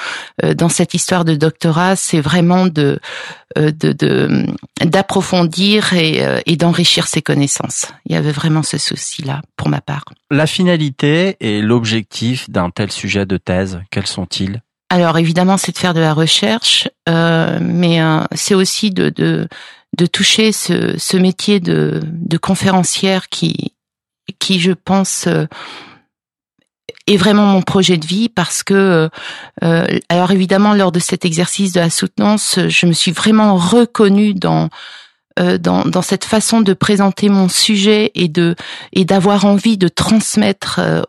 euh, 0.45 0.53
dans 0.53 0.69
cette 0.69 0.93
histoire 0.93 1.25
de 1.25 1.35
doctorat, 1.35 1.97
c'est 1.97 2.21
vraiment 2.21 2.67
de 2.67 3.01
de 3.57 4.47
d'approfondir 4.85 5.95
et, 5.95 6.23
et 6.45 6.57
d'enrichir 6.57 7.07
ses 7.07 7.23
connaissances. 7.23 7.87
Il 8.05 8.13
y 8.13 8.17
avait 8.17 8.33
vraiment 8.33 8.65
ce 8.65 8.79
souci-là 8.79 9.43
pour 9.57 9.69
ma 9.69 9.81
part. 9.81 10.05
La 10.31 10.47
finalité 10.47 11.37
et 11.41 11.63
l'objectif 11.63 12.51
d'un 12.51 12.71
tel 12.71 12.91
sujet 12.91 13.27
de 13.27 13.37
thèse, 13.37 13.81
quels 13.91 14.09
sont-ils? 14.09 14.61
Alors 14.91 15.17
évidemment, 15.19 15.57
c'est 15.57 15.73
de 15.73 15.79
faire 15.79 15.95
de 15.95 16.01
la 16.01 16.13
recherche, 16.13 16.89
mais 17.07 18.01
c'est 18.35 18.55
aussi 18.55 18.91
de, 18.91 19.09
de 19.09 19.49
de 19.97 20.07
toucher 20.07 20.53
ce, 20.53 20.99
ce 20.99 21.17
métier 21.17 21.61
de, 21.61 22.01
de 22.05 22.37
conférencière 22.37 23.29
qui, 23.29 23.74
qui 24.39 24.61
je 24.61 24.73
pense 24.73 25.27
euh, 25.27 25.47
est 27.07 27.17
vraiment 27.17 27.47
mon 27.47 27.63
projet 27.63 27.97
de 27.97 28.07
vie 28.07 28.29
parce 28.29 28.63
que 28.63 29.11
euh, 29.63 29.87
alors 30.09 30.31
évidemment 30.31 30.73
lors 30.73 30.93
de 30.93 30.99
cet 30.99 31.25
exercice 31.25 31.73
de 31.73 31.81
la 31.81 31.91
soutenance 31.91 32.59
je 32.69 32.87
me 32.87 32.93
suis 32.93 33.13
vraiment 33.13 33.57
reconnue 33.57 34.35
dans 34.35 34.71
euh, 35.39 35.59
dans, 35.59 35.85
dans 35.85 36.03
cette 36.03 36.25
façon 36.25 36.61
de 36.61 36.73
présenter 36.73 37.29
mon 37.29 37.49
sujet 37.49 38.13
et 38.15 38.29
de 38.29 38.55
et 38.93 39.05
d'avoir 39.05 39.45
envie 39.45 39.77
de 39.77 39.89
transmettre 39.89 40.79
euh, 40.79 41.03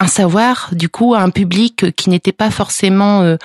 un 0.00 0.08
savoir 0.08 0.70
du 0.72 0.88
coup 0.88 1.14
à 1.14 1.20
un 1.20 1.30
public 1.30 1.94
qui 1.94 2.10
n'était 2.10 2.32
pas 2.32 2.50
forcément 2.50 3.36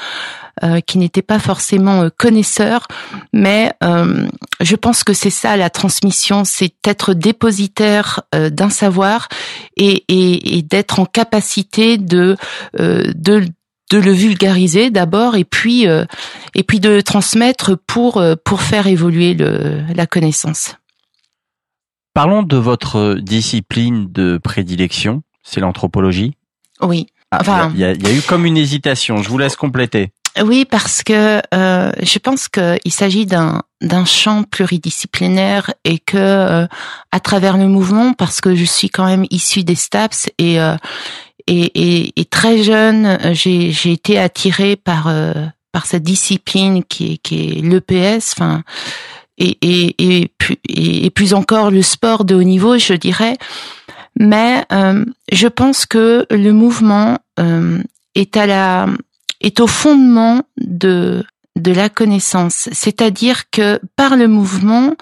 euh, 0.63 0.67
euh, 0.77 0.81
qui 0.81 0.97
n'était 0.97 1.21
pas 1.21 1.39
forcément 1.39 2.03
euh, 2.03 2.09
connaisseur, 2.15 2.87
mais 3.33 3.73
euh, 3.83 4.27
je 4.59 4.75
pense 4.75 5.03
que 5.03 5.13
c'est 5.13 5.29
ça 5.29 5.57
la 5.57 5.69
transmission, 5.69 6.43
c'est 6.45 6.73
être 6.83 7.13
dépositaire 7.13 8.21
d'un 8.33 8.69
savoir 8.69 9.27
et, 9.75 10.03
et, 10.07 10.57
et 10.57 10.61
d'être 10.61 10.99
en 10.99 11.05
capacité 11.05 11.97
de 11.97 12.37
de 12.77 13.45
de 13.91 13.97
le 13.97 14.11
vulgariser 14.11 14.89
d'abord 14.89 15.35
et 15.35 15.43
puis 15.43 15.85
et 15.85 16.63
puis 16.63 16.79
de 16.79 16.89
le 16.89 17.03
transmettre 17.03 17.77
pour 17.87 18.23
pour 18.43 18.61
faire 18.61 18.87
évoluer 18.87 19.33
le, 19.33 19.83
la 19.93 20.07
connaissance. 20.07 20.75
Parlons 22.13 22.43
de 22.43 22.57
votre 22.57 23.15
discipline 23.15 24.11
de 24.11 24.37
prédilection, 24.37 25.23
c'est 25.43 25.59
l'anthropologie. 25.59 26.33
Oui. 26.81 27.07
Enfin, 27.31 27.71
il 27.73 27.79
y, 27.81 27.83
a, 27.83 27.91
y, 27.91 28.07
a 28.07 28.13
eu 28.13 28.21
comme 28.21 28.45
une 28.45 28.55
hésitation. 28.55 29.17
Je 29.17 29.29
vous 29.29 29.37
laisse 29.37 29.57
compléter. 29.57 30.11
Oui, 30.43 30.65
parce 30.65 31.03
que 31.03 31.41
euh, 31.53 31.91
je 32.01 32.19
pense 32.19 32.47
qu'il 32.47 32.91
s'agit 32.91 33.25
d'un 33.25 33.61
d'un 33.81 34.05
champ 34.05 34.43
pluridisciplinaire 34.43 35.71
et 35.83 35.99
que 35.99 36.17
euh, 36.17 36.67
à 37.11 37.19
travers 37.19 37.57
le 37.57 37.67
mouvement, 37.67 38.13
parce 38.13 38.41
que 38.41 38.55
je 38.55 38.65
suis 38.65 38.89
quand 38.89 39.05
même 39.05 39.25
issue 39.29 39.63
des 39.63 39.75
STAPS 39.75 40.29
et 40.37 40.59
euh, 40.59 40.75
et, 41.49 41.71
et, 41.75 42.13
et, 42.19 42.25
très 42.25 42.61
jeune, 42.61 43.17
j'ai 43.33 43.71
j'ai 43.71 43.93
été 43.93 44.19
attirée 44.19 44.75
par 44.75 45.07
euh, 45.07 45.33
par 45.71 45.85
cette 45.85 46.03
discipline 46.03 46.83
qui 46.83 47.13
est 47.13 47.17
qui 47.17 47.49
est 47.49 47.61
l'EPS, 47.61 48.33
enfin 48.33 48.63
et 49.37 49.57
et, 49.61 49.95
et 49.99 50.31
et 50.67 51.09
plus 51.11 51.33
encore 51.33 51.71
le 51.71 51.81
sport 51.81 52.25
de 52.25 52.35
haut 52.35 52.43
niveau, 52.43 52.77
je 52.77 52.93
dirais. 52.93 53.37
Mais 54.19 54.65
euh, 54.71 55.05
je 55.31 55.47
pense 55.47 55.85
que 55.85 56.25
le 56.31 56.51
mouvement 56.51 57.19
est 58.15 58.35
à 58.35 58.47
la 58.47 58.87
est 59.41 59.59
au 59.59 59.67
fondement 59.67 60.41
de 60.57 61.23
de 61.55 61.71
la 61.71 61.89
connaissance, 61.89 62.69
c'est-à-dire 62.71 63.49
que 63.49 63.79
par 63.95 64.15
le 64.15 64.27
mouvement, 64.27 64.93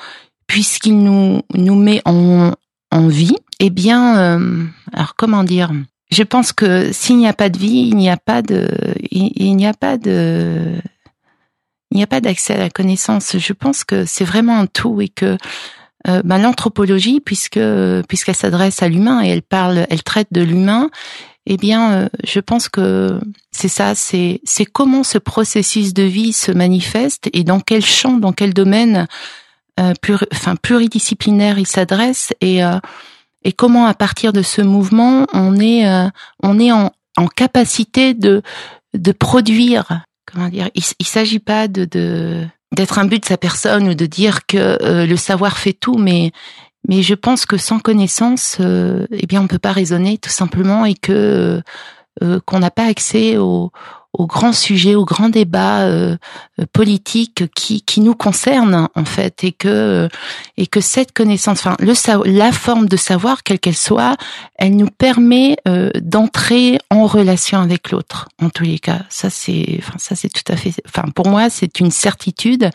puisqu'il 0.47 0.97
nous 0.97 1.41
nous 1.53 1.75
met 1.75 2.01
en 2.05 2.53
en 2.91 3.07
vie, 3.07 3.35
eh 3.59 3.69
bien, 3.69 4.17
euh, 4.17 4.63
alors 4.93 5.15
comment 5.15 5.43
dire? 5.43 5.71
Je 6.11 6.23
pense 6.23 6.53
que 6.53 6.91
s'il 6.93 7.17
n'y 7.17 7.27
a 7.27 7.33
pas 7.33 7.49
de 7.49 7.57
vie, 7.57 7.89
il 7.89 7.97
n'y 7.97 8.09
a 8.09 8.17
pas 8.17 8.41
de 8.41 8.69
il, 9.11 9.31
il 9.35 9.55
n'y 9.55 9.67
a 9.67 9.73
pas 9.73 9.97
de 9.97 10.75
il 11.91 11.97
n'y 11.97 12.03
a 12.03 12.07
pas 12.07 12.21
d'accès 12.21 12.53
à 12.53 12.57
la 12.57 12.69
connaissance. 12.69 13.37
Je 13.37 13.53
pense 13.53 13.83
que 13.83 14.05
c'est 14.05 14.25
vraiment 14.25 14.59
un 14.59 14.67
tout 14.67 15.01
et 15.01 15.09
que 15.09 15.37
euh, 16.07 16.21
ben, 16.23 16.37
l'anthropologie, 16.37 17.19
puisque 17.19 17.59
puisqu'elle 18.07 18.35
s'adresse 18.35 18.81
à 18.83 18.87
l'humain 18.87 19.23
et 19.23 19.29
elle 19.29 19.41
parle, 19.41 19.87
elle 19.89 20.03
traite 20.03 20.27
de 20.31 20.41
l'humain, 20.41 20.89
eh 21.45 21.57
bien, 21.57 21.93
euh, 21.93 22.09
je 22.23 22.39
pense 22.39 22.69
que 22.69 23.19
c'est 23.51 23.67
ça, 23.67 23.95
c'est 23.95 24.41
c'est 24.43 24.65
comment 24.65 25.03
ce 25.03 25.17
processus 25.17 25.93
de 25.93 26.03
vie 26.03 26.33
se 26.33 26.51
manifeste 26.51 27.29
et 27.33 27.43
dans 27.43 27.59
quel 27.59 27.85
champ, 27.85 28.17
dans 28.17 28.33
quel 28.33 28.53
domaine, 28.53 29.07
euh, 29.79 29.93
enfin 30.31 30.55
pluridisciplinaire 30.55 31.59
il 31.59 31.67
s'adresse 31.67 32.33
et 32.39 32.63
euh, 32.63 32.79
et 33.43 33.51
comment 33.51 33.85
à 33.85 33.93
partir 33.93 34.31
de 34.31 34.41
ce 34.41 34.61
mouvement 34.61 35.27
on 35.33 35.59
est 35.59 35.85
euh, 35.85 36.07
on 36.41 36.59
est 36.59 36.71
en, 36.71 36.91
en 37.17 37.27
capacité 37.27 38.13
de 38.13 38.41
de 38.93 39.11
produire 39.11 40.05
comment 40.25 40.47
dire 40.47 40.69
il, 40.75 40.83
il 40.99 41.05
s'agit 41.05 41.39
pas 41.39 41.67
de 41.67 41.83
de 41.83 42.45
d'être 42.71 42.99
un 42.99 43.05
but 43.05 43.19
de 43.19 43.25
sa 43.25 43.37
personne 43.37 43.89
ou 43.89 43.95
de 43.95 44.05
dire 44.05 44.45
que 44.45 44.81
euh, 44.81 45.05
le 45.05 45.17
savoir 45.17 45.57
fait 45.57 45.73
tout 45.73 45.97
mais 45.97 46.31
mais 46.87 47.01
je 47.01 47.15
pense 47.15 47.45
que 47.45 47.57
sans 47.57 47.79
connaissance, 47.79 48.57
euh, 48.59 49.07
eh 49.11 49.25
bien, 49.25 49.41
on 49.41 49.47
peut 49.47 49.59
pas 49.59 49.71
raisonner 49.71 50.17
tout 50.17 50.29
simplement 50.29 50.85
et 50.85 50.93
que 50.93 51.61
euh, 52.23 52.39
qu'on 52.45 52.59
n'a 52.59 52.71
pas 52.71 52.85
accès 52.85 53.37
aux, 53.37 53.71
aux 54.17 54.27
grands 54.27 54.53
sujets, 54.53 54.95
aux 54.95 55.05
grands 55.05 55.29
débats 55.29 55.83
euh, 55.83 56.17
politiques 56.73 57.43
qui, 57.55 57.81
qui 57.81 58.01
nous 58.01 58.15
concernent 58.15 58.89
en 58.95 59.05
fait, 59.05 59.43
et 59.43 59.51
que 59.51 60.09
et 60.57 60.67
que 60.67 60.81
cette 60.81 61.11
connaissance, 61.11 61.59
enfin 61.59 61.75
le 61.79 61.93
la 62.25 62.51
forme 62.51 62.87
de 62.87 62.97
savoir, 62.97 63.43
quelle 63.43 63.59
qu'elle 63.59 63.75
soit, 63.75 64.15
elle 64.57 64.75
nous 64.75 64.89
permet 64.89 65.57
euh, 65.67 65.89
d'entrer 66.01 66.79
en 66.89 67.05
relation 67.05 67.59
avec 67.59 67.91
l'autre. 67.91 68.29
En 68.41 68.49
tous 68.49 68.63
les 68.63 68.79
cas, 68.79 69.03
ça 69.09 69.29
c'est, 69.29 69.75
enfin 69.79 69.97
ça 69.97 70.15
c'est 70.15 70.29
tout 70.29 70.51
à 70.51 70.55
fait, 70.55 70.73
enfin 70.87 71.09
pour 71.13 71.27
moi 71.27 71.49
c'est 71.49 71.79
une 71.79 71.91
certitude, 71.91 72.69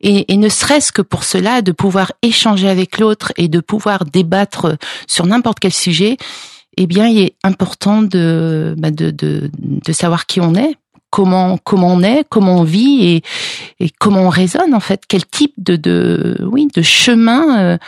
et, 0.00 0.32
et 0.32 0.36
ne 0.36 0.48
serait-ce 0.48 0.92
que 0.92 1.02
pour 1.02 1.24
cela, 1.24 1.62
de 1.62 1.72
pouvoir 1.72 2.12
échanger 2.22 2.68
avec 2.68 2.98
l'autre 2.98 3.32
et 3.36 3.48
de 3.48 3.60
pouvoir 3.60 4.04
débattre 4.04 4.76
sur 5.06 5.26
n'importe 5.26 5.60
quel 5.60 5.72
sujet 5.72 6.16
eh 6.76 6.86
bien, 6.86 7.06
il 7.06 7.20
est 7.20 7.36
important 7.44 8.02
de, 8.02 8.74
bah 8.76 8.90
de, 8.90 9.10
de, 9.10 9.50
de 9.58 9.92
savoir 9.92 10.26
qui 10.26 10.40
on 10.40 10.54
est, 10.54 10.74
comment 11.14 11.94
on 11.94 12.02
est, 12.02 12.24
comment 12.28 12.56
on 12.58 12.64
vit 12.64 13.22
et, 13.80 13.90
comment 13.98 14.22
on 14.22 14.28
raisonne 14.28 14.74
en 14.74 14.80
fait, 14.80 15.02
quel 15.06 15.24
type 15.24 15.54
de, 15.58 16.36
chemin 16.82 17.58
euh, 17.58 17.78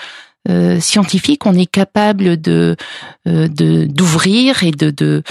euh, 0.48 0.80
scientifique, 0.80 1.44
on 1.44 1.54
est 1.54 1.66
capable 1.66 2.40
de 2.40 2.76
euh, 3.26 3.48
d'ouvrir 3.48 4.62
et 4.62 4.70
de 4.70 4.90
de 4.90 5.22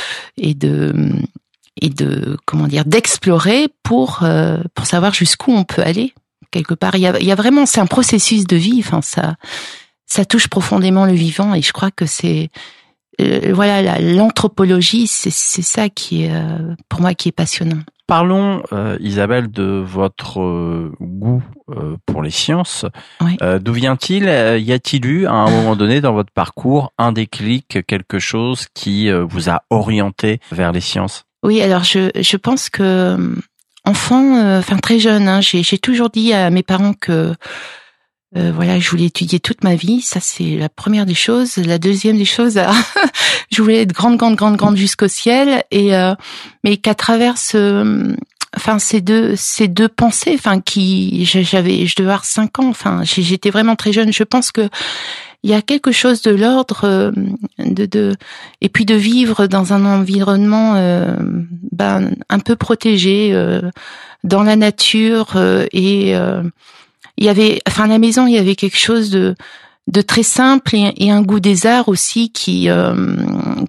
d'explorer 2.86 3.70
pour 3.84 4.24
savoir 4.84 5.14
jusqu'où 5.14 5.54
on 5.54 5.64
peut 5.64 5.84
aller 5.84 6.14
quelque 6.52 6.74
part. 6.74 6.96
Il 6.96 7.02
y 7.02 7.08
a, 7.08 7.18
il 7.20 7.26
y 7.26 7.32
a 7.32 7.36
vraiment 7.36 7.66
c'est 7.66 7.80
un 7.80 7.86
processus 7.86 8.46
de 8.46 8.58
vie. 8.58 8.80
Enfin 8.80 9.02
ça 9.02 9.36
ça 10.06 10.26
touche 10.26 10.48
profondément 10.48 11.06
le 11.06 11.14
vivant 11.14 11.54
et 11.54 11.62
je 11.62 11.72
crois 11.72 11.91
que 11.91 12.06
c'est 12.06 12.50
euh, 13.22 13.51
voilà 13.53 13.82
la- 13.82 13.99
l'anthropologie 13.99 15.07
c'est 15.07 15.32
c'est 15.32 15.61
ça 15.61 15.89
qui 15.89 16.24
est 16.26 16.32
euh, 16.32 16.76
pour 16.89 17.01
moi 17.01 17.13
qui 17.13 17.30
est 17.30 17.32
passionnant. 17.32 17.80
Parlons, 18.07 18.61
euh, 18.72 18.97
Isabelle, 18.99 19.49
de 19.49 19.63
votre 19.84 20.39
euh, 20.39 20.91
goût 21.01 21.41
euh, 21.72 21.95
pour 22.05 22.22
les 22.22 22.30
sciences. 22.30 22.86
Oui. 23.20 23.36
D'où 23.61 23.74
vient-il? 23.74 24.26
Y 24.26 24.72
a-t-il 24.74 25.05
eu, 25.07 25.26
à 25.26 25.32
un 25.32 25.49
moment 25.49 25.76
donné 25.76 26.01
dans 26.01 26.13
votre 26.13 26.32
parcours, 26.32 26.93
un 26.99 27.11
déclic, 27.11 27.80
quelque 27.88 28.20
chose 28.20 28.68
qui 28.76 29.09
vous 29.11 29.49
a 29.49 29.63
orienté 29.72 30.39
vers 30.51 30.72
les 30.72 30.82
sciences? 30.82 31.24
Oui, 31.41 31.63
alors 31.63 31.84
je, 31.84 32.11
je 32.20 32.38
pense 32.38 32.70
que 32.70 33.18
enfant, 33.86 34.57
enfin 34.59 34.78
très 34.78 34.99
jeune, 34.99 35.28
hein, 35.28 35.41
j'ai 35.41 35.78
toujours 35.80 36.11
dit 36.11 36.32
à 36.32 36.51
mes 36.51 36.63
parents 36.63 36.93
que 36.93 37.34
euh, 38.38 38.52
voilà, 38.54 38.80
je 38.80 38.90
voulais 38.90 39.06
étudier 39.06 39.40
toute 39.40 39.64
ma 39.64 39.76
vie. 39.76 40.02
Ça, 40.02 40.20
c'est 40.20 40.58
la 40.58 40.70
première 40.70 41.06
des 41.06 41.14
choses. 41.14 41.58
La 41.58 41.78
deuxième 41.78 42.18
des 42.18 42.26
choses, 42.26 42.60
je 43.52 43.62
voulais 43.62 43.82
être 43.82 43.94
grande, 43.94 44.18
grande, 44.18 44.36
grande, 44.36 44.58
grande 44.58 44.78
jusqu'au 44.78 45.08
ciel. 45.08 45.64
Et 45.72 45.96
euh, 45.96 46.14
mais 46.64 46.78
qu'à 46.78 46.96
travers 46.96 47.38
ce, 47.38 48.14
enfin 48.56 48.80
ces 48.80 49.02
deux, 49.02 49.36
ces 49.36 49.68
deux 49.68 49.88
pensées, 49.88 50.34
enfin 50.36 50.60
qui, 50.60 51.26
j'avais, 51.26 51.86
je 51.86 51.96
devais 51.96 52.10
avoir 52.10 52.26
cinq 52.26 52.60
ans. 52.60 52.70
Enfin, 52.70 53.02
j'étais 53.04 53.50
vraiment 53.50 53.76
très 53.76 53.94
jeune. 53.94 54.12
Je 54.12 54.24
pense 54.24 54.52
que 54.52 54.70
il 55.44 55.52
y 55.52 55.54
a 55.54 55.62
quelque 55.62 55.92
chose 55.92 56.24
de 56.24 56.32
l'ordre 56.32 56.82
euh, 56.86 57.12
de, 57.60 57.86
de 57.86 58.16
et 58.62 58.70
puis 58.70 58.84
de 58.84 58.96
vivre 58.96 59.46
dans 59.46 59.74
un 59.74 59.86
environnement 59.86 60.74
euh, 60.76 61.16
ben, 61.72 62.16
un 62.30 62.40
peu 62.40 62.56
protégé 62.56 63.30
euh, 63.32 63.62
dans 64.24 64.42
la 64.42 64.56
nature 64.56 65.34
euh, 65.36 65.68
et 65.72 66.16
euh, 66.16 66.42
il 67.18 67.26
y 67.26 67.30
avait 67.30 67.61
enfin 67.68 67.86
à 67.86 67.88
la 67.88 67.97
maison 67.97 68.28
il 68.28 68.34
y 68.34 68.38
avait 68.38 68.55
quelque 68.55 68.78
chose 68.78 69.09
de 69.09 69.36
de 69.88 70.01
très 70.01 70.24
simple 70.24 70.76
et, 70.76 71.11
un 71.11 71.22
goût 71.22 71.39
des 71.39 71.68
arts 71.68 71.89
aussi 71.89 72.32
qui 72.32 72.70
euh, 72.70 73.16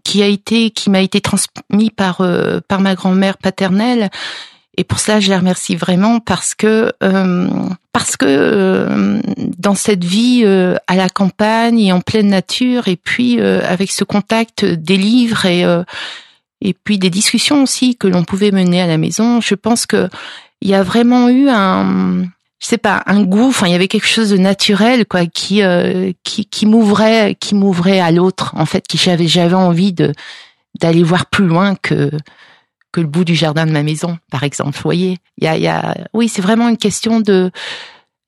qui 0.02 0.22
a 0.22 0.26
été 0.26 0.70
qui 0.70 0.88
m'a 0.88 1.00
été 1.00 1.20
transmis 1.20 1.90
par 1.90 2.20
euh, 2.22 2.60
par 2.66 2.80
ma 2.80 2.94
grand-mère 2.94 3.36
paternelle. 3.36 4.10
Et 4.78 4.84
pour 4.84 4.98
cela 4.98 5.20
je 5.20 5.28
la 5.28 5.38
remercie 5.38 5.76
vraiment 5.76 6.20
parce 6.20 6.54
que 6.54 6.92
euh, 7.02 7.48
parce 7.92 8.16
que 8.16 8.26
euh, 8.28 9.20
dans 9.58 9.74
cette 9.74 10.04
vie 10.04 10.42
euh, 10.44 10.76
à 10.86 10.96
la 10.96 11.08
campagne 11.08 11.80
et 11.80 11.92
en 11.92 12.00
pleine 12.00 12.28
nature 12.28 12.88
et 12.88 12.96
puis 12.96 13.40
euh, 13.40 13.60
avec 13.66 13.90
ce 13.90 14.04
contact 14.04 14.64
des 14.64 14.96
livres 14.96 15.46
et 15.46 15.64
et 16.62 16.74
puis 16.74 16.98
des 16.98 17.10
discussions 17.10 17.62
aussi 17.62 17.96
que 17.96 18.06
l'on 18.06 18.24
pouvait 18.24 18.50
mener 18.50 18.80
à 18.80 18.86
la 18.86 18.96
maison, 18.96 19.40
je 19.42 19.54
pense 19.54 19.84
que 19.84 20.08
il 20.62 20.68
y 20.68 20.74
a 20.74 20.82
vraiment 20.82 21.28
eu 21.28 21.48
un 21.48 22.24
je 22.58 22.66
sais 22.66 22.78
pas 22.78 23.02
un 23.06 23.22
goût 23.22 23.48
enfin 23.48 23.66
il 23.66 23.72
y 23.72 23.74
avait 23.74 23.88
quelque 23.88 24.08
chose 24.08 24.30
de 24.30 24.38
naturel 24.38 25.06
quoi 25.06 25.26
qui 25.26 25.62
euh, 25.62 26.12
qui 26.24 26.46
qui 26.46 26.66
m'ouvrait 26.66 27.36
qui 27.38 27.54
m'ouvrait 27.54 28.00
à 28.00 28.10
l'autre 28.10 28.54
en 28.56 28.66
fait 28.66 28.86
qui 28.86 28.96
j'avais 28.96 29.26
j'avais 29.26 29.54
envie 29.54 29.92
de 29.92 30.12
d'aller 30.80 31.02
voir 31.02 31.26
plus 31.26 31.46
loin 31.46 31.74
que 31.76 32.10
que 32.92 33.00
le 33.00 33.06
bout 33.06 33.24
du 33.24 33.34
jardin 33.34 33.66
de 33.66 33.72
ma 33.72 33.82
maison 33.82 34.18
par 34.30 34.42
exemple 34.42 34.76
vous 34.76 34.82
voyez. 34.82 35.18
Il 35.38 35.44
y 35.44 35.48
a 35.48 35.58
y 35.58 35.68
a 35.68 35.94
oui 36.14 36.28
c'est 36.28 36.42
vraiment 36.42 36.68
une 36.68 36.78
question 36.78 37.20
de 37.20 37.50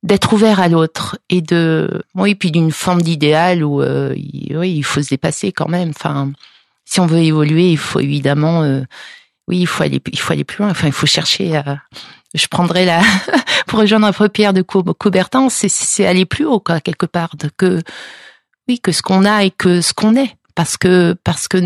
d'être 0.03 0.33
ouvert 0.33 0.61
à 0.61 0.69
l'autre 0.69 1.19
et 1.31 1.41
de 1.41 2.03
oui 2.15 2.35
puis 2.35 2.51
d'une 2.51 2.71
forme 2.71 3.03
d'idéal 3.03 3.65
où 3.65 3.83
euh, 3.83 4.15
oui 4.15 4.73
il 4.73 4.85
faut 4.85 5.03
se 5.03 5.09
dépasser 5.09 5.53
quand 5.53 5.69
même. 5.69 5.91
Enfin 5.91 6.31
si 6.85 7.01
on 7.01 7.07
veut 7.07 7.19
évoluer 7.23 7.71
il 7.71 7.79
faut 7.79 8.01
évidemment 8.01 8.63
euh, 8.63 8.83
oui 9.49 9.61
il 9.61 9.67
faut 9.67 9.85
aller 9.85 10.03
il 10.13 10.19
faut 10.19 10.35
aller 10.35 10.45
plus 10.45 10.63
loin. 10.63 10.71
Enfin 10.71 10.87
il 10.87 10.93
faut 10.93 11.07
chercher 11.07 11.57
à 11.57 11.81
je 12.35 12.47
prendrais 12.47 12.85
la 12.85 13.01
pour 13.67 13.81
rejoindre 13.81 14.07
un 14.07 14.13
peu 14.13 14.29
Pierre 14.29 14.53
de 14.53 14.63
Cou- 14.63 14.83
Coubertin 14.83 15.49
c'est 15.49 16.07
aller 16.07 16.27
plus 16.27 16.45
haut 16.45 16.61
quoi 16.61 16.81
quelque 16.81 17.07
part 17.07 17.37
de- 17.37 17.51
que 17.57 17.81
oui 18.69 18.81
que 18.81 18.93
ce 18.93 19.03
qu'on 19.03 19.25
a 19.25 19.45
et 19.45 19.51
que 19.51 19.81
ce 19.81 19.95
qu'on 19.95 20.15
est. 20.17 20.37
Parce 20.55 20.77
que 20.77 21.15
parce 21.25 21.47
que 21.49 21.59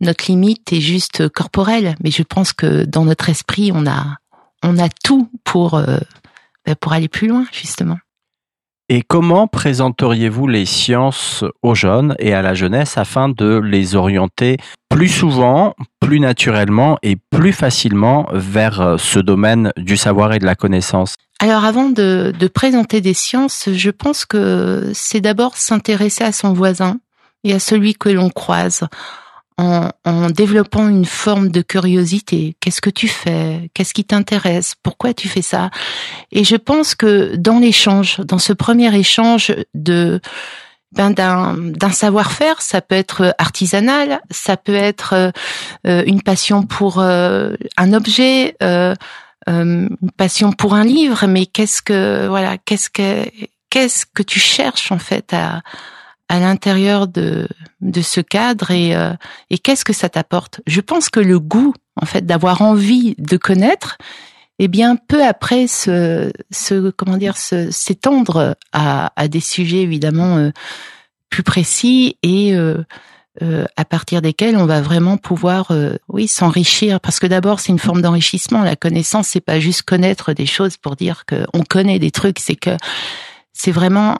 notre 0.00 0.24
limite 0.28 0.72
est 0.72 0.80
juste 0.80 1.28
corporelle. 1.28 1.94
Mais 2.02 2.10
je 2.10 2.22
pense 2.22 2.52
que 2.52 2.84
dans 2.84 3.04
notre 3.04 3.28
esprit 3.28 3.70
on 3.74 3.86
a 3.86 4.16
on 4.62 4.78
a 4.78 4.88
tout 4.88 5.30
pour 5.44 5.74
euh, 5.74 5.98
ben, 6.64 6.74
pour 6.74 6.92
aller 6.92 7.08
plus 7.08 7.28
loin 7.28 7.44
justement 7.52 7.98
Et 8.92 9.02
comment 9.02 9.46
présenteriez-vous 9.46 10.48
les 10.48 10.66
sciences 10.66 11.44
aux 11.62 11.76
jeunes 11.76 12.16
et 12.18 12.34
à 12.34 12.42
la 12.42 12.54
jeunesse 12.54 12.98
afin 12.98 13.28
de 13.28 13.60
les 13.64 13.94
orienter 13.94 14.56
plus 14.88 15.06
souvent, 15.06 15.76
plus 16.00 16.18
naturellement 16.18 16.98
et 17.04 17.16
plus 17.30 17.52
facilement 17.52 18.26
vers 18.32 18.80
euh, 18.80 18.96
ce 18.98 19.20
domaine 19.20 19.70
du 19.76 19.96
savoir 19.96 20.32
et 20.32 20.40
de 20.40 20.44
la 20.44 20.56
connaissance? 20.56 21.14
Alors 21.38 21.64
avant 21.64 21.88
de, 21.88 22.34
de 22.36 22.48
présenter 22.48 23.00
des 23.00 23.14
sciences, 23.14 23.68
je 23.72 23.90
pense 23.90 24.24
que 24.24 24.90
c'est 24.92 25.20
d'abord 25.20 25.56
s'intéresser 25.56 26.24
à 26.24 26.32
son 26.32 26.52
voisin 26.52 26.98
et 27.44 27.52
à 27.52 27.60
celui 27.60 27.94
que 27.94 28.08
l'on 28.08 28.28
croise 28.28 28.88
en, 30.04 30.30
développant 30.30 30.88
une 30.88 31.04
forme 31.04 31.50
de 31.50 31.62
curiosité. 31.62 32.56
Qu'est-ce 32.60 32.80
que 32.80 32.90
tu 32.90 33.08
fais? 33.08 33.70
Qu'est-ce 33.74 33.94
qui 33.94 34.04
t'intéresse? 34.04 34.74
Pourquoi 34.82 35.14
tu 35.14 35.28
fais 35.28 35.42
ça? 35.42 35.70
Et 36.32 36.44
je 36.44 36.56
pense 36.56 36.94
que 36.94 37.36
dans 37.36 37.58
l'échange, 37.58 38.20
dans 38.20 38.38
ce 38.38 38.52
premier 38.52 38.94
échange 38.96 39.54
de 39.74 40.20
ben 40.92 41.12
d'un 41.12 41.92
savoir-faire, 41.92 42.60
ça 42.62 42.80
peut 42.80 42.96
être 42.96 43.32
artisanal, 43.38 44.20
ça 44.30 44.56
peut 44.56 44.74
être 44.74 45.32
euh, 45.86 46.02
une 46.04 46.20
passion 46.20 46.64
pour 46.64 46.98
euh, 46.98 47.54
un 47.76 47.92
objet, 47.92 48.56
euh, 48.62 48.94
une 49.46 50.10
passion 50.16 50.52
pour 50.52 50.74
un 50.74 50.84
livre, 50.84 51.26
mais 51.28 51.46
qu'est-ce 51.46 51.80
que 51.80 52.26
voilà, 52.26 52.58
qu'est-ce 52.58 52.90
que 52.90 53.24
qu'est-ce 53.70 54.04
que 54.04 54.24
tu 54.24 54.40
cherches 54.40 54.90
en 54.90 54.98
fait 54.98 55.32
à 55.32 55.62
à 56.30 56.38
l'intérieur 56.38 57.08
de 57.08 57.48
ce 58.02 58.20
cadre 58.20 58.70
et 58.70 58.94
euh, 58.94 59.12
et 59.50 59.58
qu'est-ce 59.58 59.84
que 59.84 59.92
ça 59.92 60.08
t'apporte? 60.08 60.60
Je 60.66 60.80
pense 60.80 61.10
que 61.10 61.18
le 61.18 61.40
goût 61.40 61.74
en 61.96 62.06
fait 62.06 62.24
d'avoir 62.24 62.62
envie 62.62 63.16
de 63.18 63.36
connaître 63.36 63.98
eh 64.60 64.68
bien 64.68 64.94
peu 64.94 65.24
après 65.26 65.66
se 65.66 66.30
comment 66.92 67.16
dire 67.16 67.36
s'étendre 67.36 68.56
à 68.72 69.28
des 69.28 69.40
sujets 69.40 69.82
évidemment 69.82 70.36
euh, 70.36 70.50
plus 71.30 71.42
précis 71.42 72.16
et 72.22 72.54
euh, 72.54 72.84
à 73.76 73.84
partir 73.84 74.22
desquels 74.22 74.56
on 74.56 74.66
va 74.66 74.80
vraiment 74.80 75.16
pouvoir 75.16 75.72
oui 76.08 76.28
s'enrichir. 76.28 77.00
Parce 77.00 77.18
que 77.18 77.26
d'abord 77.26 77.58
c'est 77.58 77.72
une 77.72 77.78
forme 77.80 78.02
d'enrichissement. 78.02 78.62
La 78.62 78.76
connaissance 78.76 79.26
c'est 79.26 79.40
pas 79.40 79.58
juste 79.58 79.82
connaître 79.82 80.32
des 80.32 80.46
choses 80.46 80.76
pour 80.76 80.94
dire 80.94 81.24
que 81.26 81.44
on 81.54 81.64
connaît 81.64 81.98
des 81.98 82.12
trucs. 82.12 82.38
C'est 82.38 82.54
que 82.54 82.76
c'est 83.52 83.72
vraiment 83.72 84.18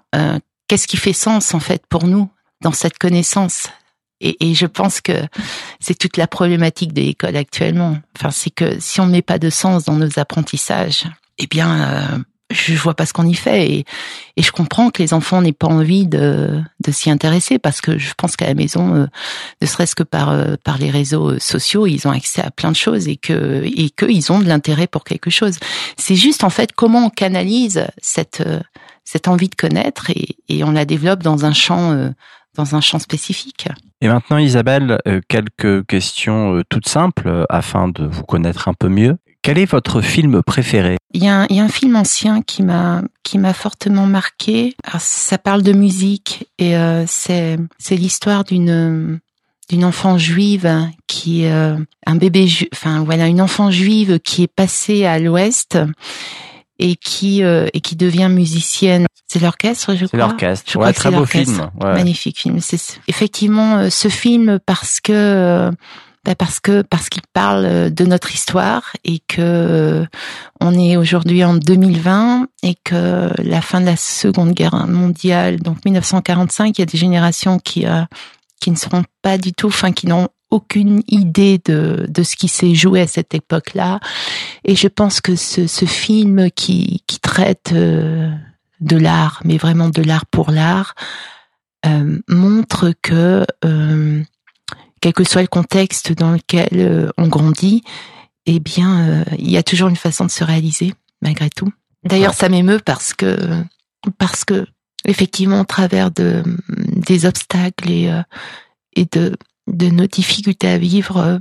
qu'est-ce 0.71 0.87
qui 0.87 0.99
fait 0.99 1.13
sens 1.13 1.53
en 1.53 1.59
fait 1.59 1.85
pour 1.89 2.07
nous 2.07 2.31
dans 2.63 2.71
cette 2.71 2.97
connaissance? 2.97 3.67
Et, 4.21 4.51
et 4.51 4.55
je 4.55 4.67
pense 4.67 5.01
que 5.01 5.27
c'est 5.81 5.99
toute 5.99 6.17
la 6.17 6.29
problématique 6.29 6.93
de 6.93 7.01
l'école 7.01 7.35
actuellement. 7.35 7.99
Enfin 8.17 8.31
c'est 8.31 8.51
que 8.51 8.79
si 8.79 9.01
on 9.01 9.07
ne 9.07 9.11
met 9.11 9.23
pas 9.23 9.41
de 9.41 9.51
sens 9.51 9.85
dans 9.85 9.97
nos 9.97 10.21
apprentissages 10.21 11.07
eh 11.39 11.49
bien 11.49 11.81
euh, 11.81 12.19
je 12.51 12.75
vois 12.75 12.95
pas 12.95 13.07
ce 13.07 13.13
qu'on 13.13 13.27
y 13.27 13.35
fait. 13.35 13.71
Et, 13.71 13.85
et 14.37 14.43
je 14.43 14.53
comprends 14.53 14.91
que 14.91 15.03
les 15.03 15.13
enfants 15.13 15.43
n'aient 15.43 15.53
pas 15.53 15.67
envie 15.67 16.07
de, 16.07 16.61
de 16.85 16.93
s'y 16.93 17.11
intéresser 17.11 17.59
parce 17.59 17.81
que 17.81 17.99
je 17.99 18.13
pense 18.17 18.37
qu'à 18.37 18.47
la 18.47 18.55
maison, 18.55 18.95
euh, 18.95 19.07
ne 19.61 19.67
serait-ce 19.67 19.97
que 19.97 20.03
par 20.05 20.31
euh, 20.31 20.55
par 20.63 20.79
les 20.79 20.91
réseaux 20.91 21.39
sociaux, 21.39 21.87
ils 21.87 22.07
ont 22.07 22.13
accès 22.13 22.43
à 22.43 22.51
plein 22.51 22.71
de 22.71 22.77
choses 22.77 23.09
et 23.09 23.17
que 23.17 23.65
et 23.65 23.91
qu'ils 23.91 24.31
ont 24.31 24.39
de 24.39 24.47
l'intérêt 24.47 24.87
pour 24.87 25.03
quelque 25.03 25.31
chose. 25.31 25.57
C'est 25.97 26.17
juste 26.17 26.45
en 26.45 26.51
fait 26.51 26.73
comment 26.73 27.07
on 27.07 27.11
canalise 27.11 27.87
cette 28.01 28.43
euh, 28.47 28.61
cette 29.11 29.27
envie 29.27 29.49
de 29.49 29.57
connaître 29.57 30.11
et, 30.11 30.37
et 30.49 30.63
on 30.63 30.71
la 30.71 30.85
développe 30.85 31.23
dans 31.23 31.45
un 31.45 31.53
champ 31.53 31.93
euh, 31.93 32.11
dans 32.57 32.75
un 32.75 32.81
champ 32.81 32.99
spécifique. 32.99 33.69
Et 34.01 34.09
maintenant, 34.09 34.39
Isabelle, 34.39 34.99
euh, 35.07 35.21
quelques 35.29 35.87
questions 35.87 36.57
euh, 36.57 36.63
toutes 36.69 36.89
simples 36.89 37.45
afin 37.49 37.89
de 37.89 38.07
vous 38.07 38.25
connaître 38.25 38.69
un 38.69 38.75
peu 38.75 38.89
mieux. 38.89 39.17
Quel 39.43 39.59
est 39.59 39.67
votre 39.67 40.01
film 40.01 40.43
préféré? 40.43 40.97
Il 41.13 41.25
y, 41.25 41.29
a 41.29 41.41
un, 41.41 41.47
il 41.49 41.57
y 41.57 41.61
a 41.61 41.65
un 41.65 41.69
film 41.69 41.97
ancien 41.97 42.43
qui 42.43 42.63
m'a 42.63 43.03
qui 43.23 43.39
m'a 43.39 43.55
fortement 43.55 44.07
marqué. 44.07 44.77
Alors, 44.85 45.01
ça 45.01 45.39
parle 45.39 45.63
de 45.63 45.73
musique 45.73 46.49
et 46.59 46.77
euh, 46.77 47.05
c'est 47.07 47.59
c'est 47.79 47.97
l'histoire 47.97 48.45
d'une 48.45 49.19
d'une 49.71 49.85
enfant 49.85 50.19
juive 50.19 50.89
qui 51.07 51.47
euh, 51.47 51.77
un 52.07 52.17
bébé 52.17 52.47
ju 52.47 52.69
enfin 52.75 53.03
voilà 53.03 53.29
une 53.29 53.41
enfant 53.41 53.71
juive 53.71 54.21
qui 54.21 54.43
est 54.43 54.55
passée 54.55 55.07
à 55.07 55.19
l'ouest 55.19 55.79
et 56.81 56.97
qui 56.97 57.45
euh, 57.45 57.69
et 57.75 57.81
qui 57.81 57.95
devient 57.95 58.29
musicienne. 58.31 59.07
C'est 59.29 59.39
l'orchestre, 59.41 59.95
je 59.95 60.07
C'est 60.07 60.17
crois. 60.17 60.19
l'orchestre. 60.31 60.73
Je 60.73 60.79
Ouais, 60.79 60.93
très 60.93 61.11
c'est 61.11 61.15
beau 61.15 61.21
l'orchestre. 61.21 61.53
film. 61.55 61.71
Ouais. 61.81 61.93
Magnifique 61.93 62.39
film. 62.41 62.59
C'est 62.61 62.81
effectivement 63.07 63.77
euh, 63.79 63.91
ce 63.91 64.09
film 64.09 64.59
parce 64.67 65.01
que 65.01 65.13
euh, 65.15 65.71
bah 66.25 66.35
parce 66.35 66.59
que 66.61 66.83
parce 66.83 67.09
qu'il 67.09 67.23
parle 67.33 67.91
de 67.95 68.05
notre 68.05 68.35
histoire 68.35 68.93
et 69.05 69.21
que 69.29 69.37
euh, 69.41 70.05
on 70.61 70.79
est 70.79 70.97
aujourd'hui 70.97 71.45
en 71.45 71.55
2020 71.55 72.47
et 72.63 72.75
que 72.85 73.31
la 73.43 73.61
fin 73.63 73.81
de 73.81 73.87
la 73.87 73.97
Seconde 73.97 74.53
Guerre 74.53 74.87
mondiale, 74.89 75.61
donc 75.61 75.85
1945, 75.85 76.77
il 76.77 76.81
y 76.81 76.83
a 76.83 76.87
des 76.87 76.99
générations 76.99 77.59
qui 77.59 77.87
euh, 77.87 78.03
qui 78.61 78.71
ne 78.71 78.77
seront 78.77 79.05
pas 79.23 79.39
du 79.39 79.53
tout, 79.55 79.69
enfin 79.69 79.93
qui 79.93 80.07
n'ont 80.09 80.29
aucune 80.51 81.03
idée 81.07 81.61
de, 81.65 82.07
de 82.09 82.23
ce 82.23 82.37
qui 82.37 82.49
s'est 82.49 82.75
joué 82.75 83.01
à 83.01 83.07
cette 83.07 83.35
époque-là. 83.35 84.01
Et 84.65 84.77
je 84.77 84.89
pense 84.89 85.21
que 85.21 85.37
ce, 85.37 85.67
ce 85.67 85.85
film 85.85 86.51
qui, 86.51 87.03
qui 87.07 87.21
traite 87.21 87.71
euh, 87.73 88.31
de 88.81 88.97
l'art, 88.97 89.41
mais 89.45 89.59
vraiment 89.59 89.89
de 89.89 90.03
l'art 90.03 90.27
pour 90.27 90.51
l'art, 90.51 90.95
euh, 91.87 92.19
montre 92.29 92.93
que, 93.03 93.47
euh, 93.65 94.23
quel 95.01 95.13
que 95.13 95.25
soit 95.25 95.43
le 95.43 95.49
contexte 95.49 96.13
dans 96.13 96.33
lequel 96.33 96.69
euh, 96.75 97.11
on 97.17 97.29
grandit, 97.29 97.83
eh 98.47 98.59
bien, 98.61 99.09
euh, 99.09 99.25
il 99.39 99.51
y 99.51 99.57
a 99.57 99.63
toujours 99.63 99.89
une 99.89 99.97
façon 99.97 100.25
de 100.25 100.31
se 100.31 100.45
réaliser, 100.45 100.95
malgré 101.23 101.51
tout. 101.51 101.73
D'ailleurs, 102.05 102.35
ça 102.35 102.49
m'émeut 102.49 102.81
parce 102.85 103.13
que, 103.13 103.37
parce 104.19 104.45
que, 104.45 104.67
effectivement, 105.05 105.61
au 105.61 105.65
travers 105.65 106.11
de, 106.11 106.43
des 106.69 107.27
obstacles 107.27 107.91
et, 107.91 108.11
euh, 108.11 108.23
et 108.95 109.07
de, 109.13 109.37
de 109.71 109.87
nos 109.89 110.07
difficultés 110.07 110.69
à 110.69 110.79
vivre, 110.79 111.17
euh, 111.19 111.39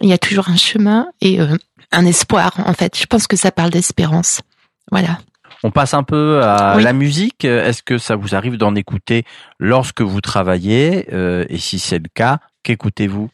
il 0.00 0.08
y 0.08 0.12
a 0.12 0.18
toujours 0.18 0.48
un 0.48 0.56
chemin 0.56 1.06
et 1.20 1.40
euh, 1.40 1.56
un 1.92 2.04
espoir, 2.06 2.52
en 2.64 2.72
fait. 2.72 2.96
Je 2.98 3.06
pense 3.06 3.26
que 3.26 3.36
ça 3.36 3.50
parle 3.50 3.70
d'espérance. 3.70 4.40
Voilà. 4.90 5.18
On 5.64 5.70
passe 5.70 5.92
un 5.94 6.04
peu 6.04 6.40
à 6.42 6.76
Oui. 6.76 6.84
la 6.84 6.92
musique. 6.92 7.44
Est-ce 7.44 7.82
que 7.82 7.98
ça 7.98 8.14
vous 8.16 8.34
arrive 8.34 8.56
d'en 8.56 8.74
écouter 8.76 9.24
lorsque 9.58 10.02
vous 10.02 10.20
travaillez? 10.20 11.06
Euh, 11.12 11.44
Et 11.48 11.58
si 11.58 11.78
c'est 11.80 11.98
le 11.98 12.08
cas, 12.14 12.38
qu'écoutez-vous? 12.62 13.28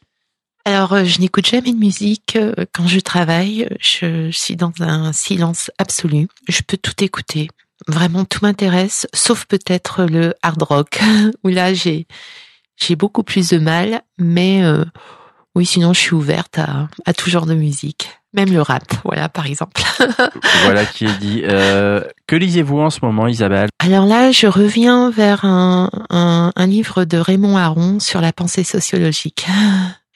Alors, 0.65 1.05
je 1.05 1.21
n'écoute 1.21 1.47
jamais 1.47 1.73
de 1.75 1.79
musique 1.79 2.39
quand 2.73 2.87
je 2.87 2.99
travaille. 3.01 3.69
Je, 3.81 4.31
je 4.31 4.39
suis 4.39 4.57
dans 4.57 4.73
un 4.81 5.13
silence 5.13 5.71
absolu. 5.77 6.29
Je 6.49 6.63
peux 6.63 6.79
tout 6.79 7.05
écouter. 7.05 7.49
Vraiment, 7.87 8.25
tout 8.25 8.39
m'intéresse, 8.43 9.07
sauf 9.13 9.45
peut-être 9.45 10.05
le 10.05 10.33
hard 10.43 10.63
rock, 10.63 11.01
où 11.45 11.49
là, 11.49 11.75
j'ai 11.75 12.07
j'ai 12.77 12.97
beaucoup 12.97 13.23
plus 13.23 13.49
de 13.51 13.59
mal. 13.59 14.03
Mais 14.19 14.65
euh, 14.65 14.85
oui, 15.55 15.67
sinon, 15.67 15.93
je 15.93 16.01
suis 16.01 16.15
ouverte 16.15 16.59
à, 16.59 16.89
à 17.07 17.13
tout 17.13 17.31
genre 17.31 17.47
de 17.47 17.55
musique. 17.55 18.11
Même 18.33 18.53
le 18.53 18.61
rap, 18.61 18.83
voilà, 19.05 19.29
par 19.29 19.47
exemple. 19.47 19.81
Voilà 20.65 20.85
qui 20.85 21.05
est 21.05 21.19
dit. 21.19 21.43
Euh, 21.45 22.03
que 22.27 22.35
lisez-vous 22.35 22.81
en 22.81 22.91
ce 22.91 22.99
moment, 23.03 23.29
Isabelle? 23.29 23.69
Alors 23.79 24.07
là, 24.07 24.33
je 24.33 24.49
reviens 24.49 25.11
vers 25.11 25.45
un, 25.45 25.89
un, 26.11 26.53
un 26.57 26.67
livre 26.67 27.05
de 27.05 27.17
Raymond 27.17 27.57
Aron 27.57 28.01
sur 28.01 28.21
la 28.21 28.33
pensée 28.33 28.65
sociologique. 28.65 29.47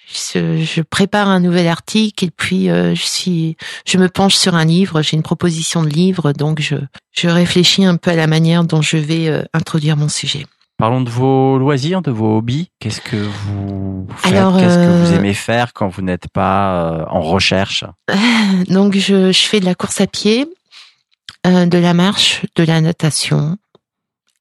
Je, 0.08 0.64
je 0.64 0.80
prépare 0.80 1.28
un 1.28 1.38
nouvel 1.38 1.68
article 1.68 2.24
et 2.24 2.30
puis 2.30 2.70
euh, 2.70 2.94
je 2.94 3.02
suis, 3.02 3.56
je 3.86 3.98
me 3.98 4.08
penche 4.08 4.34
sur 4.34 4.54
un 4.54 4.64
livre. 4.64 5.02
J'ai 5.02 5.16
une 5.16 5.22
proposition 5.22 5.82
de 5.82 5.88
livre, 5.88 6.32
donc 6.32 6.60
je, 6.60 6.76
je 7.12 7.28
réfléchis 7.28 7.84
un 7.84 7.96
peu 7.96 8.10
à 8.10 8.16
la 8.16 8.26
manière 8.26 8.64
dont 8.64 8.80
je 8.80 8.96
vais 8.96 9.28
euh, 9.28 9.42
introduire 9.52 9.96
mon 9.96 10.08
sujet. 10.08 10.46
Parlons 10.78 11.00
de 11.00 11.10
vos 11.10 11.58
loisirs, 11.58 12.02
de 12.02 12.12
vos 12.12 12.36
hobbies. 12.36 12.70
Qu'est-ce 12.78 13.00
que 13.00 13.16
vous 13.16 14.06
faites 14.16 14.32
Alors, 14.32 14.56
Qu'est-ce 14.56 14.76
que 14.76 15.04
vous 15.04 15.12
euh, 15.12 15.16
aimez 15.16 15.34
faire 15.34 15.72
quand 15.72 15.88
vous 15.88 16.02
n'êtes 16.02 16.28
pas 16.28 17.00
euh, 17.00 17.04
en 17.08 17.20
recherche 17.20 17.84
Donc 18.68 18.94
je, 18.94 19.32
je 19.32 19.40
fais 19.40 19.58
de 19.58 19.64
la 19.64 19.74
course 19.74 20.00
à 20.00 20.06
pied, 20.06 20.46
euh, 21.48 21.66
de 21.66 21.78
la 21.78 21.94
marche, 21.94 22.46
de 22.54 22.62
la 22.62 22.80
natation 22.80 23.56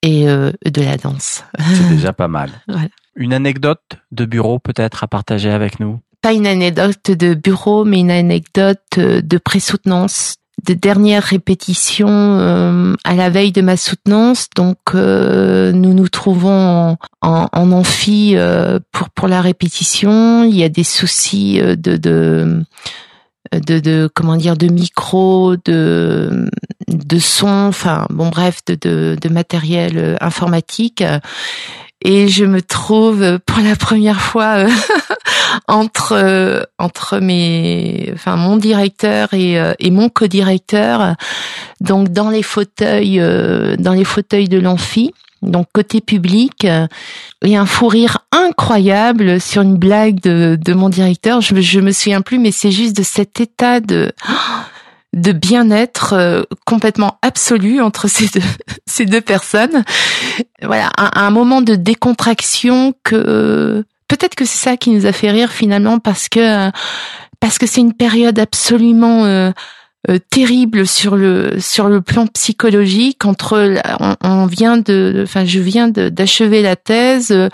et 0.03 0.29
euh, 0.29 0.51
de 0.63 0.81
la 0.83 0.97
danse. 0.97 1.43
C'est 1.57 1.89
déjà 1.95 2.13
pas 2.13 2.27
mal. 2.27 2.51
Voilà. 2.67 2.89
Une 3.15 3.33
anecdote 3.33 3.97
de 4.11 4.25
bureau 4.25 4.59
peut-être 4.59 5.03
à 5.03 5.07
partager 5.07 5.49
avec 5.49 5.79
nous? 5.79 6.01
Pas 6.21 6.33
une 6.33 6.45
anecdote 6.45 7.09
de 7.09 7.33
bureau, 7.33 7.83
mais 7.83 8.01
une 8.01 8.11
anecdote 8.11 8.99
de 8.99 9.37
présoutenance, 9.39 10.35
de 10.65 10.73
dernière 10.73 11.23
répétition 11.23 12.07
euh, 12.09 12.95
à 13.03 13.15
la 13.15 13.29
veille 13.29 13.51
de 13.51 13.61
ma 13.61 13.77
soutenance. 13.77 14.47
Donc, 14.55 14.77
euh, 14.95 15.71
nous 15.71 15.93
nous 15.93 16.09
trouvons 16.09 16.97
en, 17.21 17.47
en, 17.51 17.71
amphi 17.71 18.33
euh, 18.35 18.79
pour 18.91 19.09
pour 19.09 19.27
la 19.27 19.41
répétition. 19.41 20.43
Il 20.43 20.55
y 20.55 20.63
a 20.63 20.69
des 20.69 20.83
soucis 20.83 21.59
euh, 21.61 21.75
de 21.75 21.97
de 21.97 22.63
de, 23.53 23.79
de 23.79 24.09
comment 24.13 24.35
dire 24.35 24.57
de 24.57 24.67
micro, 24.67 25.55
de 25.63 26.49
de 26.87 27.19
son, 27.19 27.67
enfin 27.67 28.07
bon 28.09 28.29
bref, 28.29 28.61
de 28.65 28.75
de, 28.75 29.17
de 29.21 29.29
matériel 29.29 29.97
euh, 29.97 30.15
informatique. 30.21 31.03
Et 32.03 32.27
je 32.27 32.45
me 32.45 32.61
trouve 32.61 33.39
pour 33.45 33.59
la 33.59 33.75
première 33.75 34.21
fois 34.21 34.57
euh, 34.57 34.69
entre 35.67 36.13
euh, 36.13 36.61
entre 36.77 37.19
mes 37.19 38.11
enfin 38.13 38.35
mon 38.35 38.57
directeur 38.57 39.33
et 39.33 39.59
euh, 39.59 39.73
et 39.79 39.91
mon 39.91 40.09
co-directeur 40.09 41.15
donc 41.81 42.09
dans 42.09 42.29
les 42.29 42.43
fauteuils 42.43 43.19
euh, 43.19 43.75
dans 43.77 43.93
les 43.93 44.03
fauteuils 44.03 44.49
de 44.49 44.59
l'amphi. 44.59 45.13
Donc 45.43 45.67
côté 45.71 46.01
public 46.01 46.65
et 47.45 47.55
un 47.55 47.65
fou 47.67 47.87
rire 47.87 48.17
incroyable 48.31 49.39
sur 49.39 49.61
une 49.61 49.77
blague 49.77 50.19
de 50.19 50.57
de 50.59 50.73
mon 50.73 50.89
directeur. 50.89 51.41
Je 51.41 51.59
je 51.61 51.79
me 51.79 51.91
souviens 51.91 52.21
plus 52.21 52.39
mais 52.39 52.51
c'est 52.51 52.71
juste 52.71 52.97
de 52.97 53.03
cet 53.03 53.39
état 53.39 53.79
de 53.79 54.11
de 55.13 55.31
bien-être 55.31 56.47
complètement 56.65 57.19
absolu 57.21 57.81
entre 57.81 58.07
ces 58.09 58.25
deux 58.27 58.45
ces 58.87 59.05
deux 59.05 59.21
personnes. 59.21 59.83
Voilà 60.63 60.89
un 60.97 61.29
moment 61.29 61.61
de 61.61 61.75
décontraction 61.75 62.95
que 63.03 63.85
peut-être 64.07 64.35
que 64.35 64.45
c'est 64.45 64.57
ça 64.69 64.77
qui 64.77 64.91
nous 64.91 65.05
a 65.05 65.11
fait 65.11 65.31
rire 65.31 65.51
finalement 65.51 65.99
parce 65.99 66.29
que 66.29 66.71
parce 67.39 67.57
que 67.57 67.67
c'est 67.67 67.81
une 67.81 67.93
période 67.93 68.39
absolument 68.39 69.25
euh, 69.25 69.51
euh, 70.09 70.19
terrible 70.29 70.87
sur 70.87 71.17
le 71.17 71.59
sur 71.59 71.89
le 71.89 71.99
plan 72.01 72.27
psychologique 72.27 73.25
entre 73.25 73.73
on, 74.23 74.45
vient 74.45 74.77
de 74.77 75.21
enfin 75.23 75.43
je 75.43 75.59
viens 75.59 75.89
d'achever 75.89 76.61
la 76.61 76.77
thèse 76.77 77.31
euh, 77.31 77.49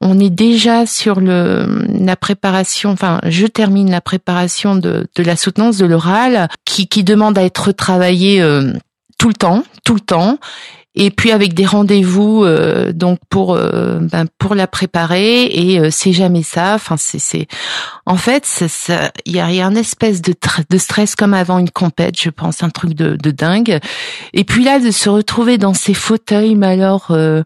on 0.00 0.20
est 0.20 0.30
déjà 0.30 0.86
sur 0.86 1.18
le 1.18 1.84
la 1.98 2.14
préparation 2.14 2.90
enfin 2.90 3.18
je 3.26 3.46
termine 3.46 3.90
la 3.90 4.00
préparation 4.00 4.76
de 4.76 5.08
de 5.16 5.22
la 5.24 5.34
soutenance 5.34 5.78
de 5.78 5.86
l'oral 5.86 6.48
qui 6.64 6.86
qui 6.86 7.02
demande 7.02 7.38
à 7.38 7.42
être 7.42 7.72
travaillé 7.72 8.40
euh, 8.40 8.72
tout 9.18 9.28
le 9.28 9.34
temps 9.34 9.64
tout 9.84 9.94
le 9.94 10.00
temps 10.00 10.38
et 10.98 11.10
puis 11.10 11.30
avec 11.30 11.52
des 11.52 11.66
rendez-vous 11.66 12.42
euh, 12.44 12.92
donc 12.92 13.18
pour 13.28 13.54
euh, 13.54 13.98
ben, 14.00 14.24
pour 14.38 14.54
la 14.54 14.66
préparer. 14.66 15.44
Et 15.44 15.78
euh, 15.78 15.88
c'est 15.90 16.12
jamais 16.14 16.42
ça. 16.42 16.72
Enfin 16.74 16.96
c'est 16.98 17.18
c'est 17.18 17.46
en 18.06 18.16
fait 18.16 18.46
ça- 18.46 19.12
il 19.26 19.36
y 19.36 19.40
a, 19.40 19.50
y 19.52 19.60
espèce 19.78 20.22
de 20.22 20.34
de 20.70 20.78
stress 20.78 21.14
comme 21.14 21.34
avant 21.34 21.58
une 21.58 21.70
compète 21.70 22.18
je 22.20 22.30
pense 22.30 22.62
un 22.62 22.70
truc 22.70 22.94
de 22.94 23.14
de 23.14 23.30
dingue. 23.30 23.78
Et 24.32 24.44
puis 24.44 24.64
là 24.64 24.80
de 24.80 24.90
se 24.90 25.10
retrouver 25.10 25.58
dans 25.58 25.74
ces 25.74 25.94
fauteuils 25.94 26.54
mais 26.54 26.68
alors 26.68 27.08
euh, 27.10 27.42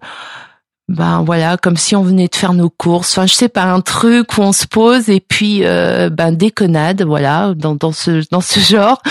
ben 0.89 1.23
voilà 1.25 1.57
comme 1.57 1.77
si 1.77 1.97
on 1.97 2.03
venait 2.03 2.29
de 2.29 2.37
faire 2.37 2.53
nos 2.55 2.71
courses. 2.71 3.19
Enfin 3.19 3.27
je 3.27 3.35
sais 3.35 3.49
pas 3.49 3.65
un 3.65 3.81
truc 3.81 4.39
où 4.39 4.43
on 4.43 4.53
se 4.53 4.67
pose 4.69 5.09
et 5.09 5.21
puis 5.21 5.65
euh, 5.65 6.09
ben 6.09 6.31
déconnade 6.31 7.03
voilà 7.03 7.53
dans 7.57 7.75
dans 7.75 7.93
ce 7.93 8.23
dans 8.31 8.41
ce 8.41 8.61
genre. 8.73 9.03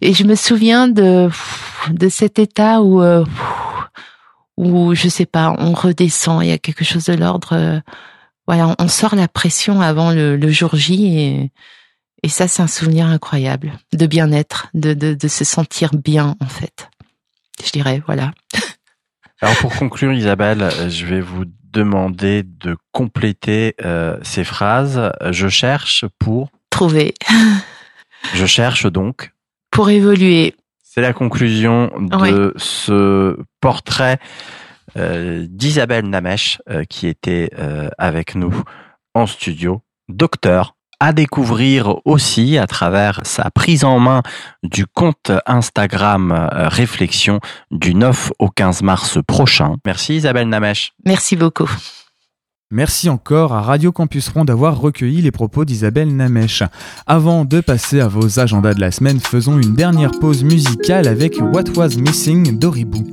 Et 0.00 0.14
je 0.14 0.22
me 0.24 0.34
souviens 0.36 0.86
de 0.86 1.28
de 1.90 2.08
cet 2.08 2.38
état 2.38 2.80
où 2.82 3.02
euh, 3.02 3.24
où 4.56 4.94
je 4.94 5.08
sais 5.08 5.26
pas 5.26 5.54
on 5.58 5.72
redescend 5.72 6.42
il 6.42 6.48
y 6.48 6.52
a 6.52 6.58
quelque 6.58 6.84
chose 6.84 7.04
de 7.06 7.14
l'ordre 7.14 7.52
euh, 7.54 7.80
voilà 8.46 8.68
on- 8.68 8.76
on 8.78 8.88
sort 8.88 9.14
la 9.16 9.28
pression 9.28 9.80
avant 9.80 10.12
le, 10.12 10.36
le 10.36 10.50
jour 10.50 10.76
J 10.76 11.18
et 11.18 11.52
et 12.22 12.28
ça 12.28 12.48
c'est 12.48 12.62
un 12.62 12.66
souvenir 12.68 13.06
incroyable 13.06 13.72
de 13.92 14.06
bien-être 14.06 14.68
de, 14.74 14.94
de 14.94 15.14
de 15.14 15.28
se 15.28 15.44
sentir 15.44 15.90
bien 15.94 16.36
en 16.40 16.46
fait 16.46 16.88
je 17.64 17.70
dirais 17.70 18.02
voilà 18.06 18.30
Alors 19.40 19.56
pour 19.56 19.74
conclure, 19.74 20.12
Isabelle, 20.14 20.62
euh, 20.62 20.88
je 20.88 21.04
vais 21.04 21.20
vous 21.20 21.44
demander 21.70 22.44
de 22.44 22.76
compléter 22.92 23.74
euh, 23.84 24.16
ces 24.22 24.42
phrases. 24.44 25.12
Je 25.32 25.48
cherche 25.48 26.06
pour. 26.18 26.48
trouver 26.70 27.12
Je 28.34 28.46
cherche 28.46 28.86
donc. 28.86 29.32
pour 29.70 29.90
évoluer 29.90 30.54
C'est 30.94 31.00
la 31.00 31.12
conclusion 31.12 31.90
de 31.98 32.54
ce 32.56 33.36
portrait 33.60 34.20
euh, 34.96 35.44
d'Isabelle 35.50 36.08
Namesh 36.08 36.58
euh, 36.70 36.84
qui 36.84 37.08
était 37.08 37.50
euh, 37.58 37.88
avec 37.98 38.36
nous 38.36 38.62
en 39.12 39.26
studio. 39.26 39.82
Docteur 40.08 40.76
à 41.00 41.12
découvrir 41.12 41.96
aussi 42.04 42.58
à 42.58 42.68
travers 42.68 43.18
sa 43.24 43.50
prise 43.50 43.82
en 43.82 43.98
main 43.98 44.22
du 44.62 44.86
compte 44.86 45.32
Instagram 45.46 46.30
euh, 46.30 46.68
Réflexion 46.68 47.40
du 47.72 47.96
9 47.96 48.30
au 48.38 48.48
15 48.48 48.82
mars 48.82 49.18
prochain. 49.26 49.74
Merci 49.84 50.14
Isabelle 50.14 50.48
Namesh. 50.48 50.92
merci 51.04 51.34
beaucoup 51.34 51.68
Merci 52.70 53.10
encore 53.10 53.52
à 53.52 53.60
Radio 53.60 53.92
Campus 53.92 54.28
Rond 54.30 54.44
d'avoir 54.46 54.80
recueilli 54.80 55.20
les 55.20 55.30
propos 55.30 55.64
d'Isabelle 55.64 56.16
Namesh. 56.16 56.62
Avant 57.06 57.44
de 57.44 57.60
passer 57.60 58.00
à 58.00 58.08
vos 58.08 58.40
agendas 58.40 58.72
de 58.72 58.80
la 58.80 58.90
semaine, 58.90 59.20
faisons 59.20 59.58
une 59.58 59.74
dernière 59.74 60.12
pause 60.12 60.42
musicale 60.42 61.06
avec 61.06 61.38
What 61.40 61.76
Was 61.76 61.96
Missing 61.98 62.58
d'Oribou. 62.58 63.04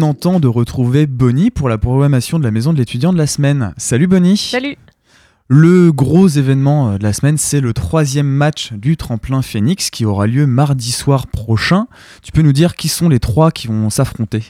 Maintenant 0.00 0.14
temps 0.14 0.40
de 0.40 0.48
retrouver 0.48 1.06
Bonnie 1.06 1.50
pour 1.50 1.68
la 1.68 1.76
programmation 1.76 2.38
de 2.38 2.44
la 2.44 2.50
maison 2.50 2.72
de 2.72 2.78
l'étudiant 2.78 3.12
de 3.12 3.18
la 3.18 3.26
semaine. 3.26 3.74
Salut 3.76 4.06
Bonnie 4.06 4.38
Salut 4.38 4.78
Le 5.46 5.92
gros 5.92 6.26
événement 6.26 6.92
euh, 6.92 6.96
de 6.96 7.02
la 7.02 7.12
semaine, 7.12 7.36
c'est 7.36 7.60
le 7.60 7.74
troisième 7.74 8.26
match 8.26 8.72
du 8.72 8.96
tremplin 8.96 9.42
Phoenix 9.42 9.90
qui 9.90 10.06
aura 10.06 10.26
lieu 10.26 10.46
mardi 10.46 10.90
soir 10.90 11.26
prochain. 11.26 11.86
Tu 12.22 12.32
peux 12.32 12.40
nous 12.40 12.54
dire 12.54 12.76
qui 12.76 12.88
sont 12.88 13.10
les 13.10 13.20
trois 13.20 13.50
qui 13.50 13.66
vont 13.66 13.90
s'affronter? 13.90 14.42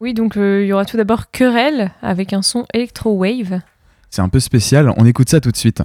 Oui, 0.00 0.14
donc 0.14 0.38
euh, 0.38 0.62
il 0.64 0.68
y 0.68 0.72
aura 0.72 0.86
tout 0.86 0.96
d'abord 0.96 1.30
Querelle 1.30 1.92
avec 2.00 2.32
un 2.32 2.40
son 2.40 2.64
Electro 2.72 3.12
Wave. 3.12 3.60
C'est 4.08 4.22
un 4.22 4.30
peu 4.30 4.40
spécial, 4.40 4.94
on 4.96 5.04
écoute 5.04 5.28
ça 5.28 5.42
tout 5.42 5.50
de 5.50 5.58
suite. 5.58 5.82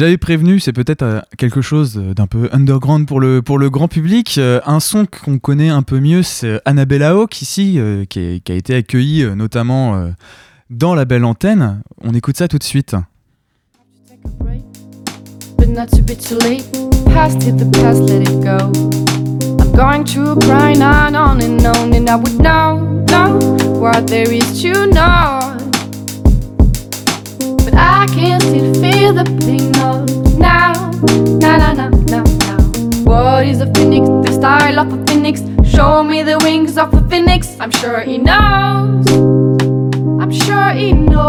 J'avais 0.00 0.16
prévenu, 0.16 0.60
c'est 0.60 0.72
peut-être 0.72 1.02
euh, 1.02 1.20
quelque 1.36 1.60
chose 1.60 1.96
d'un 2.16 2.26
peu 2.26 2.48
underground 2.52 3.06
pour 3.06 3.20
le, 3.20 3.42
pour 3.42 3.58
le 3.58 3.68
grand 3.68 3.86
public. 3.86 4.36
Euh, 4.38 4.58
un 4.64 4.80
son 4.80 5.04
qu'on 5.04 5.38
connaît 5.38 5.68
un 5.68 5.82
peu 5.82 6.00
mieux, 6.00 6.22
c'est 6.22 6.58
Annabella 6.64 7.10
Hawk 7.10 7.42
ici, 7.42 7.74
euh, 7.76 8.06
qui, 8.06 8.40
a 8.48 8.54
été 8.54 8.74
accueilli 8.74 9.22
euh, 9.22 9.34
notamment 9.34 10.10
dans 10.70 10.94
la 10.94 11.04
belle 11.04 11.26
antenne. 11.26 11.82
On 12.02 12.14
écoute 12.14 12.38
ça 12.38 12.48
tout 12.48 12.56
de 12.56 12.64
suite. 12.64 12.96
But 27.64 27.74
I 27.74 28.06
can't 28.14 28.42
still 28.42 28.74
feel 28.82 29.12
the 29.12 29.24
pain 29.44 29.74
of 29.80 30.08
now, 30.38 30.90
now, 31.38 31.56
now, 31.58 31.72
now, 31.74 31.88
now, 31.88 32.24
now. 32.24 32.58
What 33.04 33.46
is 33.46 33.60
a 33.60 33.66
phoenix? 33.74 34.08
The 34.08 34.32
style 34.32 34.78
of 34.78 34.92
a 34.92 35.06
phoenix. 35.06 35.42
Show 35.68 36.02
me 36.02 36.22
the 36.22 36.38
wings 36.38 36.76
of 36.76 36.92
a 36.94 37.00
phoenix. 37.08 37.56
I'm 37.60 37.70
sure 37.70 38.00
he 38.00 38.18
knows. 38.18 39.06
I'm 40.20 40.30
sure 40.30 40.70
he 40.70 40.92
knows. 40.92 41.20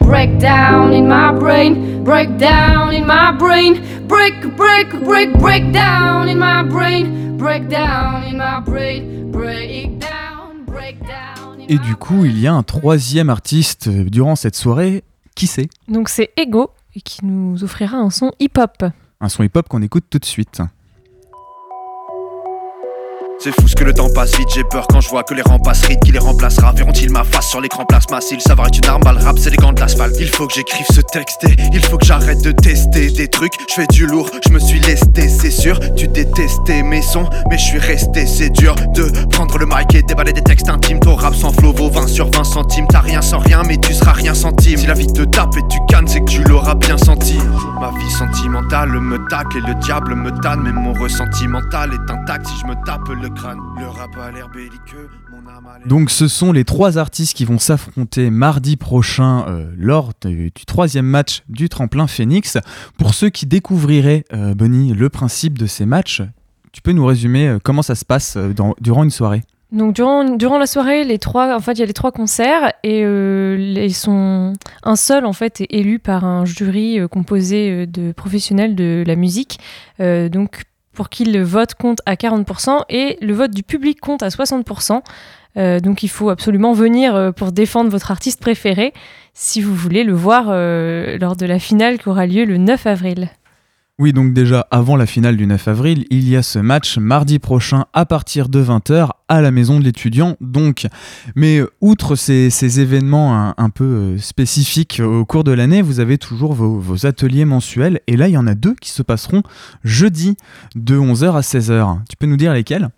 Break 0.00 0.38
down 0.38 0.94
in 0.94 1.06
my 1.06 1.32
brain, 1.32 2.02
break 2.02 2.38
down 2.38 2.94
in 2.94 3.06
my 3.06 3.30
brain, 3.30 4.06
break, 4.08 4.40
break, 4.56 4.90
break, 5.04 5.32
break 5.34 5.70
down 5.72 6.28
in 6.28 6.38
my 6.38 6.62
brain, 6.62 7.36
break 7.36 7.68
down 7.68 8.24
in 8.24 8.38
my 8.38 8.58
brain, 8.60 9.30
break 9.30 9.98
down, 10.00 10.64
break 10.64 10.98
down. 11.06 11.37
Et 11.70 11.78
du 11.78 11.96
coup, 11.96 12.24
il 12.24 12.38
y 12.40 12.46
a 12.46 12.54
un 12.54 12.62
troisième 12.62 13.28
artiste 13.28 13.88
euh, 13.88 14.04
durant 14.04 14.36
cette 14.36 14.56
soirée. 14.56 15.04
Qui 15.34 15.46
c'est? 15.46 15.68
Donc 15.86 16.08
c'est 16.08 16.30
Ego 16.38 16.70
et 16.94 17.02
qui 17.02 17.26
nous 17.26 17.62
offrira 17.62 17.98
un 17.98 18.08
son 18.08 18.32
hip-hop. 18.40 18.84
Un 19.20 19.28
son 19.28 19.42
hip-hop 19.42 19.68
qu'on 19.68 19.82
écoute 19.82 20.06
tout 20.08 20.18
de 20.18 20.24
suite. 20.24 20.62
C'est 23.40 23.52
fou 23.52 23.68
ce 23.68 23.76
que 23.76 23.84
le 23.84 23.94
temps 23.94 24.08
passe 24.12 24.36
vite, 24.36 24.48
j'ai 24.52 24.64
peur 24.64 24.86
quand 24.88 25.00
je 25.00 25.08
vois 25.08 25.22
que 25.22 25.32
les 25.32 25.42
rangs 25.42 25.60
passent 25.60 25.86
vite, 25.86 26.00
qui 26.04 26.10
les 26.10 26.18
remplacera. 26.18 26.72
Verront-ils 26.72 27.10
ma 27.10 27.22
face 27.22 27.48
sur 27.48 27.60
l'écran 27.60 27.84
plasma? 27.84 28.20
S'il 28.20 28.40
savoir 28.40 28.66
est 28.66 28.76
une 28.76 28.86
arme, 28.86 29.02
le 29.04 29.24
rap 29.24 29.38
c'est 29.38 29.50
les 29.50 29.56
gants 29.56 29.72
de 29.72 29.80
l'asphalte. 29.80 30.16
Il 30.18 30.28
faut 30.28 30.48
que 30.48 30.54
j'écrive 30.54 30.86
ce 30.92 31.00
texte 31.00 31.46
il 31.72 31.84
faut 31.84 31.98
que 31.98 32.04
j'arrête 32.04 32.42
de 32.42 32.50
tester 32.50 33.10
des 33.10 33.28
trucs. 33.28 33.52
Je 33.68 33.74
fais 33.74 33.86
du 33.86 34.06
lourd, 34.06 34.28
je 34.46 34.52
me 34.52 34.58
suis 34.58 34.80
lesté, 34.80 35.28
c'est 35.28 35.50
sûr. 35.50 35.78
Tu 35.94 36.08
détestais 36.08 36.82
mes 36.82 37.02
sons, 37.02 37.28
mais 37.48 37.58
je 37.58 37.62
suis 37.62 37.78
resté 37.78 38.26
C'est 38.26 38.50
dur 38.50 38.74
de 38.94 39.08
prendre 39.26 39.58
le 39.58 39.66
mic 39.66 39.94
et 39.94 40.02
déballer 40.02 40.32
des 40.32 40.42
textes 40.42 40.68
intimes. 40.68 40.98
Ton 40.98 41.14
rap 41.14 41.34
sans 41.34 41.52
flow 41.52 41.72
vaut 41.72 41.90
20 41.90 42.08
sur 42.08 42.30
20 42.30 42.44
centimes. 42.44 42.86
T'as 42.88 43.00
rien 43.00 43.22
sans 43.22 43.38
rien, 43.38 43.62
mais 43.66 43.76
tu 43.76 43.94
seras 43.94 44.12
rien 44.12 44.34
centime 44.34 44.78
Si 44.78 44.86
la 44.86 44.94
vie 44.94 45.06
te 45.06 45.22
tape 45.22 45.56
et 45.56 45.62
tu 45.70 45.78
cannes, 45.88 46.08
c'est 46.08 46.20
que 46.20 46.30
tu 46.30 46.42
l'auras 46.42 46.74
bien 46.74 46.98
senti. 46.98 47.38
Ma 47.80 47.90
vie 47.90 48.10
sentimentale 48.10 48.90
me 48.90 49.18
tacle 49.28 49.58
et 49.58 49.68
le 49.68 49.74
diable 49.76 50.14
me 50.14 50.30
tanne. 50.40 50.62
Mais 50.64 50.72
mon 50.72 50.92
ressenti 50.92 51.46
mental 51.46 51.92
est 51.92 52.10
intact. 52.10 52.46
Si 52.46 52.54
je 52.60 52.66
me 52.66 52.74
tape 52.84 53.08
le 53.08 53.27
crâne 53.30 53.58
Le 53.78 53.86
rap 53.86 54.16
a 54.16 54.30
l'air 54.30 54.48
belliqueux, 54.48 55.08
mon 55.30 55.38
âme 55.50 55.66
a 55.66 55.78
l'air... 55.78 55.86
Donc 55.86 56.10
ce 56.10 56.28
sont 56.28 56.52
les 56.52 56.64
trois 56.64 56.98
artistes 56.98 57.36
qui 57.36 57.44
vont 57.44 57.58
s'affronter 57.58 58.30
mardi 58.30 58.76
prochain 58.76 59.44
euh, 59.48 59.70
lors 59.76 60.12
du, 60.24 60.50
du 60.54 60.64
troisième 60.66 61.06
match 61.06 61.42
du 61.48 61.68
tremplin 61.68 62.06
Phoenix. 62.06 62.58
Pour 62.98 63.14
ceux 63.14 63.30
qui 63.30 63.46
découvriraient, 63.46 64.24
euh, 64.32 64.54
Bonnie, 64.54 64.92
le 64.94 65.08
principe 65.08 65.58
de 65.58 65.66
ces 65.66 65.86
matchs, 65.86 66.22
tu 66.72 66.82
peux 66.82 66.92
nous 66.92 67.06
résumer 67.06 67.48
euh, 67.48 67.58
comment 67.62 67.82
ça 67.82 67.94
se 67.94 68.04
passe 68.04 68.36
euh, 68.36 68.52
dans- 68.52 68.74
durant 68.80 69.04
une 69.04 69.10
soirée? 69.10 69.42
Donc 69.70 69.94
durant, 69.94 70.24
durant 70.24 70.58
la 70.58 70.66
soirée, 70.66 71.04
les 71.04 71.18
trois, 71.18 71.54
en 71.54 71.60
fait, 71.60 71.72
il 71.72 71.80
y 71.80 71.82
a 71.82 71.86
les 71.86 71.92
trois 71.92 72.10
concerts 72.10 72.72
et 72.84 73.02
euh, 73.04 73.54
les 73.58 73.90
sont 73.90 74.54
un 74.82 74.96
seul 74.96 75.26
en 75.26 75.34
fait 75.34 75.60
est 75.60 75.66
élu 75.68 75.98
par 75.98 76.24
un 76.24 76.46
jury 76.46 76.98
euh, 76.98 77.06
composé 77.06 77.86
de 77.86 78.12
professionnels 78.12 78.74
de 78.74 79.04
la 79.06 79.14
musique. 79.14 79.58
Euh, 80.00 80.30
donc 80.30 80.62
pour 80.98 81.10
qui 81.10 81.24
le 81.24 81.44
vote 81.44 81.74
compte 81.74 82.00
à 82.06 82.16
40% 82.16 82.80
et 82.88 83.18
le 83.20 83.32
vote 83.32 83.52
du 83.52 83.62
public 83.62 84.00
compte 84.00 84.24
à 84.24 84.30
60%. 84.30 85.00
Euh, 85.56 85.78
donc 85.78 86.02
il 86.02 86.08
faut 86.08 86.28
absolument 86.28 86.72
venir 86.72 87.14
euh, 87.14 87.30
pour 87.30 87.52
défendre 87.52 87.88
votre 87.88 88.10
artiste 88.10 88.40
préféré 88.40 88.92
si 89.32 89.60
vous 89.60 89.76
voulez 89.76 90.02
le 90.02 90.12
voir 90.12 90.46
euh, 90.48 91.16
lors 91.20 91.36
de 91.36 91.46
la 91.46 91.60
finale 91.60 91.98
qui 91.98 92.08
aura 92.08 92.26
lieu 92.26 92.44
le 92.44 92.56
9 92.56 92.84
avril. 92.88 93.28
Oui, 94.00 94.12
donc 94.12 94.32
déjà 94.32 94.64
avant 94.70 94.94
la 94.94 95.06
finale 95.06 95.36
du 95.36 95.44
9 95.44 95.66
avril, 95.66 96.04
il 96.10 96.28
y 96.28 96.36
a 96.36 96.42
ce 96.44 96.60
match 96.60 96.98
mardi 96.98 97.40
prochain 97.40 97.86
à 97.92 98.06
partir 98.06 98.48
de 98.48 98.62
20h 98.62 99.08
à 99.26 99.40
la 99.40 99.50
maison 99.50 99.80
de 99.80 99.84
l'étudiant. 99.84 100.36
Donc, 100.40 100.86
mais 101.34 101.58
euh, 101.58 101.72
outre 101.80 102.14
ces, 102.14 102.80
événements 102.80 103.54
un, 103.58 103.70
peu 103.70 103.84
euh, 103.84 104.18
spécifiques 104.18 105.02
au 105.04 105.24
cours 105.24 105.42
de 105.42 105.50
l'année, 105.50 105.82
vous 105.82 105.98
avez 105.98 106.16
toujours 106.16 106.52
vos, 106.52 107.06
ateliers 107.06 107.44
mensuels. 107.44 107.98
Et 108.06 108.16
là, 108.16 108.28
il 108.28 108.34
y 108.34 108.38
en 108.38 108.46
a 108.46 108.54
deux 108.54 108.76
qui 108.76 108.90
se 108.90 109.02
passeront 109.02 109.42
jeudi 109.82 110.36
de 110.76 110.96
11h 110.96 111.32
à 111.32 111.40
16h. 111.40 111.98
Tu 112.08 112.16
peux 112.16 112.26
nous 112.26 112.36
dire 112.36 112.54
lesquels? 112.54 112.90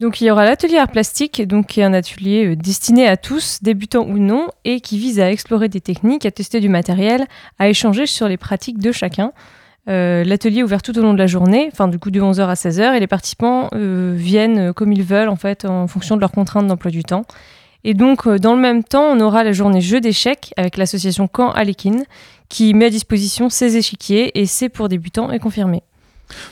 Donc 0.00 0.20
il 0.20 0.24
y 0.24 0.30
aura 0.32 0.44
l'atelier 0.44 0.78
art 0.78 0.90
plastique, 0.90 1.40
donc 1.46 1.66
qui 1.66 1.80
est 1.80 1.84
un 1.84 1.92
atelier 1.92 2.46
euh, 2.46 2.56
destiné 2.56 3.06
à 3.06 3.16
tous, 3.16 3.60
débutants 3.62 4.06
ou 4.08 4.18
non, 4.18 4.48
et 4.64 4.80
qui 4.80 4.98
vise 4.98 5.20
à 5.20 5.30
explorer 5.30 5.68
des 5.68 5.80
techniques, 5.80 6.26
à 6.26 6.32
tester 6.32 6.58
du 6.58 6.68
matériel, 6.68 7.26
à 7.60 7.68
échanger 7.68 8.06
sur 8.06 8.26
les 8.26 8.36
pratiques 8.36 8.80
de 8.80 8.90
chacun. 8.90 9.32
Euh, 9.88 10.22
L'atelier 10.24 10.60
est 10.60 10.62
ouvert 10.62 10.82
tout 10.82 10.98
au 10.98 11.02
long 11.02 11.14
de 11.14 11.18
la 11.18 11.26
journée, 11.26 11.68
enfin 11.72 11.88
du 11.88 11.98
coup 11.98 12.10
de 12.10 12.20
11h 12.20 12.46
à 12.46 12.54
16h, 12.54 12.94
et 12.94 13.00
les 13.00 13.06
participants 13.06 13.68
euh, 13.74 14.12
viennent 14.14 14.58
euh, 14.58 14.72
comme 14.72 14.92
ils 14.92 15.02
veulent 15.02 15.28
en 15.28 15.36
fait 15.36 15.64
en 15.64 15.86
fonction 15.86 16.14
de 16.16 16.20
leurs 16.20 16.32
contraintes 16.32 16.66
d'emploi 16.66 16.90
du 16.90 17.02
temps. 17.02 17.24
Et 17.84 17.94
donc 17.94 18.28
dans 18.28 18.54
le 18.54 18.60
même 18.60 18.84
temps, 18.84 19.04
on 19.04 19.20
aura 19.20 19.44
la 19.44 19.52
journée 19.52 19.80
jeu 19.80 20.00
d'échecs 20.00 20.52
avec 20.56 20.76
l'association 20.76 21.28
Camp 21.28 21.52
Alekin 21.52 22.02
qui 22.48 22.74
met 22.74 22.86
à 22.86 22.90
disposition 22.90 23.50
ses 23.50 23.76
échiquiers 23.76 24.38
et 24.38 24.46
c'est 24.46 24.68
pour 24.68 24.88
débutants 24.88 25.30
et 25.30 25.38
confirmés. 25.38 25.82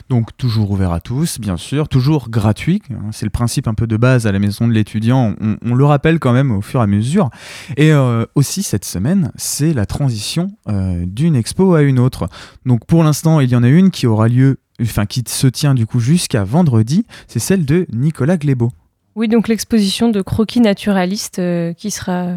Donc 0.09 0.35
toujours 0.37 0.71
ouvert 0.71 0.91
à 0.91 0.99
tous, 0.99 1.39
bien 1.39 1.57
sûr, 1.57 1.87
toujours 1.87 2.29
gratuit. 2.29 2.81
hein, 2.91 3.09
C'est 3.11 3.25
le 3.25 3.31
principe 3.31 3.67
un 3.67 3.73
peu 3.73 3.87
de 3.87 3.97
base 3.97 4.27
à 4.27 4.31
la 4.31 4.39
maison 4.39 4.67
de 4.67 4.73
l'étudiant. 4.73 5.35
On, 5.61 5.75
le 5.75 5.85
rappelle 5.85 6.19
quand 6.19 6.33
même 6.33 6.51
au 6.51 6.61
fur 6.61 6.79
et 6.79 6.83
à 6.83 6.87
mesure. 6.87 7.29
Et 7.75 7.91
euh, 7.91 8.25
aussi 8.35 8.63
cette 8.63 8.85
semaine, 8.85 9.31
c'est 9.35 9.73
la 9.73 9.85
transition 9.85 10.51
euh, 10.69 11.05
d'une 11.05 11.35
expo 11.35 11.75
à 11.75 11.81
une 11.81 11.99
autre. 11.99 12.27
Donc 12.65 12.85
pour 12.85 13.03
l'instant, 13.03 13.39
il 13.39 13.49
y 13.49 13.55
en 13.55 13.63
a 13.63 13.69
une 13.69 13.91
qui 13.91 14.07
aura 14.07 14.27
lieu, 14.27 14.57
enfin 14.81 15.05
qui 15.05 15.23
se 15.27 15.47
tient 15.47 15.73
du 15.73 15.85
coup 15.85 15.99
jusqu'à 15.99 16.43
vendredi. 16.43 17.05
C'est 17.27 17.39
celle 17.39 17.65
de 17.65 17.85
Nicolas 17.93 18.37
Glébeau. 18.37 18.71
Oui, 19.15 19.27
donc 19.27 19.47
l'exposition 19.47 20.09
de 20.09 20.21
croquis 20.21 20.59
naturalistes 20.59 21.39
euh, 21.39 21.73
qui 21.73 21.91
sera 21.91 22.33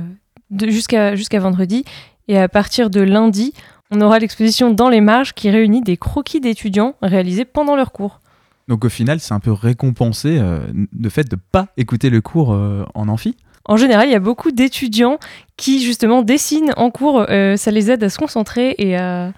jusqu'à 0.66 1.14
jusqu'à 1.16 1.41
vendredi. 1.41 1.84
Et 2.28 2.38
à 2.38 2.49
partir 2.49 2.91
de 2.91 3.01
lundi, 3.01 3.53
on 3.91 4.01
aura 4.01 4.18
l'exposition 4.18 4.70
Dans 4.72 4.88
les 4.88 5.01
marges 5.01 5.34
qui 5.34 5.51
réunit 5.51 5.82
des 5.82 5.97
croquis 5.97 6.41
d'étudiants 6.41 6.95
réalisés 7.03 7.45
pendant 7.45 7.76
leur 7.76 7.93
cours. 7.93 8.20
Donc 8.68 8.84
au 8.84 8.88
final, 8.88 9.18
c'est 9.20 9.34
un 9.34 9.41
peu 9.41 9.53
récompensé 9.53 10.38
euh, 10.38 10.61
le 10.97 11.09
fait 11.09 11.28
de 11.28 11.36
pas 11.36 11.68
écouter 11.76 12.09
le 12.09 12.20
cours 12.20 12.53
euh, 12.53 12.84
en 12.95 13.09
amphi. 13.09 13.36
En 13.64 13.76
général, 13.76 14.09
il 14.09 14.12
y 14.12 14.16
a 14.16 14.20
beaucoup 14.20 14.53
d'étudiants 14.53 15.18
qui 15.57 15.82
justement 15.84 16.22
dessinent 16.22 16.72
en 16.76 16.91
cours. 16.91 17.26
euh, 17.30 17.57
ça 17.57 17.70
les 17.70 17.91
aide 17.91 18.03
à 18.05 18.09
se 18.09 18.18
concentrer 18.18 18.74
et 18.78 18.97
à, 18.97 19.32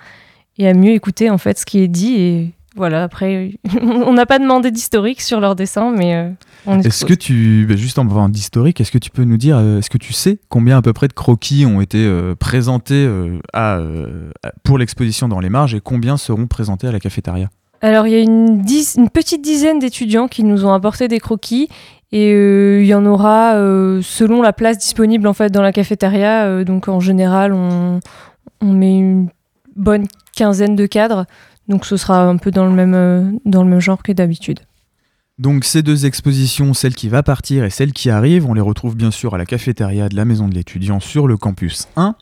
et 0.59 0.69
à 0.69 0.75
mieux 0.75 0.93
écouter 0.93 1.31
en 1.31 1.39
fait 1.39 1.59
ce 1.59 1.65
qui 1.65 1.81
est 1.81 1.89
dit. 1.89 2.15
Et 2.17 2.53
voilà, 2.77 3.03
après, 3.03 3.53
on 3.83 4.13
n'a 4.13 4.27
pas 4.27 4.39
demandé 4.39 4.71
d'historique 4.71 5.21
sur 5.21 5.41
leur 5.41 5.55
dessin, 5.55 5.91
mais 5.91 6.15
euh, 6.15 6.31
on 6.67 6.81
Est-ce 6.81 7.05
que 7.05 7.15
tu, 7.15 7.67
bah, 7.69 7.77
juste 7.77 7.99
en 7.99 8.07
parlant 8.07 8.29
d'historique, 8.29 8.81
est-ce 8.81 8.91
que 8.93 8.99
tu 8.99 9.11
peux 9.11 9.25
nous 9.25 9.37
dire, 9.37 9.57
euh, 9.59 9.79
est-ce 9.79 9.91
que 9.91 9.99
tu 9.99 10.13
sais 10.13 10.39
combien 10.49 10.79
à 10.79 10.83
peu 10.83 10.93
près 10.93 11.09
de 11.09 11.13
croquis 11.13 11.67
ont 11.67 11.81
été 11.81 11.99
euh, 11.99 12.35
présentés 12.35 13.05
euh, 13.07 13.39
à, 13.53 13.79
pour 14.65 14.79
l'exposition 14.79 15.29
dans 15.29 15.41
les 15.41 15.51
marges 15.51 15.75
et 15.75 15.81
combien 15.81 16.17
seront 16.17 16.47
présentés 16.47 16.87
à 16.87 16.93
la 16.93 17.01
cafétéria? 17.01 17.49
Alors, 17.83 18.07
il 18.07 18.13
y 18.13 18.17
a 18.17 18.21
une, 18.21 18.63
dix- 18.63 18.95
une 18.97 19.11
petite 19.11 19.43
dizaine 19.43 19.79
d'étudiants 19.79 20.29
qui 20.29 20.45
nous 20.45 20.65
ont 20.65 20.73
apporté 20.73 21.09
des 21.09 21.19
croquis. 21.21 21.69
Et 22.15 22.31
il 22.81 22.85
y 22.87 22.93
en 22.95 23.07
aura 23.07 23.55
selon 24.03 24.43
la 24.43 24.53
place 24.53 24.77
disponible 24.77 25.27
en 25.27 25.33
fait 25.33 25.51
dans 25.51 25.63
la 25.63 25.73
cafétéria. 25.73 26.63
Donc 26.63 26.87
en 26.89 27.01
général, 27.01 27.55
on, 27.55 28.01
on 28.61 28.73
met 28.73 28.99
une 28.99 29.29
bonne 29.77 30.05
quinzaine 30.37 30.77
de 30.77 30.85
cadres. 30.85 31.25
Donc 31.69 31.85
ce 31.87 31.97
sera 31.97 32.23
un 32.29 32.37
peu 32.37 32.51
dans 32.51 32.65
le 32.67 32.73
même, 32.73 32.95
euh, 32.95 33.31
dans 33.45 33.63
le 33.65 33.71
même 33.71 33.81
genre 33.81 34.03
que 34.03 34.13
d'habitude. 34.13 34.61
Donc 35.39 35.65
ces 35.65 35.83
deux 35.83 36.05
expositions, 36.07 36.75
celle 36.75 36.95
qui 36.95 37.09
va 37.09 37.23
partir 37.23 37.65
et 37.65 37.71
celle 37.71 37.93
qui 37.93 38.11
arrive, 38.11 38.47
on 38.49 38.55
les 38.55 38.61
retrouve 38.61 38.95
bien 38.97 39.11
sûr 39.11 39.35
à 39.35 39.39
la 39.39 39.47
cafétéria 39.47 40.09
de 40.09 40.15
la 40.15 40.25
maison 40.25 40.47
de 40.47 40.55
l'étudiant 40.55 41.01
sur 41.01 41.27
le 41.27 41.37
campus 41.37 41.89
1. 41.97 42.15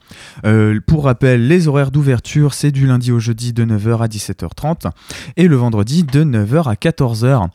Euh, 0.45 0.79
pour 0.87 1.05
rappel, 1.05 1.47
les 1.49 1.67
horaires 1.69 1.91
d'ouverture, 1.91 2.55
c'est 2.55 2.71
du 2.71 2.87
lundi 2.87 3.11
au 3.13 3.19
jeudi 3.19 3.53
de 3.53 3.65
9h 3.65 4.01
à 4.03 4.07
17h30 4.07 4.91
et 5.37 5.49
le 5.49 5.57
vendredi 5.57 6.05
de 6.05 6.23
9h 6.25 6.69
à 6.71 6.75
14h. 6.75 7.49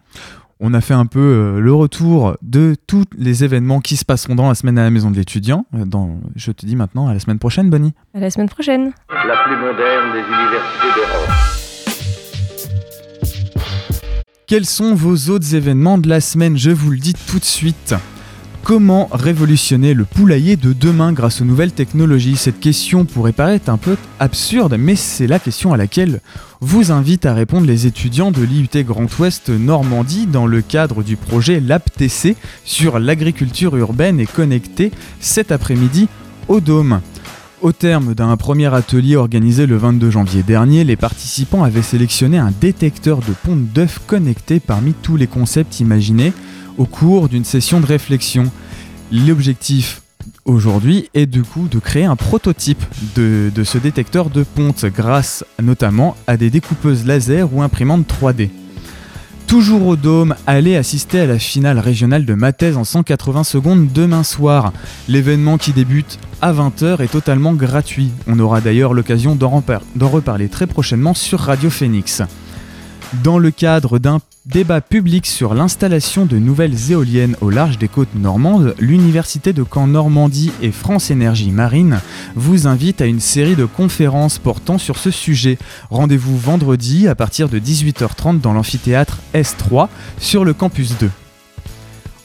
On 0.59 0.73
a 0.73 0.81
fait 0.81 0.93
un 0.93 1.05
peu 1.05 1.19
euh, 1.19 1.59
le 1.59 1.73
retour 1.73 2.35
de 2.41 2.75
tous 2.85 3.05
les 3.17 3.43
événements 3.43 3.79
qui 3.79 3.95
se 3.97 4.05
passeront 4.05 4.35
dans 4.35 4.49
la 4.49 4.55
semaine 4.55 4.77
à 4.77 4.83
la 4.83 4.91
maison 4.91 5.09
de 5.09 5.15
l'étudiant. 5.15 5.65
Dans- 5.73 6.19
je 6.35 6.51
te 6.51 6.65
dis 6.65 6.75
maintenant 6.75 7.07
à 7.07 7.13
la 7.13 7.19
semaine 7.19 7.39
prochaine, 7.39 7.69
Bonnie. 7.69 7.93
À 8.13 8.19
la 8.19 8.29
semaine 8.29 8.49
prochaine. 8.49 8.91
La 9.09 9.43
plus 9.45 9.55
moderne 9.55 10.11
des 10.13 10.19
universités 10.19 10.95
d'Europe. 10.95 11.64
Quels 14.47 14.67
sont 14.67 14.93
vos 14.93 15.31
autres 15.31 15.55
événements 15.55 15.97
de 15.97 16.07
la 16.07 16.21
semaine? 16.21 16.55
Je 16.55 16.69
vous 16.69 16.91
le 16.91 16.99
dis 16.99 17.15
tout 17.15 17.39
de 17.39 17.45
suite. 17.45 17.95
Comment 18.63 19.09
révolutionner 19.11 19.95
le 19.95 20.05
poulailler 20.05 20.55
de 20.55 20.71
demain 20.71 21.13
grâce 21.13 21.41
aux 21.41 21.45
nouvelles 21.45 21.71
technologies? 21.71 22.35
Cette 22.35 22.59
question 22.59 23.05
pourrait 23.05 23.31
paraître 23.31 23.71
un 23.71 23.77
peu 23.77 23.97
absurde, 24.19 24.75
mais 24.77 24.95
c'est 24.95 25.25
la 25.25 25.39
question 25.39 25.73
à 25.73 25.77
laquelle 25.77 26.21
vous 26.59 26.91
invite 26.91 27.25
à 27.25 27.33
répondre 27.33 27.65
les 27.65 27.87
étudiants 27.87 28.29
de 28.29 28.43
l'IUT 28.43 28.83
Grand 28.83 29.07
Ouest 29.17 29.49
Normandie 29.49 30.27
dans 30.27 30.45
le 30.45 30.61
cadre 30.61 31.01
du 31.01 31.17
projet 31.17 31.59
LabTC 31.59 32.35
sur 32.63 32.99
l'agriculture 32.99 33.75
urbaine 33.75 34.19
et 34.19 34.27
connectée 34.27 34.91
cet 35.19 35.51
après-midi 35.51 36.07
au 36.47 36.59
Dôme. 36.59 37.01
Au 37.65 37.71
terme 37.71 38.13
d'un 38.13 38.37
premier 38.37 38.71
atelier 38.71 39.15
organisé 39.15 39.65
le 39.65 39.75
22 39.75 40.11
janvier 40.11 40.43
dernier, 40.43 40.83
les 40.83 40.95
participants 40.95 41.63
avaient 41.63 41.81
sélectionné 41.81 42.37
un 42.37 42.51
détecteur 42.61 43.21
de 43.21 43.33
ponte 43.43 43.65
d'œufs 43.73 43.97
connecté 44.05 44.59
parmi 44.59 44.93
tous 44.93 45.17
les 45.17 45.25
concepts 45.25 45.79
imaginés 45.79 46.31
au 46.77 46.85
cours 46.85 47.27
d'une 47.27 47.43
session 47.43 47.79
de 47.79 47.87
réflexion. 47.87 48.51
L'objectif 49.11 50.03
aujourd'hui 50.45 51.09
est 51.15 51.25
du 51.25 51.41
coup 51.41 51.67
de 51.67 51.79
créer 51.79 52.05
un 52.05 52.15
prototype 52.15 52.85
de, 53.15 53.51
de 53.55 53.63
ce 53.63 53.79
détecteur 53.79 54.29
de 54.29 54.43
ponte 54.43 54.85
grâce 54.85 55.43
notamment 55.59 56.15
à 56.27 56.37
des 56.37 56.51
découpeuses 56.51 57.07
laser 57.07 57.51
ou 57.51 57.63
imprimantes 57.63 58.05
3D. 58.07 58.49
Toujours 59.47 59.85
au 59.85 59.95
Dôme, 59.95 60.35
allez 60.47 60.75
assister 60.75 61.19
à 61.19 61.25
la 61.27 61.37
finale 61.37 61.77
régionale 61.77 62.25
de 62.25 62.33
Mathèse 62.33 62.77
en 62.77 62.83
180 62.83 63.43
secondes 63.43 63.87
demain 63.93 64.23
soir. 64.23 64.73
L'événement 65.07 65.57
qui 65.59 65.71
débute 65.71 66.17
à 66.41 66.51
20h 66.51 67.01
est 67.01 67.11
totalement 67.11 67.53
gratuit. 67.53 68.11
On 68.27 68.39
aura 68.39 68.59
d'ailleurs 68.59 68.93
l'occasion 68.95 69.35
d'en 69.35 69.61
reparler 70.07 70.49
très 70.49 70.65
prochainement 70.65 71.13
sur 71.13 71.39
Radio 71.39 71.69
Phoenix. 71.69 72.23
Dans 73.13 73.37
le 73.37 73.51
cadre 73.51 73.99
d'un 73.99 74.19
débat 74.45 74.81
public 74.81 75.25
sur 75.25 75.53
l'installation 75.53 76.25
de 76.25 76.37
nouvelles 76.37 76.91
éoliennes 76.91 77.35
au 77.41 77.49
large 77.49 77.77
des 77.77 77.87
côtes 77.87 78.15
normandes, 78.15 78.75
l'Université 78.79 79.53
de 79.53 79.63
Caen 79.63 79.87
Normandie 79.87 80.51
et 80.61 80.71
France 80.71 81.11
Énergie 81.11 81.51
Marine 81.51 82.01
vous 82.35 82.67
invitent 82.67 83.01
à 83.01 83.05
une 83.05 83.19
série 83.19 83.55
de 83.55 83.65
conférences 83.65 84.39
portant 84.39 84.77
sur 84.77 84.97
ce 84.97 85.11
sujet. 85.11 85.57
Rendez-vous 85.89 86.37
vendredi 86.37 87.07
à 87.07 87.15
partir 87.15 87.47
de 87.47 87.59
18h30 87.59 88.41
dans 88.41 88.53
l'amphithéâtre 88.53 89.19
S3 89.33 89.87
sur 90.19 90.43
le 90.43 90.53
campus 90.53 90.97
2. 90.99 91.09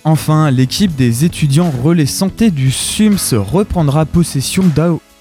Enfin, 0.04 0.50
l'équipe 0.50 0.96
des 0.96 1.24
étudiants 1.24 1.70
relais 1.82 2.06
santé 2.06 2.50
du 2.50 2.70
SUMS 2.70 3.34
reprendra 3.34 4.06
possession 4.06 4.64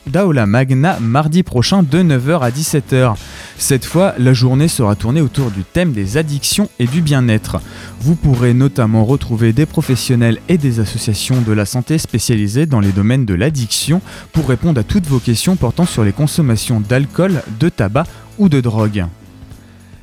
d'Aola 0.10 0.46
Magna 0.46 0.98
mardi 1.00 1.44
prochain 1.44 1.84
de 1.84 2.04
9h 2.04 2.42
à 2.42 2.50
17h. 2.50 3.16
Cette 3.58 3.86
fois, 3.86 4.14
la 4.18 4.34
journée 4.34 4.68
sera 4.68 4.96
tournée 4.96 5.22
autour 5.22 5.52
du 5.52 5.64
thème 5.64 5.92
des 5.92 6.18
addictions 6.18 6.70
et 6.80 6.88
du 6.88 7.02
bien-être. 7.02 7.58
Vous 8.02 8.16
pourrez 8.16 8.54
notamment 8.54 9.06
retrouver 9.06 9.54
des 9.54 9.66
professionnels 9.66 10.40
et 10.50 10.58
des 10.58 10.80
associations 10.80 11.42
de 11.42 11.54
la 11.54 11.66
santé 11.66 11.98
spécialisées 11.98 12.66
dans 12.66 12.80
les 12.80 12.92
domaines 12.92 13.26
de 13.26 13.34
l'addiction 13.34 14.02
pour 14.34 14.48
répondre 14.48 14.80
à 14.80 14.84
toutes 14.84 15.08
vos 15.08 15.20
questions 15.20 15.56
portant 15.56 15.86
sur 15.86 16.04
les 16.04 16.14
consommations 16.14 16.80
d'alcool, 16.80 17.42
de 17.60 17.70
tabac 17.70 18.06
ou 18.38 18.50
de 18.50 18.62
drogue. 18.62 19.06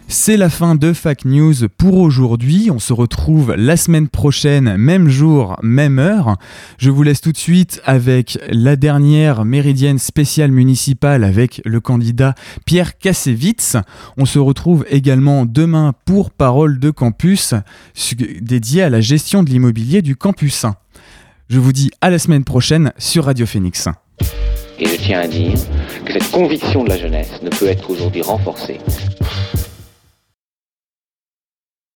C'est 0.09 0.37
la 0.37 0.49
fin 0.51 0.77
de 0.77 0.93
Fac 0.93 1.25
News 1.25 1.55
pour 1.77 1.99
aujourd'hui. 1.99 2.71
On 2.73 2.79
se 2.79 2.93
retrouve 2.93 3.55
la 3.57 3.77
semaine 3.77 4.07
prochaine, 4.09 4.77
même 4.77 5.09
jour, 5.09 5.57
même 5.63 5.99
heure. 5.99 6.37
Je 6.79 6.91
vous 6.91 7.03
laisse 7.03 7.21
tout 7.21 7.33
de 7.33 7.37
suite 7.37 7.81
avec 7.85 8.39
la 8.51 8.77
dernière 8.77 9.45
méridienne 9.45 9.99
spéciale 9.99 10.53
municipale 10.53 11.25
avec 11.25 11.61
le 11.65 11.81
candidat 11.81 12.35
Pierre 12.65 12.99
Kassevitz. 12.99 13.77
On 14.17 14.27
se 14.27 14.39
retrouve 14.39 14.87
également 14.91 15.45
demain 15.45 15.93
pour 16.05 16.31
Parole 16.31 16.79
de 16.79 16.91
Campus, 16.91 17.55
su- 17.95 18.15
dédié 18.41 18.83
à 18.83 18.91
la 18.91 19.01
gestion 19.01 19.43
de 19.43 19.51
l'immobilier 19.51 20.03
du 20.03 20.15
campus 20.15 20.65
1. 20.65 20.77
Je 21.49 21.59
vous 21.59 21.73
dis 21.73 21.91
à 22.01 22.11
la 22.11 22.19
semaine 22.21 22.45
prochaine 22.45 22.93
sur 22.97 23.25
Radio 23.25 23.45
Phoenix. 23.45 23.89
Et 24.79 24.87
je 24.87 24.97
tiens 24.97 25.21
à 25.21 25.27
dire 25.29 25.55
que 26.05 26.13
cette 26.13 26.31
conviction 26.31 26.85
de 26.85 26.91
la 26.91 26.99
jeunesse 26.99 27.41
ne 27.43 27.49
peut 27.51 27.67
être 27.67 27.91
aujourd'hui 27.91 28.23
renforcée 28.23 28.79